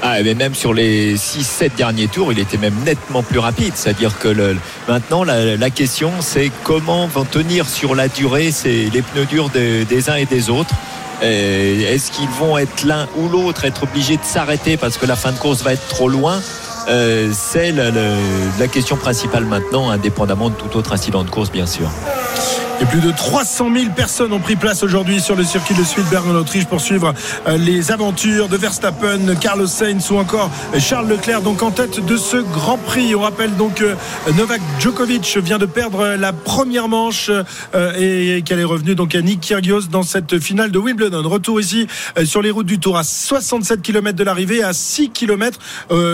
Ah, 0.01 0.15
mais 0.23 0.33
même 0.33 0.55
sur 0.55 0.73
les 0.73 1.17
6-7 1.17 1.75
derniers 1.75 2.07
tours, 2.07 2.31
il 2.31 2.39
était 2.39 2.57
même 2.57 2.75
nettement 2.85 3.21
plus 3.21 3.39
rapide. 3.39 3.73
C'est-à-dire 3.75 4.17
que 4.17 4.29
le- 4.29 4.55
maintenant, 4.87 5.25
la, 5.25 5.57
la 5.57 5.69
question, 5.69 6.11
c'est 6.21 6.51
comment 6.63 7.05
vont 7.07 7.25
tenir 7.25 7.67
sur 7.67 7.95
la 7.95 8.07
durée 8.07 8.51
ces- 8.51 8.89
les 8.93 9.01
pneus 9.01 9.25
durs 9.25 9.49
des- 9.49 10.09
uns 10.09 10.15
et 10.15 10.25
des 10.25 10.49
autres. 10.49 10.73
Et 11.21 11.81
Est-ce 11.83 12.11
qu'ils 12.11 12.29
vont 12.29 12.57
être 12.57 12.85
l'un 12.85 13.07
ou 13.17 13.27
l'autre, 13.27 13.65
être 13.65 13.83
obligés 13.83 14.15
de 14.15 14.23
s'arrêter 14.23 14.77
parce 14.77 14.97
que 14.97 15.05
la 15.05 15.17
fin 15.17 15.33
de 15.33 15.37
course 15.37 15.63
va 15.63 15.73
être 15.73 15.87
trop 15.89 16.07
loin? 16.07 16.41
Euh, 16.87 17.31
C'est 17.33 17.73
la- 17.73 17.91
la 17.91 18.67
question 18.69 18.95
principale 18.95 19.43
maintenant, 19.43 19.89
indépendamment 19.89 20.49
de 20.49 20.55
tout 20.55 20.77
autre 20.77 20.93
incident 20.93 21.25
de 21.25 21.29
course, 21.29 21.51
bien 21.51 21.65
sûr. 21.65 21.89
Plus 22.85 23.01
de 23.01 23.11
300 23.11 23.71
000 23.75 23.91
personnes 23.95 24.33
ont 24.33 24.39
pris 24.39 24.55
place 24.55 24.81
aujourd'hui 24.81 25.19
sur 25.19 25.35
le 25.35 25.43
circuit 25.43 25.75
de 25.75 25.83
Spielberg 25.83 26.25
en 26.27 26.33
Autriche 26.33 26.65
pour 26.65 26.81
suivre 26.81 27.13
euh, 27.47 27.57
les 27.57 27.91
aventures 27.91 28.47
de 28.47 28.57
Verstappen, 28.57 29.35
Carlos 29.39 29.67
Sainz 29.67 30.09
ou 30.09 30.17
encore 30.17 30.49
Charles 30.79 31.07
Leclerc, 31.07 31.41
donc 31.41 31.61
en 31.61 31.69
tête 31.69 32.03
de 32.03 32.17
ce 32.17 32.37
Grand 32.37 32.77
Prix. 32.77 33.13
On 33.13 33.19
rappelle 33.19 33.55
donc 33.57 33.75
que 33.75 33.95
Novak 34.35 34.61
Djokovic 34.79 35.37
vient 35.37 35.59
de 35.59 35.67
perdre 35.67 36.15
la 36.17 36.33
première 36.33 36.87
manche 36.87 37.29
euh, 37.75 38.37
et 38.37 38.41
qu'elle 38.41 38.59
est 38.59 38.63
revenue 38.63 38.95
donc 38.95 39.13
à 39.13 39.21
Nick 39.21 39.41
Kyrgios 39.41 39.87
dans 39.91 40.03
cette 40.03 40.39
finale 40.39 40.71
de 40.71 40.79
Wimbledon. 40.79 41.27
Retour 41.29 41.59
ici 41.59 41.85
euh, 42.17 42.25
sur 42.25 42.41
les 42.41 42.49
routes 42.49 42.65
du 42.65 42.79
Tour 42.79 42.97
à 42.97 43.03
67 43.03 43.83
km 43.83 44.17
de 44.17 44.23
l'arrivée, 44.23 44.63
à 44.63 44.73
6 44.73 45.11
km 45.11 45.59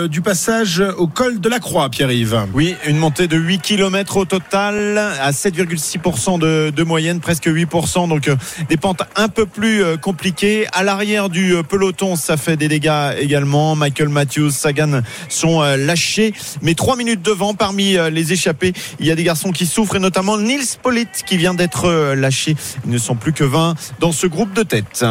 du 0.08 0.20
passage 0.20 0.82
au 0.98 1.06
col 1.06 1.40
de 1.40 1.48
la 1.48 1.58
Croix, 1.58 1.88
Pierre-Yves. 1.88 2.46
Oui, 2.54 2.74
une 2.86 2.98
montée 2.98 3.28
de 3.28 3.36
8 3.36 3.60
km 3.60 4.16
au 4.16 4.24
total, 4.24 4.98
à 4.98 5.30
7,6% 5.30 6.38
de, 6.38 6.55
de 6.70 6.82
moyenne, 6.82 7.20
presque 7.20 7.46
8%. 7.46 8.08
Donc 8.08 8.28
euh, 8.28 8.36
des 8.68 8.76
pentes 8.76 9.02
un 9.16 9.28
peu 9.28 9.46
plus 9.46 9.82
euh, 9.82 9.96
compliquées. 9.96 10.66
À 10.72 10.82
l'arrière 10.82 11.28
du 11.28 11.54
euh, 11.54 11.62
peloton, 11.62 12.16
ça 12.16 12.36
fait 12.36 12.56
des 12.56 12.68
dégâts 12.68 13.12
également. 13.18 13.76
Michael 13.76 14.08
Matthews, 14.08 14.50
Sagan 14.50 15.02
sont 15.28 15.60
lâchés. 15.60 16.32
Mais 16.62 16.74
trois 16.74 16.96
minutes 16.96 17.22
devant, 17.22 17.54
parmi 17.54 17.96
les 18.10 18.32
échappés, 18.32 18.72
il 19.00 19.06
y 19.06 19.10
a 19.10 19.14
des 19.14 19.24
garçons 19.24 19.50
qui 19.50 19.66
souffrent, 19.66 19.96
et 19.96 20.00
notamment 20.00 20.38
Nils 20.38 20.78
Polit 20.82 21.08
qui 21.26 21.36
vient 21.36 21.54
d'être 21.54 22.14
lâché. 22.14 22.56
Ils 22.84 22.90
ne 22.90 22.98
sont 22.98 23.14
plus 23.14 23.32
que 23.32 23.44
20 23.44 23.74
dans 24.00 24.12
ce 24.12 24.26
groupe 24.26 24.52
de 24.54 24.62
tête. 24.62 25.04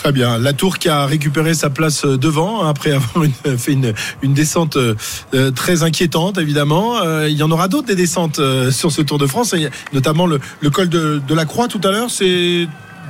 Très 0.00 0.12
bien. 0.12 0.38
La 0.38 0.54
Tour 0.54 0.78
qui 0.78 0.88
a 0.88 1.04
récupéré 1.04 1.52
sa 1.52 1.68
place 1.68 2.06
devant 2.06 2.64
hein, 2.64 2.70
après 2.70 2.92
avoir 2.92 3.26
fait 3.58 3.72
une, 3.72 3.92
descente 4.32 4.78
euh, 4.78 5.50
très 5.50 5.82
inquiétante, 5.82 6.38
évidemment. 6.38 7.02
Euh, 7.02 7.28
il 7.28 7.36
y 7.36 7.42
en 7.42 7.50
aura 7.50 7.68
d'autres 7.68 7.88
des 7.88 7.96
descentes 7.96 8.38
euh, 8.38 8.70
sur 8.70 8.90
ce 8.90 9.02
Tour 9.02 9.18
de 9.18 9.26
France, 9.26 9.54
notamment 9.92 10.24
le, 10.24 10.40
le 10.62 10.70
col 10.70 10.88
de, 10.88 11.20
de 11.28 11.34
la 11.34 11.44
Croix 11.44 11.68
tout 11.68 11.82
à 11.84 11.90
l'heure. 11.90 12.10
C'est 12.10 12.66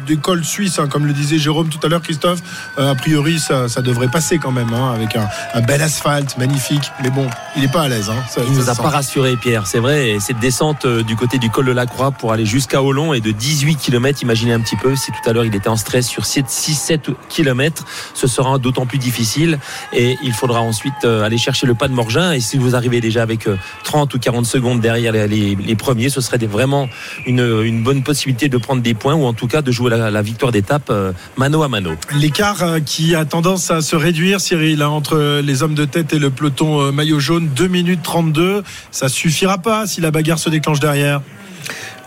des 0.06 0.16
cols 0.16 0.44
suisses, 0.44 0.78
hein, 0.78 0.88
comme 0.88 1.06
le 1.06 1.12
disait 1.12 1.38
Jérôme 1.38 1.68
tout 1.68 1.78
à 1.84 1.88
l'heure, 1.88 2.02
Christophe. 2.02 2.40
Euh, 2.78 2.90
a 2.90 2.94
priori, 2.94 3.38
ça, 3.38 3.68
ça 3.68 3.82
devrait 3.82 4.08
passer 4.08 4.38
quand 4.38 4.52
même, 4.52 4.72
hein, 4.72 4.92
avec 4.94 5.16
un, 5.16 5.28
un 5.54 5.60
bel 5.60 5.82
asphalte 5.82 6.36
magnifique. 6.38 6.90
Mais 7.02 7.10
bon, 7.10 7.26
il 7.56 7.62
n'est 7.62 7.68
pas 7.68 7.82
à 7.82 7.88
l'aise. 7.88 8.10
Hein, 8.10 8.22
ça- 8.28 8.40
Il 8.46 8.52
nous 8.54 8.62
ça 8.64 8.72
a 8.72 8.74
pas 8.74 8.88
rassuré 8.90 9.36
Pierre, 9.36 9.66
c'est 9.66 9.78
vrai. 9.78 10.10
Et 10.10 10.20
cette 10.20 10.38
descente 10.38 10.84
euh, 10.84 11.02
du 11.02 11.16
côté 11.16 11.38
du 11.38 11.50
col 11.50 11.66
de 11.66 11.72
la 11.72 11.86
Croix 11.86 12.10
pour 12.10 12.32
aller 12.32 12.46
jusqu'à 12.46 12.82
Olon 12.82 13.14
est 13.14 13.20
de 13.20 13.30
18 13.30 13.76
km. 13.76 14.22
Imaginez 14.22 14.52
un 14.52 14.60
petit 14.60 14.76
peu 14.76 14.96
si 14.96 15.10
tout 15.12 15.28
à 15.28 15.32
l'heure 15.32 15.44
il 15.44 15.54
était 15.54 15.68
en 15.68 15.76
stress 15.76 16.06
sur 16.06 16.24
6-7 16.24 17.14
km, 17.28 17.84
ce 18.14 18.26
sera 18.26 18.58
d'autant 18.58 18.86
plus 18.86 18.98
difficile. 18.98 19.58
Et 19.92 20.16
il 20.22 20.32
faudra 20.32 20.60
ensuite 20.60 20.94
euh, 21.04 21.22
aller 21.24 21.38
chercher 21.38 21.66
le 21.66 21.74
pas 21.74 21.88
de 21.88 21.92
Morgin. 21.94 22.32
Et 22.32 22.40
si 22.40 22.58
vous 22.58 22.74
arrivez 22.74 23.00
déjà 23.00 23.22
avec 23.22 23.46
euh, 23.46 23.56
30 23.84 24.14
ou 24.14 24.18
40 24.18 24.46
secondes 24.46 24.80
derrière 24.80 25.12
les, 25.12 25.28
les- 25.28 25.54
les 25.56 25.76
premiers, 25.76 26.08
ce 26.08 26.20
serait 26.20 26.38
vraiment 26.46 26.88
une, 27.26 27.40
une 27.64 27.82
bonne 27.82 28.02
possibilité 28.02 28.48
de 28.48 28.56
prendre 28.56 28.82
des 28.82 28.94
points 28.94 29.14
ou 29.14 29.24
en 29.26 29.32
tout 29.34 29.46
cas 29.46 29.60
de 29.62 29.70
jouer 29.72 29.89
la, 29.96 30.10
la 30.10 30.22
victoire 30.22 30.52
d'étape 30.52 30.90
euh, 30.90 31.12
mano 31.36 31.62
à 31.62 31.68
mano. 31.68 31.92
L'écart 32.14 32.62
euh, 32.62 32.80
qui 32.80 33.14
a 33.14 33.24
tendance 33.24 33.70
à 33.70 33.80
se 33.80 33.96
réduire, 33.96 34.40
Cyril, 34.40 34.82
hein, 34.82 34.88
entre 34.88 35.40
les 35.42 35.62
hommes 35.62 35.74
de 35.74 35.84
tête 35.84 36.12
et 36.12 36.18
le 36.18 36.30
peloton 36.30 36.80
euh, 36.80 36.92
maillot 36.92 37.20
jaune, 37.20 37.48
2 37.54 37.68
minutes 37.68 38.00
32. 38.02 38.62
Ça 38.90 39.08
suffira 39.08 39.58
pas 39.58 39.86
si 39.86 40.00
la 40.00 40.10
bagarre 40.10 40.38
se 40.38 40.50
déclenche 40.50 40.80
derrière. 40.80 41.20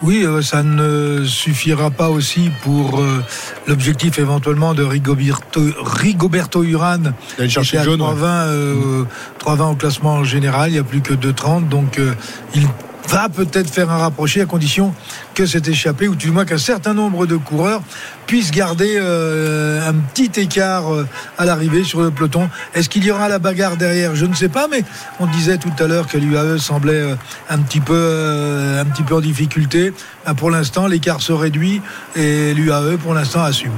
Oui, 0.03 0.25
ça 0.41 0.63
ne 0.63 1.23
suffira 1.23 1.89
pas 1.89 2.09
aussi 2.09 2.51
pour 2.61 2.99
euh, 2.99 3.23
l'objectif 3.67 4.19
éventuellement 4.19 4.73
de 4.73 4.84
Rigoberto, 4.84 5.61
Rigoberto 5.81 6.61
Urán. 6.61 7.13
D'aller 7.38 7.49
chercher 7.49 7.77
à 7.77 7.86
le 7.86 7.91
jaune, 7.91 8.01
3,20 8.01 8.25
euh, 8.25 9.03
3,20 9.39 9.71
au 9.71 9.75
classement 9.75 10.23
général, 10.25 10.71
il 10.71 10.73
n'y 10.73 10.79
a 10.79 10.84
plus 10.84 10.99
que 10.99 11.13
2,30. 11.13 11.69
Donc 11.69 11.99
euh, 11.99 12.13
il 12.53 12.67
va 13.07 13.29
peut-être 13.29 13.69
faire 13.69 13.91
un 13.91 13.97
rapproché 13.97 14.41
à 14.41 14.45
condition 14.45 14.93
que 15.34 15.45
cet 15.45 15.67
échappé, 15.67 16.07
ou 16.07 16.15
du 16.15 16.31
moins 16.31 16.45
qu'un 16.45 16.57
certain 16.57 16.93
nombre 16.93 17.25
de 17.25 17.36
coureurs 17.36 17.81
puissent 18.27 18.51
garder 18.51 18.95
euh, 18.97 19.88
un 19.88 19.93
petit 19.93 20.31
écart 20.39 20.93
euh, 20.93 21.05
à 21.38 21.45
l'arrivée 21.45 21.84
sur 21.84 22.01
le 22.01 22.09
peloton. 22.11 22.49
Est-ce 22.73 22.88
qu'il 22.89 23.03
y 23.03 23.11
aura 23.11 23.27
la 23.27 23.39
bagarre 23.39 23.75
derrière? 23.75 24.15
Je 24.15 24.25
ne 24.25 24.34
sais 24.34 24.47
pas, 24.49 24.67
mais 24.71 24.84
on 25.19 25.25
disait 25.27 25.57
tout 25.57 25.71
à 25.79 25.88
l'heure 25.88 26.07
que 26.07 26.17
l'UAE 26.17 26.57
semblait 26.57 26.93
euh, 26.93 27.15
un 27.49 27.59
petit 27.59 27.81
peu, 27.81 27.93
euh, 27.95 28.81
un 28.81 28.86
petit 28.86 29.03
peu 29.03 29.15
en 29.15 29.21
difficulté. 29.21 29.93
Ben, 30.25 30.34
pour 30.36 30.51
l'instant, 30.51 30.88
l'écart 30.88 31.21
se 31.21 31.34
réduit 31.34 31.81
et 32.15 32.53
l'UAE, 32.53 32.97
pour 32.97 33.13
l'instant, 33.13 33.43
assume. 33.43 33.73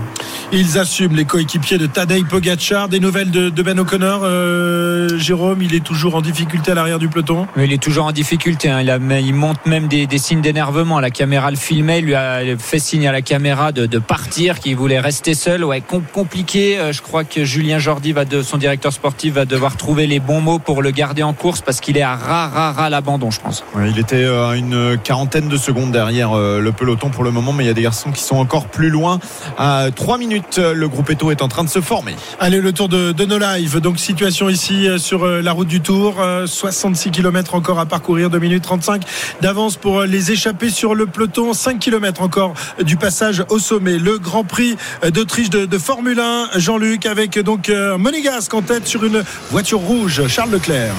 Ils 0.52 0.78
assument 0.78 1.16
les 1.16 1.26
coéquipiers 1.26 1.80
de 1.80 1.88
Tadej 1.88 2.26
Pogacar. 2.26 2.88
Des 2.88 3.00
nouvelles 3.00 3.32
de, 3.32 3.50
de 3.50 3.64
Ben 3.64 3.80
O'Connor. 3.80 4.22
euh, 4.24 5.18
Jérôme, 5.18 5.62
il 5.64 5.74
est 5.74 5.84
toujours 5.84 6.16
en 6.16 6.22
difficulté 6.22 6.72
à 6.72 6.76
l'arrière 6.76 7.00
du 7.00 7.08
peloton? 7.10 7.48
Mais 7.56 7.66
il 7.66 7.74
est 7.74 7.82
toujours 7.82 8.06
en 8.06 8.12
difficulté. 8.12 8.70
hein. 8.70 8.82
Il, 8.82 8.90
a- 8.92 9.00
il 9.20 9.34
montre 9.34 9.62
même 9.66 9.88
des, 9.88 10.06
des 10.06 10.18
signes 10.20 10.42
d'énervement. 10.42 11.00
La 11.00 11.10
caméra 11.10 11.45
le 11.50 11.58
filmait, 11.58 12.00
il 12.00 12.06
lui 12.06 12.16
a 12.16 12.42
fait 12.58 12.80
signe 12.80 13.08
à 13.08 13.12
la 13.12 13.22
caméra 13.22 13.72
de, 13.72 13.86
de 13.86 14.00
partir, 14.00 14.60
qu'il 14.60 14.76
voulait 14.76 15.00
rester 15.00 15.34
seul. 15.34 15.64
Ouais, 15.64 15.82
com- 15.82 16.04
compliqué. 16.14 16.78
Euh, 16.80 16.92
Je 16.94 17.02
crois 17.02 17.24
que 17.24 17.44
Julien 17.44 17.80
Jordi, 17.80 18.12
va 18.14 18.26
de, 18.26 18.42
son 18.42 18.58
directeur 18.58 18.94
sportif, 18.94 19.34
va 19.34 19.46
devoir 19.46 19.78
trouver 19.78 20.08
les 20.08 20.20
bons 20.20 20.42
mots 20.42 20.60
pour 20.60 20.82
le 20.82 20.92
garder 20.92 21.24
en 21.24 21.34
course 21.34 21.62
parce 21.62 21.80
qu'il 21.80 21.98
est 21.98 22.02
à 22.02 22.16
ras, 22.16 22.48
ras, 22.48 22.72
ras 22.72 22.90
l'abandon, 22.90 23.32
je 23.32 23.40
pense. 23.42 23.64
Ouais, 23.76 23.90
il 23.92 24.00
était 24.00 24.24
euh, 24.24 24.50
à 24.50 24.56
une 24.56 24.98
quarantaine 25.04 25.48
de 25.50 25.58
secondes 25.58 25.92
derrière 25.92 26.34
euh, 26.38 26.60
le 26.60 26.72
peloton 26.72 27.10
pour 27.10 27.24
le 27.24 27.32
moment, 27.32 27.54
mais 27.54 27.64
il 27.64 27.68
y 27.68 27.72
a 27.72 27.74
des 27.74 27.82
garçons 27.82 28.12
qui 28.12 28.22
sont 28.24 28.38
encore 28.38 28.68
plus 28.68 28.90
loin. 28.90 29.20
À 29.58 29.88
3 29.96 30.18
minutes, 30.18 30.58
euh, 30.60 30.74
le 30.74 30.88
groupe 30.88 31.10
Eto 31.10 31.32
est 31.32 31.42
en 31.42 31.48
train 31.48 31.64
de 31.64 31.70
se 31.70 31.82
former. 31.82 32.16
Allez, 32.40 32.62
le 32.62 32.72
tour 32.72 32.90
de, 32.90 33.12
de 33.12 33.26
nos 33.26 33.38
lives. 33.40 33.80
Donc, 33.80 34.00
situation 34.00 34.50
ici 34.50 34.88
euh, 34.88 34.98
sur 34.98 35.24
euh, 35.26 35.42
la 35.42 35.52
route 35.52 35.68
du 35.68 35.82
Tour. 35.82 36.16
Euh, 36.20 36.48
66 36.48 37.12
km 37.12 37.56
encore 37.56 37.80
à 37.80 37.86
parcourir, 37.86 38.30
2 38.30 38.40
minutes 38.40 38.64
35 38.64 39.04
d'avance 39.42 39.76
pour 39.78 40.00
euh, 40.02 40.06
les 40.06 40.32
échapper 40.32 40.70
sur 40.70 40.96
le 40.96 41.06
peloton. 41.06 41.35
5 41.54 41.80
km 41.80 42.22
encore 42.22 42.54
du 42.82 42.96
passage 42.98 43.44
au 43.50 43.60
sommet. 43.60 43.98
Le 43.98 44.18
Grand 44.18 44.44
Prix 44.44 44.78
d'Autriche 45.14 45.50
de, 45.50 45.66
de 45.66 45.78
Formule 45.78 46.20
1, 46.20 46.50
Jean-Luc, 46.56 47.06
avec 47.06 47.38
donc 47.40 47.70
euh, 47.70 47.98
Monégasque 47.98 48.54
en 48.54 48.62
tête 48.62 48.88
sur 48.88 49.04
une 49.04 49.24
voiture 49.52 49.80
rouge, 49.80 50.28
Charles 50.28 50.52
Leclerc. 50.52 50.94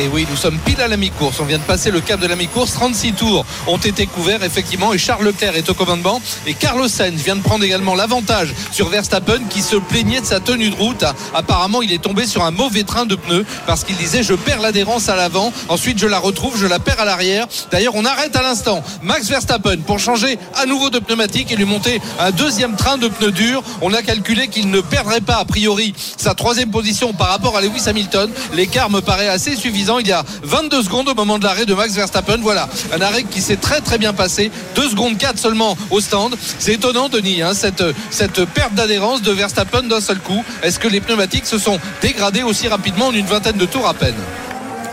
Et 0.00 0.06
oui, 0.06 0.28
nous 0.30 0.36
sommes 0.36 0.58
pile 0.58 0.80
à 0.80 0.86
la 0.86 0.96
mi-course. 0.96 1.40
On 1.40 1.44
vient 1.44 1.58
de 1.58 1.64
passer 1.64 1.90
le 1.90 2.00
cap 2.00 2.20
de 2.20 2.28
la 2.28 2.36
mi-course. 2.36 2.72
36 2.74 3.14
tours 3.14 3.44
ont 3.66 3.78
été 3.78 4.06
couverts, 4.06 4.44
effectivement. 4.44 4.92
Et 4.92 4.98
Charles 4.98 5.24
Leclerc 5.24 5.56
est 5.56 5.68
au 5.70 5.74
commandement. 5.74 6.22
Et 6.46 6.54
Carlos 6.54 6.86
Sainz 6.86 7.20
vient 7.20 7.34
de 7.34 7.42
prendre 7.42 7.64
également 7.64 7.96
l'avantage 7.96 8.54
sur 8.70 8.90
Verstappen 8.90 9.40
qui 9.50 9.60
se 9.60 9.74
plaignait 9.74 10.20
de 10.20 10.26
sa 10.26 10.38
tenue 10.38 10.70
de 10.70 10.76
route. 10.76 11.04
Apparemment, 11.34 11.82
il 11.82 11.92
est 11.92 12.00
tombé 12.00 12.28
sur 12.28 12.44
un 12.44 12.52
mauvais 12.52 12.84
train 12.84 13.06
de 13.06 13.16
pneus 13.16 13.44
parce 13.66 13.82
qu'il 13.82 13.96
disait 13.96 14.22
je 14.22 14.34
perds 14.34 14.60
l'adhérence 14.60 15.08
à 15.08 15.16
l'avant. 15.16 15.52
Ensuite, 15.68 15.98
je 15.98 16.06
la 16.06 16.20
retrouve, 16.20 16.56
je 16.56 16.66
la 16.66 16.78
perds 16.78 17.00
à 17.00 17.04
l'arrière. 17.04 17.48
D'ailleurs, 17.72 17.96
on 17.96 18.04
arrête 18.04 18.36
à 18.36 18.42
l'instant 18.42 18.84
Max 19.02 19.28
Verstappen 19.28 19.78
pour 19.78 19.98
changer 19.98 20.38
à 20.54 20.66
nouveau 20.66 20.90
de 20.90 21.00
pneumatique 21.00 21.50
et 21.50 21.56
lui 21.56 21.64
monter 21.64 22.00
un 22.20 22.30
deuxième 22.30 22.76
train 22.76 22.98
de 22.98 23.08
pneus 23.08 23.32
durs. 23.32 23.64
On 23.82 23.92
a 23.92 24.02
calculé 24.02 24.46
qu'il 24.46 24.70
ne 24.70 24.80
perdrait 24.80 25.22
pas, 25.22 25.38
a 25.38 25.44
priori, 25.44 25.92
sa 26.16 26.34
troisième 26.34 26.70
position 26.70 27.12
par 27.14 27.30
rapport 27.30 27.56
à 27.56 27.62
Lewis 27.62 27.88
Hamilton. 27.88 28.30
L'écart 28.54 28.90
me 28.90 29.00
paraît 29.00 29.28
assez 29.28 29.56
suffisant. 29.56 29.87
Il 29.98 30.06
y 30.06 30.12
a 30.12 30.22
22 30.42 30.82
secondes 30.82 31.08
au 31.08 31.14
moment 31.14 31.38
de 31.38 31.44
l'arrêt 31.44 31.64
de 31.64 31.72
Max 31.72 31.94
Verstappen. 31.94 32.36
Voilà, 32.42 32.68
un 32.94 33.00
arrêt 33.00 33.22
qui 33.22 33.40
s'est 33.40 33.56
très 33.56 33.80
très 33.80 33.96
bien 33.96 34.12
passé. 34.12 34.50
2 34.74 34.90
secondes 34.90 35.16
4 35.16 35.38
seulement 35.38 35.78
au 35.90 36.00
stand. 36.00 36.36
C'est 36.58 36.74
étonnant, 36.74 37.08
Denis, 37.08 37.40
hein, 37.40 37.54
cette, 37.54 37.82
cette 38.10 38.44
perte 38.44 38.74
d'adhérence 38.74 39.22
de 39.22 39.32
Verstappen 39.32 39.84
d'un 39.84 40.02
seul 40.02 40.18
coup. 40.18 40.44
Est-ce 40.62 40.78
que 40.78 40.88
les 40.88 41.00
pneumatiques 41.00 41.46
se 41.46 41.58
sont 41.58 41.80
dégradés 42.02 42.42
aussi 42.42 42.68
rapidement 42.68 43.06
en 43.06 43.12
une 43.14 43.26
vingtaine 43.26 43.56
de 43.56 43.66
tours 43.66 43.88
à 43.88 43.94
peine? 43.94 44.16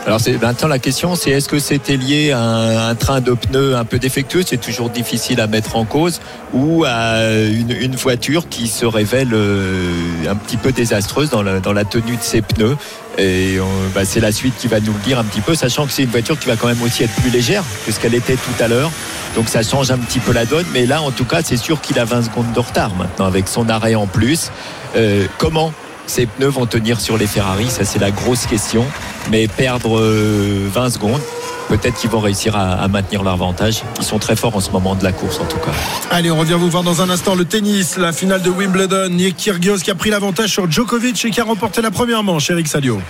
Alors 0.06 0.20
c'est 0.20 0.40
maintenant 0.40 0.68
la 0.68 0.78
question, 0.78 1.16
c'est 1.16 1.30
est-ce 1.30 1.48
que 1.48 1.58
c'était 1.58 1.96
lié 1.96 2.30
à 2.30 2.40
un, 2.40 2.90
un, 2.90 2.94
train 2.94 3.20
de 3.20 3.32
pneus 3.32 3.74
un 3.74 3.84
peu 3.84 3.98
défectueux, 3.98 4.42
c'est 4.46 4.56
toujours 4.56 4.88
difficile 4.88 5.40
à 5.40 5.48
mettre 5.48 5.74
en 5.74 5.84
cause, 5.84 6.20
ou 6.54 6.84
à 6.84 7.18
une, 7.22 7.72
une 7.72 7.96
voiture 7.96 8.48
qui 8.48 8.68
se 8.68 8.86
révèle 8.86 9.30
euh, 9.32 9.90
un 10.28 10.36
petit 10.36 10.58
peu 10.58 10.70
désastreuse 10.70 11.30
dans 11.30 11.42
la, 11.42 11.58
dans 11.58 11.72
la 11.72 11.84
tenue 11.84 12.16
de 12.16 12.22
ses 12.22 12.40
pneus. 12.40 12.76
Et 13.18 13.58
bah, 13.94 14.04
c'est 14.04 14.20
la 14.20 14.30
suite 14.30 14.54
qui 14.58 14.68
va 14.68 14.78
nous 14.78 14.92
le 14.92 14.98
dire 15.00 15.18
un 15.18 15.24
petit 15.24 15.40
peu, 15.40 15.54
sachant 15.54 15.86
que 15.86 15.92
c'est 15.92 16.02
une 16.02 16.10
voiture 16.10 16.38
qui 16.38 16.46
va 16.46 16.56
quand 16.56 16.68
même 16.68 16.82
aussi 16.82 17.02
être 17.02 17.14
plus 17.14 17.30
légère 17.30 17.64
que 17.86 17.90
ce 17.90 17.98
qu'elle 17.98 18.14
était 18.14 18.36
tout 18.36 18.62
à 18.62 18.68
l'heure. 18.68 18.90
Donc 19.34 19.48
ça 19.48 19.62
change 19.62 19.90
un 19.90 19.98
petit 19.98 20.18
peu 20.18 20.32
la 20.32 20.44
donne. 20.44 20.66
Mais 20.72 20.86
là, 20.86 21.00
en 21.00 21.10
tout 21.10 21.24
cas, 21.24 21.40
c'est 21.42 21.56
sûr 21.56 21.80
qu'il 21.80 21.98
a 21.98 22.04
20 22.04 22.24
secondes 22.24 22.52
de 22.52 22.60
retard 22.60 22.94
maintenant 22.94 23.26
avec 23.26 23.48
son 23.48 23.68
arrêt 23.70 23.94
en 23.94 24.06
plus. 24.06 24.50
Euh, 24.96 25.26
comment 25.38 25.72
ces 26.06 26.26
pneus 26.26 26.48
vont 26.48 26.66
tenir 26.66 27.00
sur 27.00 27.16
les 27.16 27.26
Ferrari 27.26 27.68
Ça, 27.68 27.84
c'est 27.84 27.98
la 27.98 28.10
grosse 28.10 28.46
question. 28.46 28.84
Mais 29.30 29.48
perdre 29.48 29.98
20 29.98 30.00
euh, 30.00 30.90
secondes, 30.90 31.20
peut-être 31.68 31.96
qu'ils 31.96 32.10
vont 32.10 32.20
réussir 32.20 32.56
à, 32.56 32.86
maintenir 32.88 33.22
leur 33.22 33.34
avantage. 33.34 33.82
Ils 33.98 34.04
sont 34.04 34.18
très 34.18 34.36
forts 34.36 34.56
en 34.56 34.60
ce 34.60 34.70
moment 34.70 34.94
de 34.94 35.04
la 35.04 35.12
course, 35.12 35.40
en 35.40 35.44
tout 35.46 35.58
cas. 35.58 35.72
Allez, 36.10 36.30
on 36.30 36.38
revient 36.38 36.56
vous 36.58 36.70
voir 36.70 36.82
dans 36.82 37.02
un 37.02 37.10
instant 37.10 37.34
le 37.34 37.44
tennis, 37.44 37.96
la 37.96 38.12
finale 38.12 38.42
de 38.42 38.50
Wimbledon. 38.50 39.08
Nick 39.10 39.36
Kyrgios 39.36 39.78
qui 39.78 39.90
a 39.90 39.94
pris 39.94 40.10
l'avantage 40.10 40.50
sur 40.50 40.70
Djokovic 40.70 41.24
et 41.24 41.30
qui 41.30 41.40
a 41.40 41.44
remporté 41.44 41.82
la 41.82 41.90
première 41.90 42.22
manche. 42.22 42.50
Eric 42.50 42.68
Salio. 42.68 43.00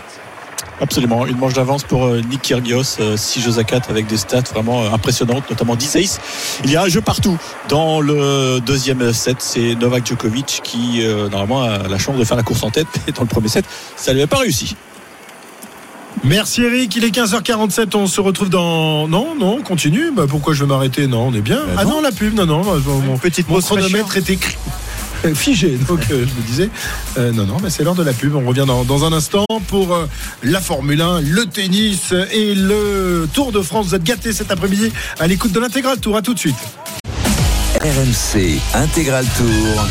Absolument, 0.80 1.26
une 1.26 1.38
manche 1.38 1.54
d'avance 1.54 1.84
pour 1.84 2.06
Nick 2.08 2.42
Kyrgios, 2.42 2.98
6 3.16 3.40
jeux 3.40 3.58
à 3.58 3.64
4 3.64 3.90
avec 3.90 4.06
des 4.06 4.18
stats 4.18 4.42
vraiment 4.52 4.92
impressionnantes, 4.92 5.48
notamment 5.48 5.74
10 5.74 5.96
aces. 5.96 6.20
Il 6.64 6.70
y 6.70 6.76
a 6.76 6.82
un 6.82 6.88
jeu 6.88 7.00
partout. 7.00 7.38
Dans 7.68 8.00
le 8.00 8.60
deuxième 8.60 9.12
set, 9.14 9.38
c'est 9.40 9.74
Novak 9.74 10.06
Djokovic 10.06 10.60
qui 10.62 11.02
normalement 11.30 11.62
a 11.62 11.88
la 11.88 11.98
chance 11.98 12.16
de 12.18 12.24
faire 12.24 12.36
la 12.36 12.42
course 12.42 12.62
en 12.62 12.70
tête. 12.70 12.88
Et 13.08 13.12
dans 13.12 13.22
le 13.22 13.28
premier 13.28 13.48
set, 13.48 13.64
ça 13.96 14.10
ne 14.12 14.16
lui 14.16 14.22
a 14.22 14.26
pas 14.26 14.38
réussi. 14.38 14.76
Merci 16.24 16.62
Eric, 16.62 16.96
il 16.96 17.04
est 17.04 17.14
15h47, 17.14 17.94
on 17.94 18.06
se 18.06 18.20
retrouve 18.20 18.48
dans... 18.48 19.06
Non, 19.06 19.34
non, 19.38 19.58
on 19.58 19.62
continue. 19.62 20.10
Bah, 20.10 20.24
pourquoi 20.28 20.54
je 20.54 20.64
vais 20.64 20.68
m'arrêter? 20.68 21.06
Non, 21.06 21.28
on 21.28 21.34
est 21.34 21.40
bien. 21.40 21.60
ah 21.76 21.84
non, 21.84 22.00
la 22.00 22.10
pub, 22.10 22.34
non, 22.34 22.46
non, 22.46 22.62
mon, 22.64 23.18
petit 23.18 23.44
mon 23.48 23.60
chronomètre 23.60 24.16
est 24.16 24.30
écrit 24.30 24.56
figé. 25.34 25.78
Donc 25.88 26.00
euh, 26.10 26.26
je 26.26 26.40
me 26.40 26.46
disais, 26.46 26.70
euh, 27.18 27.32
non, 27.32 27.46
non, 27.46 27.56
mais 27.62 27.70
c'est 27.70 27.84
l'heure 27.84 27.94
de 27.94 28.02
la 28.02 28.12
pub. 28.12 28.34
On 28.34 28.46
revient 28.46 28.66
dans, 28.66 29.04
un 29.04 29.12
instant 29.12 29.44
pour 29.68 29.94
euh, 29.94 30.06
la 30.42 30.60
Formule 30.60 31.00
1, 31.00 31.20
le 31.20 31.46
tennis 31.46 32.12
et 32.32 32.54
le 32.54 33.28
Tour 33.32 33.52
de 33.52 33.60
France. 33.60 33.86
Vous 33.88 33.94
êtes 33.94 34.04
gâtés 34.04 34.32
cet 34.32 34.50
après-midi 34.50 34.92
à 35.18 35.26
l'écoute 35.26 35.52
de 35.52 35.60
l'intégral 35.60 35.98
tour. 35.98 36.16
À 36.16 36.22
tout 36.22 36.34
de 36.34 36.38
suite. 36.38 36.56
RMC 37.80 38.58
Intégral 38.74 39.26
Tour. 39.36 39.86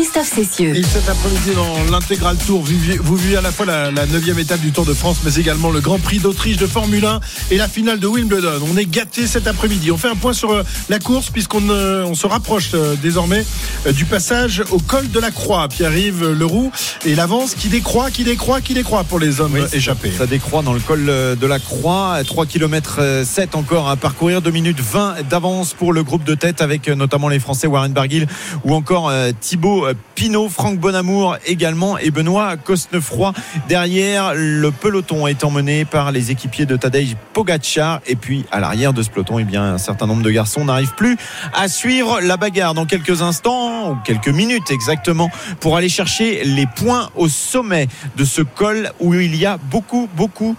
Christophe 0.00 0.32
Cessieux. 0.34 0.74
Et 0.74 0.82
cet 0.82 1.10
après-midi 1.10 1.50
dans 1.54 1.92
l'intégral 1.92 2.34
tour, 2.38 2.64
vous 3.02 3.16
vivez 3.16 3.36
à 3.36 3.42
la 3.42 3.52
fois 3.52 3.66
la, 3.66 3.90
la 3.90 4.06
9 4.06 4.38
étape 4.38 4.60
du 4.60 4.72
Tour 4.72 4.86
de 4.86 4.94
France, 4.94 5.18
mais 5.24 5.34
également 5.34 5.70
le 5.70 5.80
Grand 5.80 5.98
Prix 5.98 6.20
d'Autriche 6.20 6.56
de 6.56 6.66
Formule 6.66 7.04
1 7.04 7.20
et 7.50 7.58
la 7.58 7.68
finale 7.68 8.00
de 8.00 8.06
Wimbledon. 8.06 8.66
On 8.72 8.78
est 8.78 8.86
gâtés 8.86 9.26
cet 9.26 9.46
après-midi. 9.46 9.90
On 9.90 9.98
fait 9.98 10.08
un 10.08 10.16
point 10.16 10.32
sur 10.32 10.52
euh, 10.52 10.62
la 10.88 10.98
course 11.00 11.28
puisqu'on 11.28 11.68
euh, 11.68 12.02
on 12.06 12.14
se 12.14 12.26
rapproche 12.26 12.70
euh, 12.72 12.94
désormais 13.02 13.44
du 13.92 14.06
passage 14.06 14.62
au 14.70 14.78
col 14.78 15.10
de 15.10 15.20
la 15.20 15.30
Croix. 15.30 15.68
Pierre-Yves 15.68 16.30
Leroux 16.30 16.72
et 17.04 17.14
l'avance 17.14 17.54
qui 17.54 17.68
décroît, 17.68 18.10
qui 18.10 18.24
décroît, 18.24 18.62
qui 18.62 18.72
décroît 18.72 19.04
pour 19.04 19.18
les 19.18 19.42
hommes 19.42 19.52
oui, 19.52 19.60
échappés. 19.70 20.12
Ça 20.16 20.26
décroît 20.26 20.62
dans 20.62 20.72
le 20.72 20.80
col 20.80 21.04
de 21.04 21.46
la 21.46 21.58
Croix. 21.58 22.16
3 22.26 22.46
km 22.46 23.22
7 23.26 23.54
encore 23.54 23.90
à 23.90 23.96
parcourir. 23.96 24.40
2 24.40 24.50
minutes 24.50 24.80
20 24.80 25.28
d'avance 25.28 25.74
pour 25.74 25.92
le 25.92 26.02
groupe 26.02 26.24
de 26.24 26.34
tête 26.34 26.62
avec 26.62 26.88
notamment 26.88 27.28
les 27.28 27.38
Français 27.38 27.66
Warren 27.66 27.92
Barguil 27.92 28.26
ou 28.64 28.74
encore 28.74 29.12
Thibaut 29.40 29.89
Pinot, 30.14 30.48
Franck 30.48 30.78
Bonamour 30.78 31.36
également 31.46 31.98
et 31.98 32.10
Benoît 32.10 32.56
Cosnefroy. 32.56 33.32
Derrière, 33.68 34.32
le 34.34 34.70
peloton 34.70 35.26
est 35.26 35.44
emmené 35.44 35.84
par 35.84 36.12
les 36.12 36.30
équipiers 36.30 36.66
de 36.66 36.76
Tadej 36.76 37.16
Pogacar. 37.32 38.00
Et 38.06 38.16
puis 38.16 38.44
à 38.50 38.60
l'arrière 38.60 38.92
de 38.92 39.02
ce 39.02 39.10
peloton, 39.10 39.38
eh 39.38 39.44
bien, 39.44 39.74
un 39.74 39.78
certain 39.78 40.06
nombre 40.06 40.22
de 40.22 40.30
garçons 40.30 40.64
n'arrivent 40.64 40.94
plus 40.94 41.16
à 41.54 41.68
suivre 41.68 42.20
la 42.20 42.36
bagarre 42.36 42.74
dans 42.74 42.86
quelques 42.86 43.22
instants, 43.22 43.92
ou 43.92 43.96
quelques 44.04 44.28
minutes 44.28 44.70
exactement, 44.70 45.30
pour 45.60 45.76
aller 45.76 45.88
chercher 45.88 46.44
les 46.44 46.66
points 46.66 47.10
au 47.16 47.28
sommet 47.28 47.88
de 48.16 48.24
ce 48.24 48.42
col 48.42 48.92
où 49.00 49.14
il 49.14 49.36
y 49.36 49.46
a 49.46 49.56
beaucoup, 49.56 50.08
beaucoup 50.16 50.56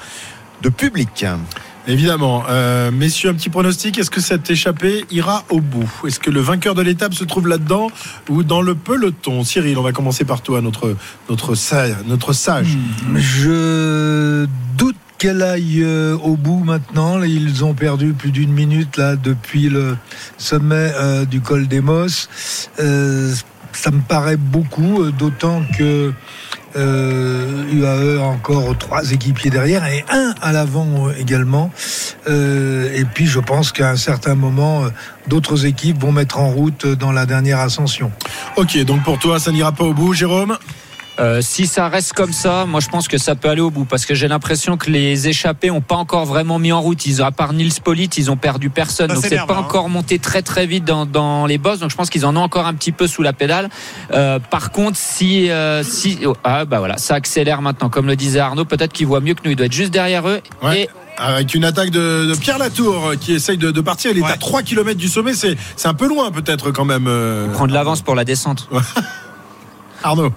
de 0.62 0.70
public. 0.70 1.26
Évidemment. 1.88 2.44
Euh, 2.50 2.92
messieurs, 2.92 3.30
un 3.30 3.34
petit 3.34 3.50
pronostic. 3.50 3.98
Est-ce 3.98 4.12
que 4.12 4.22
cette 4.22 4.50
échappée 4.50 5.06
ira 5.10 5.44
au 5.50 5.62
bout? 5.62 5.90
Est-ce 6.06 6.20
que 6.20 6.30
le 6.30 6.40
vainqueur 6.40 6.76
de 6.76 6.82
l'étape 6.82 7.14
se 7.14 7.24
trouve 7.24 7.48
là-dedans 7.48 7.90
ou 8.30 8.44
dans 8.44 8.62
le 8.62 8.76
peloton? 8.76 9.44
Cyril, 9.44 9.78
on 9.78 9.82
va 9.82 9.92
commencer 9.92 10.24
par 10.24 10.42
toi, 10.42 10.62
notre, 10.62 10.96
notre, 11.30 11.56
sage, 11.56 11.96
sage. 12.34 12.78
Je 13.16 14.46
doute 14.78 14.96
qu'elle 15.18 15.42
aille 15.42 15.82
euh, 15.84 16.16
au 16.18 16.36
bout 16.36 16.60
maintenant. 16.64 17.22
Ils 17.24 17.66
ont 17.66 17.74
perdu 17.74 18.14
plus 18.14 18.32
d'une 18.32 18.52
minute 18.52 18.98
là 18.98 19.16
depuis 19.16 19.70
le 19.70 19.98
sommet 20.38 20.94
euh, 20.96 21.26
du 21.26 21.42
col 21.42 21.68
des 21.68 21.82
Mosses. 21.82 22.30
Ça 23.74 23.90
me 23.90 24.02
paraît 24.02 24.38
beaucoup, 24.38 25.10
d'autant 25.12 25.64
que 25.78 26.12
UAE 26.76 28.20
a 28.20 28.24
encore 28.24 28.78
trois 28.78 29.12
équipiers 29.12 29.50
derrière 29.50 29.86
et 29.86 30.04
un 30.10 30.34
à 30.42 30.52
l'avant 30.52 31.12
également. 31.12 31.72
Euh, 32.28 32.94
et 32.94 33.06
puis 33.06 33.26
je 33.26 33.40
pense 33.40 33.72
qu'à 33.72 33.90
un 33.90 33.96
certain 33.96 34.36
moment, 34.36 34.84
d'autres 35.28 35.66
équipes 35.66 36.02
vont 36.02 36.12
mettre 36.12 36.40
en 36.40 36.50
route 36.50 36.86
dans 36.86 37.12
la 37.12 37.26
dernière 37.26 37.60
ascension. 37.60 38.12
Ok, 38.56 38.78
donc 38.86 39.04
pour 39.04 39.20
toi, 39.20 39.40
ça 39.40 39.52
n'ira 39.52 39.72
pas 39.72 39.84
au 39.84 39.94
bout, 39.94 40.14
Jérôme? 40.14 40.58
Euh, 41.20 41.42
si 41.42 41.68
ça 41.68 41.88
reste 41.90 42.14
comme 42.14 42.32
ça, 42.34 42.66
moi 42.66 42.80
je 42.80 42.88
pense 42.90 43.08
que 43.08 43.18
ça 43.18 43.36
peut 43.36 43.50
aller 43.50 43.62
au 43.62 43.70
bout 43.70 43.86
parce 43.86 44.06
que 44.06 44.16
j'ai 44.16 44.28
l'impression 44.28 44.78
que 44.78 44.90
les 44.90 45.28
échappés 45.28 45.70
ont 45.70 45.82
pas 45.82 45.96
encore 45.96 46.26
vraiment 46.26 46.58
mis 46.58 46.72
en 46.72 46.82
route. 46.82 47.06
Ils, 47.06 47.22
à 47.22 47.32
part 47.32 47.54
Nils 47.54 47.82
Polit, 47.84 48.10
ils 48.18 48.32
ont 48.32 48.38
perdu 48.38 48.70
personne, 48.70 49.10
Ça 49.10 49.16
donc 49.16 49.26
c'est 49.26 49.36
pas 49.36 49.56
hein. 49.56 49.58
encore 49.60 49.90
monté 49.90 50.20
très 50.20 50.42
très 50.42 50.66
vite 50.66 50.86
dans, 50.86 51.06
dans 51.06 51.46
les 51.46 51.58
bosses. 51.58 51.80
Donc 51.80 51.92
je 51.92 51.96
pense 51.96 52.10
qu'ils 52.10 52.26
en 52.26 52.36
ont 52.38 52.42
encore 52.42 52.66
un 52.66 52.74
petit 52.74 52.92
peu 52.92 53.08
sous 53.08 53.22
la 53.22 53.34
pédale. 53.34 53.70
Euh, 54.14 54.40
par 54.40 54.72
contre, 54.72 54.98
si 54.98 55.50
euh, 55.52 55.84
si 55.84 56.20
oh, 56.26 56.36
ah 56.44 56.66
bah 56.66 56.80
voilà, 56.80 56.98
ça 56.98 57.16
accélère 57.16 57.62
maintenant, 57.62 57.90
comme 57.90 58.08
le 58.08 58.16
disait 58.16 58.40
Arnaud, 58.40 58.66
peut-être 58.66 58.94
qu'ils 58.94 59.08
voient 59.08 59.22
mieux 59.22 59.34
que 59.34 59.42
nous. 59.44 59.52
Il 59.52 59.56
doit 59.58 59.66
être 59.68 59.74
juste 59.74 59.92
derrière 59.92 60.28
eux 60.28 60.42
Ouais. 60.64 60.84
et 60.84 60.90
Avec 61.18 61.54
une 61.54 61.66
attaque 61.66 61.92
de, 61.92 62.26
de 62.26 62.36
Pierre 62.36 62.58
Latour 62.58 63.12
qui 63.20 63.34
essaye 63.34 63.58
de, 63.58 63.70
de 63.70 63.82
partir. 63.82 64.12
Il 64.12 64.20
est 64.20 64.26
à 64.26 64.38
3 64.38 64.64
km 64.64 64.98
du 64.98 65.10
sommet. 65.10 65.34
C'est 65.34 65.56
c'est 65.76 65.88
un 65.90 65.94
peu 65.94 66.08
loin 66.08 66.32
peut-être 66.32 66.72
quand 66.72 66.86
même. 66.86 67.06
euh, 67.08 67.52
prendre 67.52 67.74
l'avance 67.74 68.02
pour 68.02 68.16
la 68.16 68.24
descente. 68.24 68.70
Arnaud. 70.04 70.32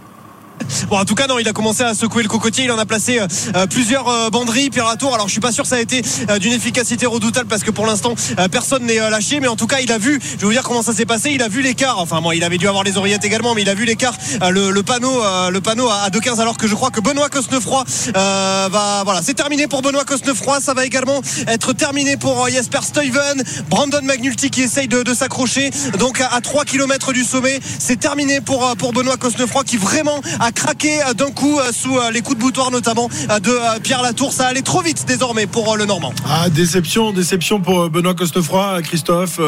Bon, 0.89 0.99
en 0.99 1.05
tout 1.05 1.15
cas, 1.15 1.27
non, 1.27 1.39
il 1.39 1.49
a 1.49 1.53
commencé 1.53 1.83
à 1.83 1.95
secouer 1.95 2.23
le 2.23 2.29
cocotier. 2.29 2.65
Il 2.65 2.73
en 2.73 2.79
a 2.79 2.85
placé 2.85 3.19
euh, 3.21 3.67
plusieurs 3.67 4.09
euh, 4.09 4.31
banderies, 4.31 4.71
Pierre 4.71 4.87
Latour. 4.87 5.15
Alors, 5.15 5.29
je 5.29 5.33
suis 5.33 5.41
pas 5.41 5.53
sûr 5.53 5.65
que 5.65 5.69
ça 5.69 5.77
a 5.77 5.81
été 5.81 6.03
euh, 6.29 6.39
d'une 6.39 6.53
efficacité 6.53 7.07
redoutable 7.07 7.49
parce 7.49 7.63
que 7.63 7.71
pour 7.71 7.87
l'instant, 7.87 8.15
euh, 8.39 8.49
personne 8.49 8.85
n'est 8.85 9.01
euh, 9.01 9.09
lâché. 9.09 9.41
Mais 9.41 9.49
en 9.49 9.57
tout 9.57 9.67
cas, 9.67 9.81
il 9.81 9.91
a 9.93 9.99
vu, 9.99 10.21
je 10.23 10.39
vais 10.39 10.47
vous 10.47 10.53
dire 10.53 10.63
comment 10.63 10.83
ça 10.83 10.93
s'est 10.93 11.07
passé. 11.07 11.31
Il 11.31 11.43
a 11.43 11.49
vu 11.49 11.63
l'écart. 11.63 11.99
Enfin, 11.99 12.21
moi, 12.21 12.35
il 12.35 12.45
avait 12.45 12.59
dû 12.59 12.69
avoir 12.69 12.85
les 12.85 12.97
oreillettes 12.97 13.25
également, 13.25 13.55
mais 13.55 13.63
il 13.63 13.69
a 13.69 13.75
vu 13.75 13.85
l'écart, 13.85 14.15
euh, 14.43 14.51
le, 14.51 14.71
le 14.71 14.83
panneau, 14.83 15.23
euh, 15.23 15.51
le 15.51 15.61
panneau 15.61 15.89
à, 15.89 16.03
à 16.03 16.11
2,15. 16.11 16.41
Alors 16.41 16.59
que 16.59 16.67
je 16.67 16.75
crois 16.75 16.91
que 16.91 17.01
Benoît 17.01 17.29
Cosnefroy 17.29 17.85
euh, 18.17 18.69
va, 18.71 19.03
voilà, 19.05 19.23
c'est 19.23 19.35
terminé 19.35 19.67
pour 19.67 19.81
Benoît 19.81 20.05
Cosnefroy. 20.05 20.61
Ça 20.61 20.75
va 20.75 20.85
également 20.85 21.21
être 21.47 21.73
terminé 21.73 22.17
pour 22.17 22.45
euh, 22.45 22.51
Jesper 22.51 22.81
Stuyven, 22.83 23.43
Brandon 23.71 24.03
McNulty 24.03 24.51
qui 24.51 24.63
essaye 24.63 24.89
de, 24.89 25.15
s'accrocher. 25.15 25.71
Donc, 25.99 26.21
à, 26.21 26.29
à 26.35 26.41
3 26.41 26.65
km 26.65 27.13
du 27.13 27.25
sommet, 27.25 27.61
c'est 27.79 27.99
terminé 27.99 28.41
pour, 28.41 28.67
euh, 28.67 28.75
pour 28.75 28.93
Benoît 28.93 29.17
Cosnefroy 29.17 29.65
qui 29.65 29.77
vraiment 29.77 30.21
a 30.45 30.53
craqué 30.53 31.01
d'un 31.17 31.31
coup 31.31 31.59
sous 31.73 31.97
les 32.13 32.21
coups 32.21 32.37
de 32.37 32.43
boutoir 32.43 32.71
notamment 32.71 33.09
de 33.09 33.81
Pierre 33.81 34.03
Latour. 34.03 34.33
Ça 34.33 34.47
allait 34.49 34.61
trop 34.61 34.83
vite 34.83 35.05
désormais 35.07 35.47
pour 35.47 35.77
le 35.77 35.87
Normand. 35.87 36.13
Ah, 36.29 36.51
déception, 36.51 37.13
déception 37.13 37.61
pour 37.61 37.89
Benoît 37.89 38.15
Costefroy, 38.15 38.83
Christophe. 38.83 39.41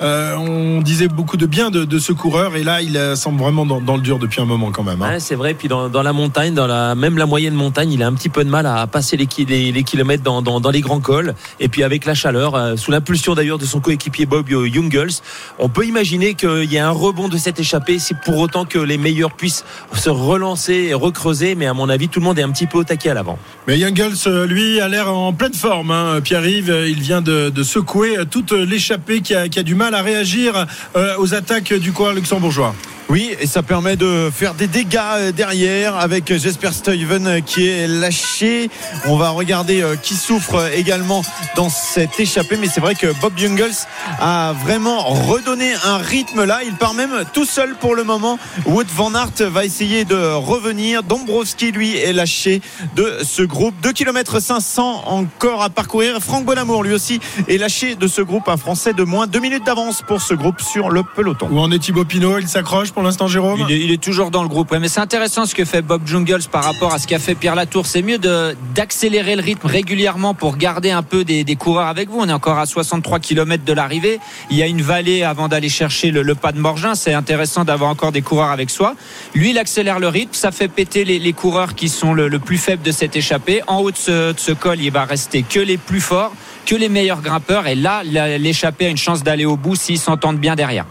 on 0.00 0.80
disait 0.82 1.06
beaucoup 1.06 1.36
de 1.36 1.46
bien 1.46 1.70
de, 1.70 1.98
ce 1.98 2.12
coureur 2.12 2.56
et 2.56 2.64
là, 2.64 2.82
il 2.82 3.16
semble 3.16 3.40
vraiment 3.40 3.64
dans, 3.64 3.96
le 3.96 4.02
dur 4.02 4.18
depuis 4.18 4.40
un 4.40 4.44
moment 4.44 4.72
quand 4.72 4.82
même. 4.82 5.00
Hein. 5.02 5.20
c'est 5.20 5.36
vrai. 5.36 5.54
Puis 5.54 5.68
dans, 5.68 5.88
la 6.02 6.12
montagne, 6.12 6.54
dans 6.54 6.66
la, 6.66 6.96
même 6.96 7.18
la 7.18 7.26
moyenne 7.26 7.54
montagne, 7.54 7.92
il 7.92 8.02
a 8.02 8.08
un 8.08 8.14
petit 8.14 8.28
peu 8.28 8.44
de 8.44 8.50
mal 8.50 8.66
à 8.66 8.86
passer 8.88 9.16
les, 9.16 9.72
les, 9.72 9.82
kilomètres 9.84 10.24
dans, 10.24 10.42
dans, 10.42 10.70
les 10.70 10.80
grands 10.80 11.00
cols. 11.00 11.34
Et 11.60 11.68
puis 11.68 11.84
avec 11.84 12.04
la 12.04 12.14
chaleur, 12.14 12.76
sous 12.76 12.90
l'impulsion 12.90 13.34
d'ailleurs 13.34 13.58
de 13.58 13.64
son 13.64 13.78
coéquipier 13.80 14.26
Bob 14.26 14.48
Jungels, 14.48 15.20
on 15.60 15.68
peut 15.68 15.86
imaginer 15.86 16.34
qu'il 16.34 16.72
y 16.72 16.78
a 16.78 16.88
un 16.88 16.90
rebond 16.90 17.28
de 17.28 17.36
cette 17.36 17.60
échappée. 17.60 18.00
C'est 18.00 18.18
pour 18.18 18.38
autant 18.38 18.64
que 18.64 18.78
les 18.78 18.98
meilleurs 18.98 19.32
puissent 19.32 19.64
se 19.94 20.10
relancer 20.32 20.88
et 20.90 20.94
recreuser. 20.94 21.54
Mais 21.54 21.66
à 21.66 21.74
mon 21.74 21.88
avis, 21.88 22.08
tout 22.08 22.20
le 22.20 22.24
monde 22.24 22.38
est 22.38 22.42
un 22.42 22.50
petit 22.50 22.66
peu 22.66 22.78
au 22.78 22.84
taquet 22.84 23.10
à 23.10 23.14
l'avant. 23.14 23.38
Mais 23.66 23.78
Jungels, 23.78 24.46
lui, 24.46 24.80
a 24.80 24.88
l'air 24.88 25.12
en 25.12 25.32
pleine 25.32 25.54
forme. 25.54 25.90
Hein. 25.90 26.20
Pierre-Yves, 26.22 26.74
il 26.88 27.00
vient 27.00 27.22
de, 27.22 27.62
secouer 27.62 28.16
toute 28.30 28.52
l'échappée 28.52 29.20
qui 29.20 29.34
a, 29.34 29.48
du 29.48 29.74
mal 29.74 29.94
à 29.94 30.02
réagir 30.02 30.66
euh, 30.96 31.14
aux 31.18 31.34
attaques 31.34 31.72
du 31.72 31.92
coureur 31.92 32.14
luxembourgeois. 32.14 32.74
Oui, 33.08 33.34
et 33.40 33.46
ça 33.46 33.62
permet 33.62 33.96
de 33.96 34.30
faire 34.32 34.54
des 34.54 34.66
dégâts 34.66 34.98
euh, 35.16 35.32
derrière 35.32 35.96
avec 35.96 36.32
Jesper 36.32 36.72
Stuyven 36.72 37.26
euh, 37.26 37.40
qui 37.40 37.68
est 37.68 37.86
lâché. 37.86 38.70
On 39.06 39.16
va 39.16 39.30
regarder 39.30 39.82
euh, 39.82 39.96
qui 39.96 40.14
souffre 40.14 40.70
également 40.74 41.22
dans 41.56 41.68
cette 41.68 42.18
échappée. 42.18 42.56
Mais 42.56 42.68
c'est 42.68 42.80
vrai 42.80 42.94
que 42.94 43.08
Bob 43.20 43.32
Jungels 43.36 43.86
a 44.18 44.54
vraiment 44.64 45.00
redonné 45.00 45.72
un 45.84 45.98
rythme 45.98 46.44
là. 46.44 46.60
Il 46.64 46.74
part 46.74 46.94
même 46.94 47.24
tout 47.32 47.44
seul 47.44 47.74
pour 47.74 47.94
le 47.94 48.04
moment. 48.04 48.38
Wood 48.66 48.86
Van 48.94 49.14
Aert 49.14 49.50
va 49.50 49.64
essayer 49.64 50.04
de 50.04 50.32
revenir. 50.34 51.02
Dombrowski, 51.02 51.72
lui, 51.72 51.96
est 51.96 52.12
lâché 52.12 52.62
de 52.96 53.18
ce 53.24 53.42
groupe. 53.42 53.74
2 53.82 53.92
km 53.92 54.40
500 54.40 55.04
encore 55.06 55.62
à 55.62 55.70
parcourir. 55.70 56.20
Franck 56.20 56.44
Bonamour, 56.44 56.84
lui 56.84 56.94
aussi, 56.94 57.20
est 57.48 57.58
lâché 57.58 57.94
de 57.94 58.06
ce 58.06 58.22
groupe. 58.22 58.48
Un 58.48 58.56
Français 58.56 58.92
de 58.92 59.02
moins 59.02 59.26
2 59.26 59.40
minutes 59.40 59.66
d'avance 59.66 60.02
pour 60.06 60.22
ce 60.22 60.34
groupe 60.34 60.60
sur 60.60 60.88
le 60.90 61.02
peloton. 61.02 61.48
Où 61.50 61.58
en 61.58 61.70
est 61.70 61.78
Thibaut 61.78 62.04
Pinot? 62.04 62.38
Il 62.38 62.48
s'accroche 62.48 62.91
pour 62.92 63.02
l'instant, 63.02 63.26
Jérôme 63.26 63.66
il 63.68 63.90
est, 63.90 64.02
toujours 64.02 64.30
dans 64.30 64.42
le 64.42 64.48
groupe. 64.48 64.72
mais 64.78 64.88
c'est 64.88 65.00
intéressant 65.00 65.46
ce 65.46 65.54
que 65.54 65.64
fait 65.64 65.82
Bob 65.82 66.06
Jungles 66.06 66.42
par 66.50 66.64
rapport 66.64 66.92
à 66.92 66.98
ce 66.98 67.06
qu'a 67.06 67.18
fait 67.18 67.34
Pierre 67.34 67.54
Latour. 67.54 67.86
C'est 67.86 68.02
mieux 68.02 68.18
d'accélérer 68.18 69.36
le 69.36 69.42
rythme 69.42 69.66
régulièrement 69.66 70.34
pour 70.34 70.56
garder 70.56 70.90
un 70.90 71.02
peu 71.02 71.24
des, 71.24 71.56
coureurs 71.56 71.86
avec 71.86 72.08
vous. 72.08 72.18
On 72.20 72.28
est 72.28 72.32
encore 72.32 72.58
à 72.58 72.66
63 72.66 73.20
km 73.20 73.64
de 73.64 73.72
l'arrivée. 73.72 74.20
Il 74.50 74.56
y 74.56 74.62
a 74.62 74.66
une 74.66 74.82
vallée 74.82 75.22
avant 75.22 75.48
d'aller 75.48 75.68
chercher 75.68 76.10
le, 76.10 76.34
pas 76.34 76.52
de 76.52 76.58
Morgin. 76.58 76.94
C'est 76.94 77.14
intéressant 77.14 77.64
d'avoir 77.64 77.90
encore 77.90 78.12
des 78.12 78.22
coureurs 78.22 78.50
avec 78.50 78.70
soi. 78.70 78.94
Lui, 79.34 79.50
il 79.50 79.58
accélère 79.58 79.98
le 79.98 80.08
rythme. 80.08 80.34
Ça 80.34 80.52
fait 80.52 80.68
péter 80.68 81.04
les, 81.04 81.32
coureurs 81.32 81.74
qui 81.74 81.88
sont 81.88 82.14
le, 82.14 82.38
plus 82.38 82.58
faibles 82.58 82.82
de 82.82 82.92
cette 82.92 83.16
échappée. 83.16 83.62
En 83.66 83.78
haut 83.78 83.90
de 83.90 83.96
ce, 83.96 84.32
de 84.32 84.38
ce 84.38 84.52
col, 84.52 84.80
il 84.80 84.90
va 84.90 85.04
rester 85.04 85.42
que 85.42 85.60
les 85.60 85.78
plus 85.78 86.00
forts, 86.00 86.32
que 86.66 86.74
les 86.74 86.88
meilleurs 86.88 87.22
grimpeurs. 87.22 87.66
Et 87.66 87.74
là, 87.74 88.02
l'échappée 88.04 88.86
a 88.86 88.88
une 88.88 88.96
chance 88.96 89.22
d'aller 89.22 89.44
au 89.44 89.56
bout 89.56 89.76
s'ils 89.76 89.98
s'entendent 89.98 90.38
bien 90.38 90.56
derrière. 90.56 90.86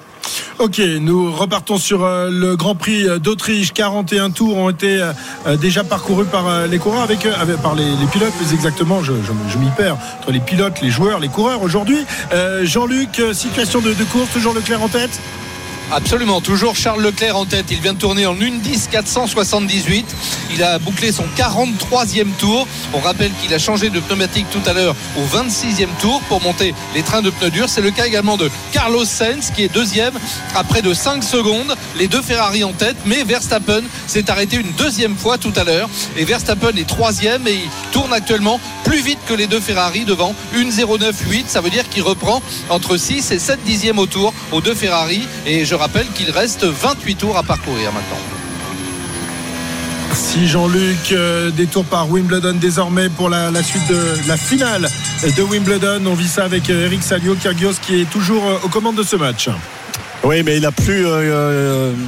Ok, 0.59 0.79
nous 0.99 1.31
repartons 1.31 1.77
sur 1.77 2.03
euh, 2.03 2.29
le 2.29 2.55
Grand 2.55 2.75
Prix 2.75 3.07
d'Autriche. 3.19 3.73
41 3.73 4.29
tours 4.29 4.57
ont 4.57 4.69
été 4.69 5.01
euh, 5.01 5.57
déjà 5.57 5.83
parcourus 5.83 6.27
par 6.27 6.47
euh, 6.47 6.67
les 6.67 6.77
coureurs, 6.77 7.01
avec, 7.01 7.27
par 7.63 7.73
les, 7.73 7.85
pilotes, 8.11 8.33
plus 8.33 8.53
exactement. 8.53 9.01
Je, 9.01 9.13
m'y 9.13 9.69
perds 9.75 9.97
entre 10.19 10.31
les 10.31 10.39
pilotes, 10.39 10.81
les 10.81 10.91
joueurs, 10.91 11.19
les 11.19 11.29
coureurs 11.29 11.63
aujourd'hui. 11.63 12.05
Jean-Luc, 12.63 13.21
situation 13.33 13.81
de, 13.81 13.93
de 13.93 14.03
course, 14.03 14.31
toujours 14.33 14.53
le 14.53 14.61
clair 14.61 14.81
en 14.81 14.87
tête 14.87 15.19
Absolument, 15.93 16.39
toujours 16.39 16.77
Charles 16.77 17.01
Leclerc 17.01 17.35
en 17.35 17.45
tête. 17.45 17.65
Il 17.69 17.81
vient 17.81 17.91
de 17.91 17.97
tourner 17.97 18.25
en 18.25 18.33
1-10 18.33 18.87
478. 18.89 20.05
Il 20.53 20.63
a 20.63 20.79
bouclé 20.79 21.11
son 21.11 21.25
43e 21.35 22.31
tour. 22.39 22.65
On 22.93 22.99
rappelle 22.99 23.31
qu'il 23.41 23.53
a 23.53 23.59
changé 23.59 23.89
de 23.89 23.99
pneumatique 23.99 24.45
tout 24.51 24.61
à 24.65 24.71
l'heure 24.71 24.95
au 25.17 25.37
26e 25.37 25.89
tour 25.99 26.21
pour 26.29 26.41
monter 26.41 26.73
les 26.95 27.03
trains 27.03 27.21
de 27.21 27.29
pneus 27.29 27.49
durs. 27.49 27.67
C'est 27.67 27.81
le 27.81 27.91
cas 27.91 28.05
également 28.05 28.37
de 28.37 28.49
Carlos 28.71 29.03
Sainz 29.03 29.51
qui 29.53 29.63
est 29.63 29.73
deuxième 29.73 30.13
à 30.55 30.63
près 30.63 30.81
de 30.81 30.93
5 30.93 31.25
secondes. 31.25 31.75
Les 31.97 32.07
deux 32.07 32.21
Ferrari 32.21 32.63
en 32.63 32.71
tête, 32.71 32.95
mais 33.05 33.23
Verstappen 33.25 33.83
s'est 34.07 34.29
arrêté 34.29 34.55
une 34.55 34.71
deuxième 34.71 35.17
fois 35.17 35.37
tout 35.37 35.53
à 35.57 35.65
l'heure. 35.65 35.89
Et 36.15 36.23
Verstappen 36.23 36.71
est 36.77 36.87
troisième 36.87 37.45
et 37.49 37.55
il 37.65 37.91
tourne 37.91 38.13
actuellement 38.13 38.61
plus 38.85 39.01
vite 39.01 39.19
que 39.27 39.33
les 39.33 39.47
deux 39.47 39.59
Ferrari 39.59 40.05
devant 40.05 40.33
1-0-9-8. 40.55 41.47
Ça 41.47 41.59
veut 41.59 41.69
dire 41.69 41.89
qu'il 41.89 42.03
reprend 42.03 42.41
entre 42.69 42.95
6 42.95 43.31
et 43.31 43.39
7 43.39 43.61
dixièmes 43.65 43.99
au 43.99 44.05
tour 44.05 44.33
aux 44.53 44.61
deux 44.61 44.75
Ferrari. 44.75 45.27
Et 45.45 45.65
je 45.65 45.80
rappelle 45.81 46.07
qu'il 46.13 46.29
reste 46.29 46.63
28 46.63 47.15
tours 47.15 47.37
à 47.37 47.41
parcourir 47.41 47.91
maintenant. 47.91 48.19
Merci 50.09 50.47
Jean-Luc. 50.47 51.11
Euh, 51.11 51.49
des 51.49 51.65
tours 51.65 51.85
par 51.85 52.07
Wimbledon 52.11 52.53
désormais 52.53 53.09
pour 53.09 53.29
la, 53.29 53.51
suite 53.63 53.87
de 53.89 54.27
la 54.27 54.37
finale 54.37 54.87
de 55.35 55.41
Wimbledon. 55.41 56.05
On 56.05 56.13
vit 56.13 56.27
ça 56.27 56.43
avec 56.43 56.69
euh, 56.69 56.85
Eric 56.85 57.01
Salio 57.01 57.33
Kyrgios 57.33 57.73
qui 57.81 58.01
est 58.01 58.09
toujours 58.11 58.45
euh, 58.45 58.59
aux 58.63 58.69
commandes 58.69 58.95
de 58.95 59.01
ce 59.01 59.15
match. 59.15 59.49
Oui, 60.23 60.43
mais 60.43 60.57
il 60.57 60.61
n'a 60.61 60.71
plus, 60.71 61.03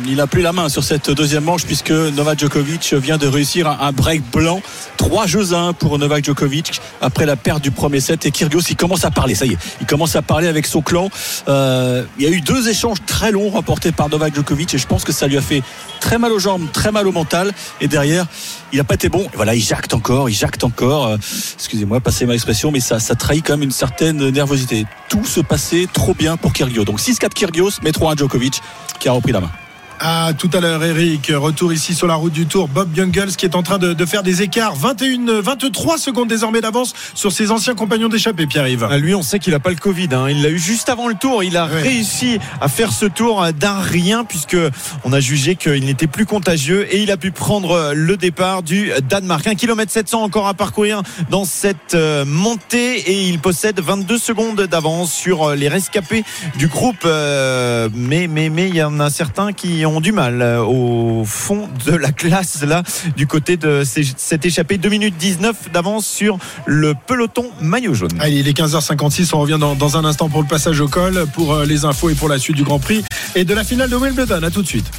il 0.08 0.22
a 0.22 0.28
plus 0.28 0.44
la 0.44 0.54
main 0.54 0.70
sur 0.70 0.84
cette 0.84 1.10
deuxième 1.10 1.46
manche 1.46 1.66
puisque 1.66 1.90
Novak 1.90 2.40
Djokovic 2.40 2.94
vient 2.94 3.18
de 3.18 3.26
réussir 3.26 3.68
un, 3.68 3.92
break 3.92 4.22
blanc. 4.32 4.62
3 4.98 5.26
jeux 5.26 5.54
à 5.54 5.58
1 5.58 5.74
pour 5.74 5.98
Novak 5.98 6.24
Djokovic 6.24 6.80
après 7.02 7.26
la 7.26 7.36
perte 7.36 7.64
du 7.64 7.72
premier 7.72 8.00
set. 8.00 8.28
Et 8.28 8.32
Kyrgios, 8.32 8.62
il 8.70 8.76
commence 8.76 9.04
à 9.04 9.10
parler. 9.10 9.34
Ça 9.34 9.46
y 9.46 9.54
est, 9.54 9.58
il 9.82 9.88
commence 9.88 10.16
à 10.16 10.22
parler 10.22 10.48
avec 10.48 10.68
son 10.68 10.82
clan. 10.82 11.10
il 11.48 12.04
y 12.20 12.28
a 12.28 12.30
eu 12.30 12.42
deux 12.42 12.70
échanges 12.70 13.00
très 13.08 13.32
longs 13.32 13.50
remportés 13.50 13.92
par 13.92 14.10
Novak 14.10 14.36
Djokovic 14.36 14.76
et 14.76 14.78
je 14.78 14.86
pense 14.86 15.04
que 15.04 15.12
ça 15.12 15.26
lui 15.26 15.38
a 15.38 15.42
fait 15.42 15.64
très 16.00 16.20
mal 16.20 16.32
aux 16.32 16.40
jambes, 16.40 16.68
très 16.72 16.92
mal 16.92 17.08
au 17.08 17.12
mental. 17.12 17.52
Et 17.82 17.88
derrière, 17.88 18.28
il 18.72 18.78
n'a 18.78 18.84
pas 18.84 18.94
été 18.94 19.10
bon. 19.10 19.26
Voilà, 19.34 19.56
il 19.56 19.64
jacte 19.64 19.92
encore, 19.96 20.30
il 20.30 20.36
jacte 20.36 20.64
encore. 20.64 21.18
excusez-moi, 21.56 22.00
passez 22.00 22.28
ma 22.28 22.36
expression, 22.36 22.70
mais 22.70 22.80
ça, 22.80 23.00
ça 23.00 23.16
trahit 23.16 23.44
quand 23.44 23.54
même 23.54 23.64
une 23.64 23.72
certaine 23.72 24.30
nervosité. 24.30 24.86
Tout 25.10 25.26
se 25.26 25.42
passait 25.42 25.88
trop 25.92 26.14
bien 26.14 26.38
pour 26.38 26.54
Kyrgios. 26.54 26.86
Donc 26.86 27.00
6-4 27.00 27.30
Kyrgios, 27.30 27.72
mais 27.82 27.92
3-1 28.04 28.18
Djokovic 28.18 28.62
qui 29.00 29.08
a 29.08 29.14
repris 29.14 29.32
la 29.32 29.40
main. 29.40 29.63
À 30.06 30.34
tout 30.38 30.50
à 30.52 30.60
l'heure, 30.60 30.84
Eric. 30.84 31.32
Retour 31.34 31.72
ici 31.72 31.96
sur 31.96 32.08
la 32.08 32.16
route 32.16 32.34
du 32.34 32.46
Tour. 32.46 32.68
Bob 32.68 32.94
Jungels 32.94 33.38
qui 33.38 33.46
est 33.46 33.56
en 33.56 33.64
train 33.64 33.78
de, 33.78 34.06
faire 34.06 34.22
des 34.22 34.42
écarts. 34.42 34.76
21, 34.76 35.40
23 35.40 35.98
secondes 35.98 36.28
désormais 36.28 36.60
d'avance 36.60 36.94
sur 37.14 37.32
ses 37.32 37.52
anciens 37.52 37.74
compagnons 37.74 38.10
d'échappée, 38.10 38.46
Pierre-Yves. 38.46 38.86
Ah, 38.92 38.98
lui, 38.98 39.16
on 39.16 39.24
sait 39.24 39.40
qu'il 39.40 39.54
n'a 39.54 39.62
pas 39.62 39.70
le 39.70 39.78
Covid. 39.78 40.10
Hein. 40.12 40.26
Il 40.30 40.44
l'a 40.44 40.50
eu 40.50 40.60
juste 40.60 40.90
avant 40.90 41.08
le 41.08 41.14
tour. 41.14 41.42
Il 41.42 41.56
a 41.56 41.64
réussi 41.64 42.38
à 42.60 42.68
faire 42.68 42.92
ce 42.92 43.06
tour 43.06 43.46
d'un 43.58 43.80
rien 43.80 44.26
puisque 44.26 44.58
on 45.06 45.14
a 45.14 45.22
jugé 45.22 45.56
qu'il 45.56 45.86
n'était 45.86 46.08
plus 46.08 46.26
contagieux 46.26 46.86
et 46.94 47.02
il 47.02 47.10
a 47.10 47.16
pu 47.16 47.32
prendre 47.32 47.94
le 47.96 48.18
départ 48.18 48.62
du 48.62 48.92
Danemark. 49.08 49.48
1 49.48 49.56
km 49.56 49.90
700 49.90 50.22
encore 50.22 50.50
à 50.50 50.54
parcourir 50.54 51.02
dans 51.30 51.46
cette 51.46 51.94
euh, 51.94 52.26
montée 52.26 52.98
et 53.10 53.30
il 53.30 53.40
possède 53.40 53.80
22 53.80 54.18
secondes 54.18 54.64
d'avance 54.64 55.14
sur 55.14 55.52
euh, 55.52 55.56
les 55.56 55.70
rescapés 55.70 56.26
du 56.58 56.68
groupe. 56.68 57.06
Euh, 57.06 57.88
mais 57.94 58.28
mais 58.28 58.50
mais 58.50 58.68
il 58.68 58.76
y 58.76 58.84
en 58.84 59.00
a 59.00 59.10
certains 59.10 59.54
qui 59.54 59.86
ont 59.86 59.93
du 60.02 60.12
mal 60.12 60.42
euh, 60.42 60.64
au 60.64 61.24
fond 61.26 61.68
de 61.86 61.96
la 61.96 62.12
classe 62.12 62.64
là 62.64 62.84
du 63.16 63.28
côté 63.28 63.58
de 63.58 63.84
cette 63.86 64.46
échappée 64.46 64.78
2 64.78 64.90
minutes 64.90 65.16
19 65.18 65.72
d'avance 65.72 66.06
sur 66.06 66.38
le 66.66 66.94
peloton 67.08 67.46
maillot 67.62 67.94
jaune. 67.94 68.12
Allez, 68.20 68.38
il 68.38 68.48
est 68.48 68.58
15h56, 68.58 69.32
on 69.34 69.40
revient 69.40 69.60
dans, 69.60 69.98
un 69.98 70.06
instant 70.06 70.30
pour 70.30 70.42
le 70.42 70.48
passage 70.48 70.80
au 70.82 70.88
col, 70.88 71.26
pour 71.34 71.54
euh, 71.54 71.66
les 71.66 71.86
infos 71.86 72.10
et 72.10 72.16
pour 72.16 72.30
la 72.30 72.40
suite 72.40 72.56
du 72.56 72.64
Grand 72.64 72.80
Prix 72.80 73.04
et 73.36 73.46
de 73.46 73.54
la 73.54 73.64
finale 73.64 73.90
de 73.90 73.96
Wimbledon. 73.96 74.42
À 74.44 74.50
tout 74.50 74.62
de 74.62 74.68
suite. 74.68 74.90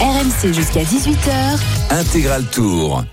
RMC 0.00 0.52
jusqu'à 0.52 0.82
18h. 0.82 1.58
Intégral 1.90 2.44
Tour. 2.50 3.04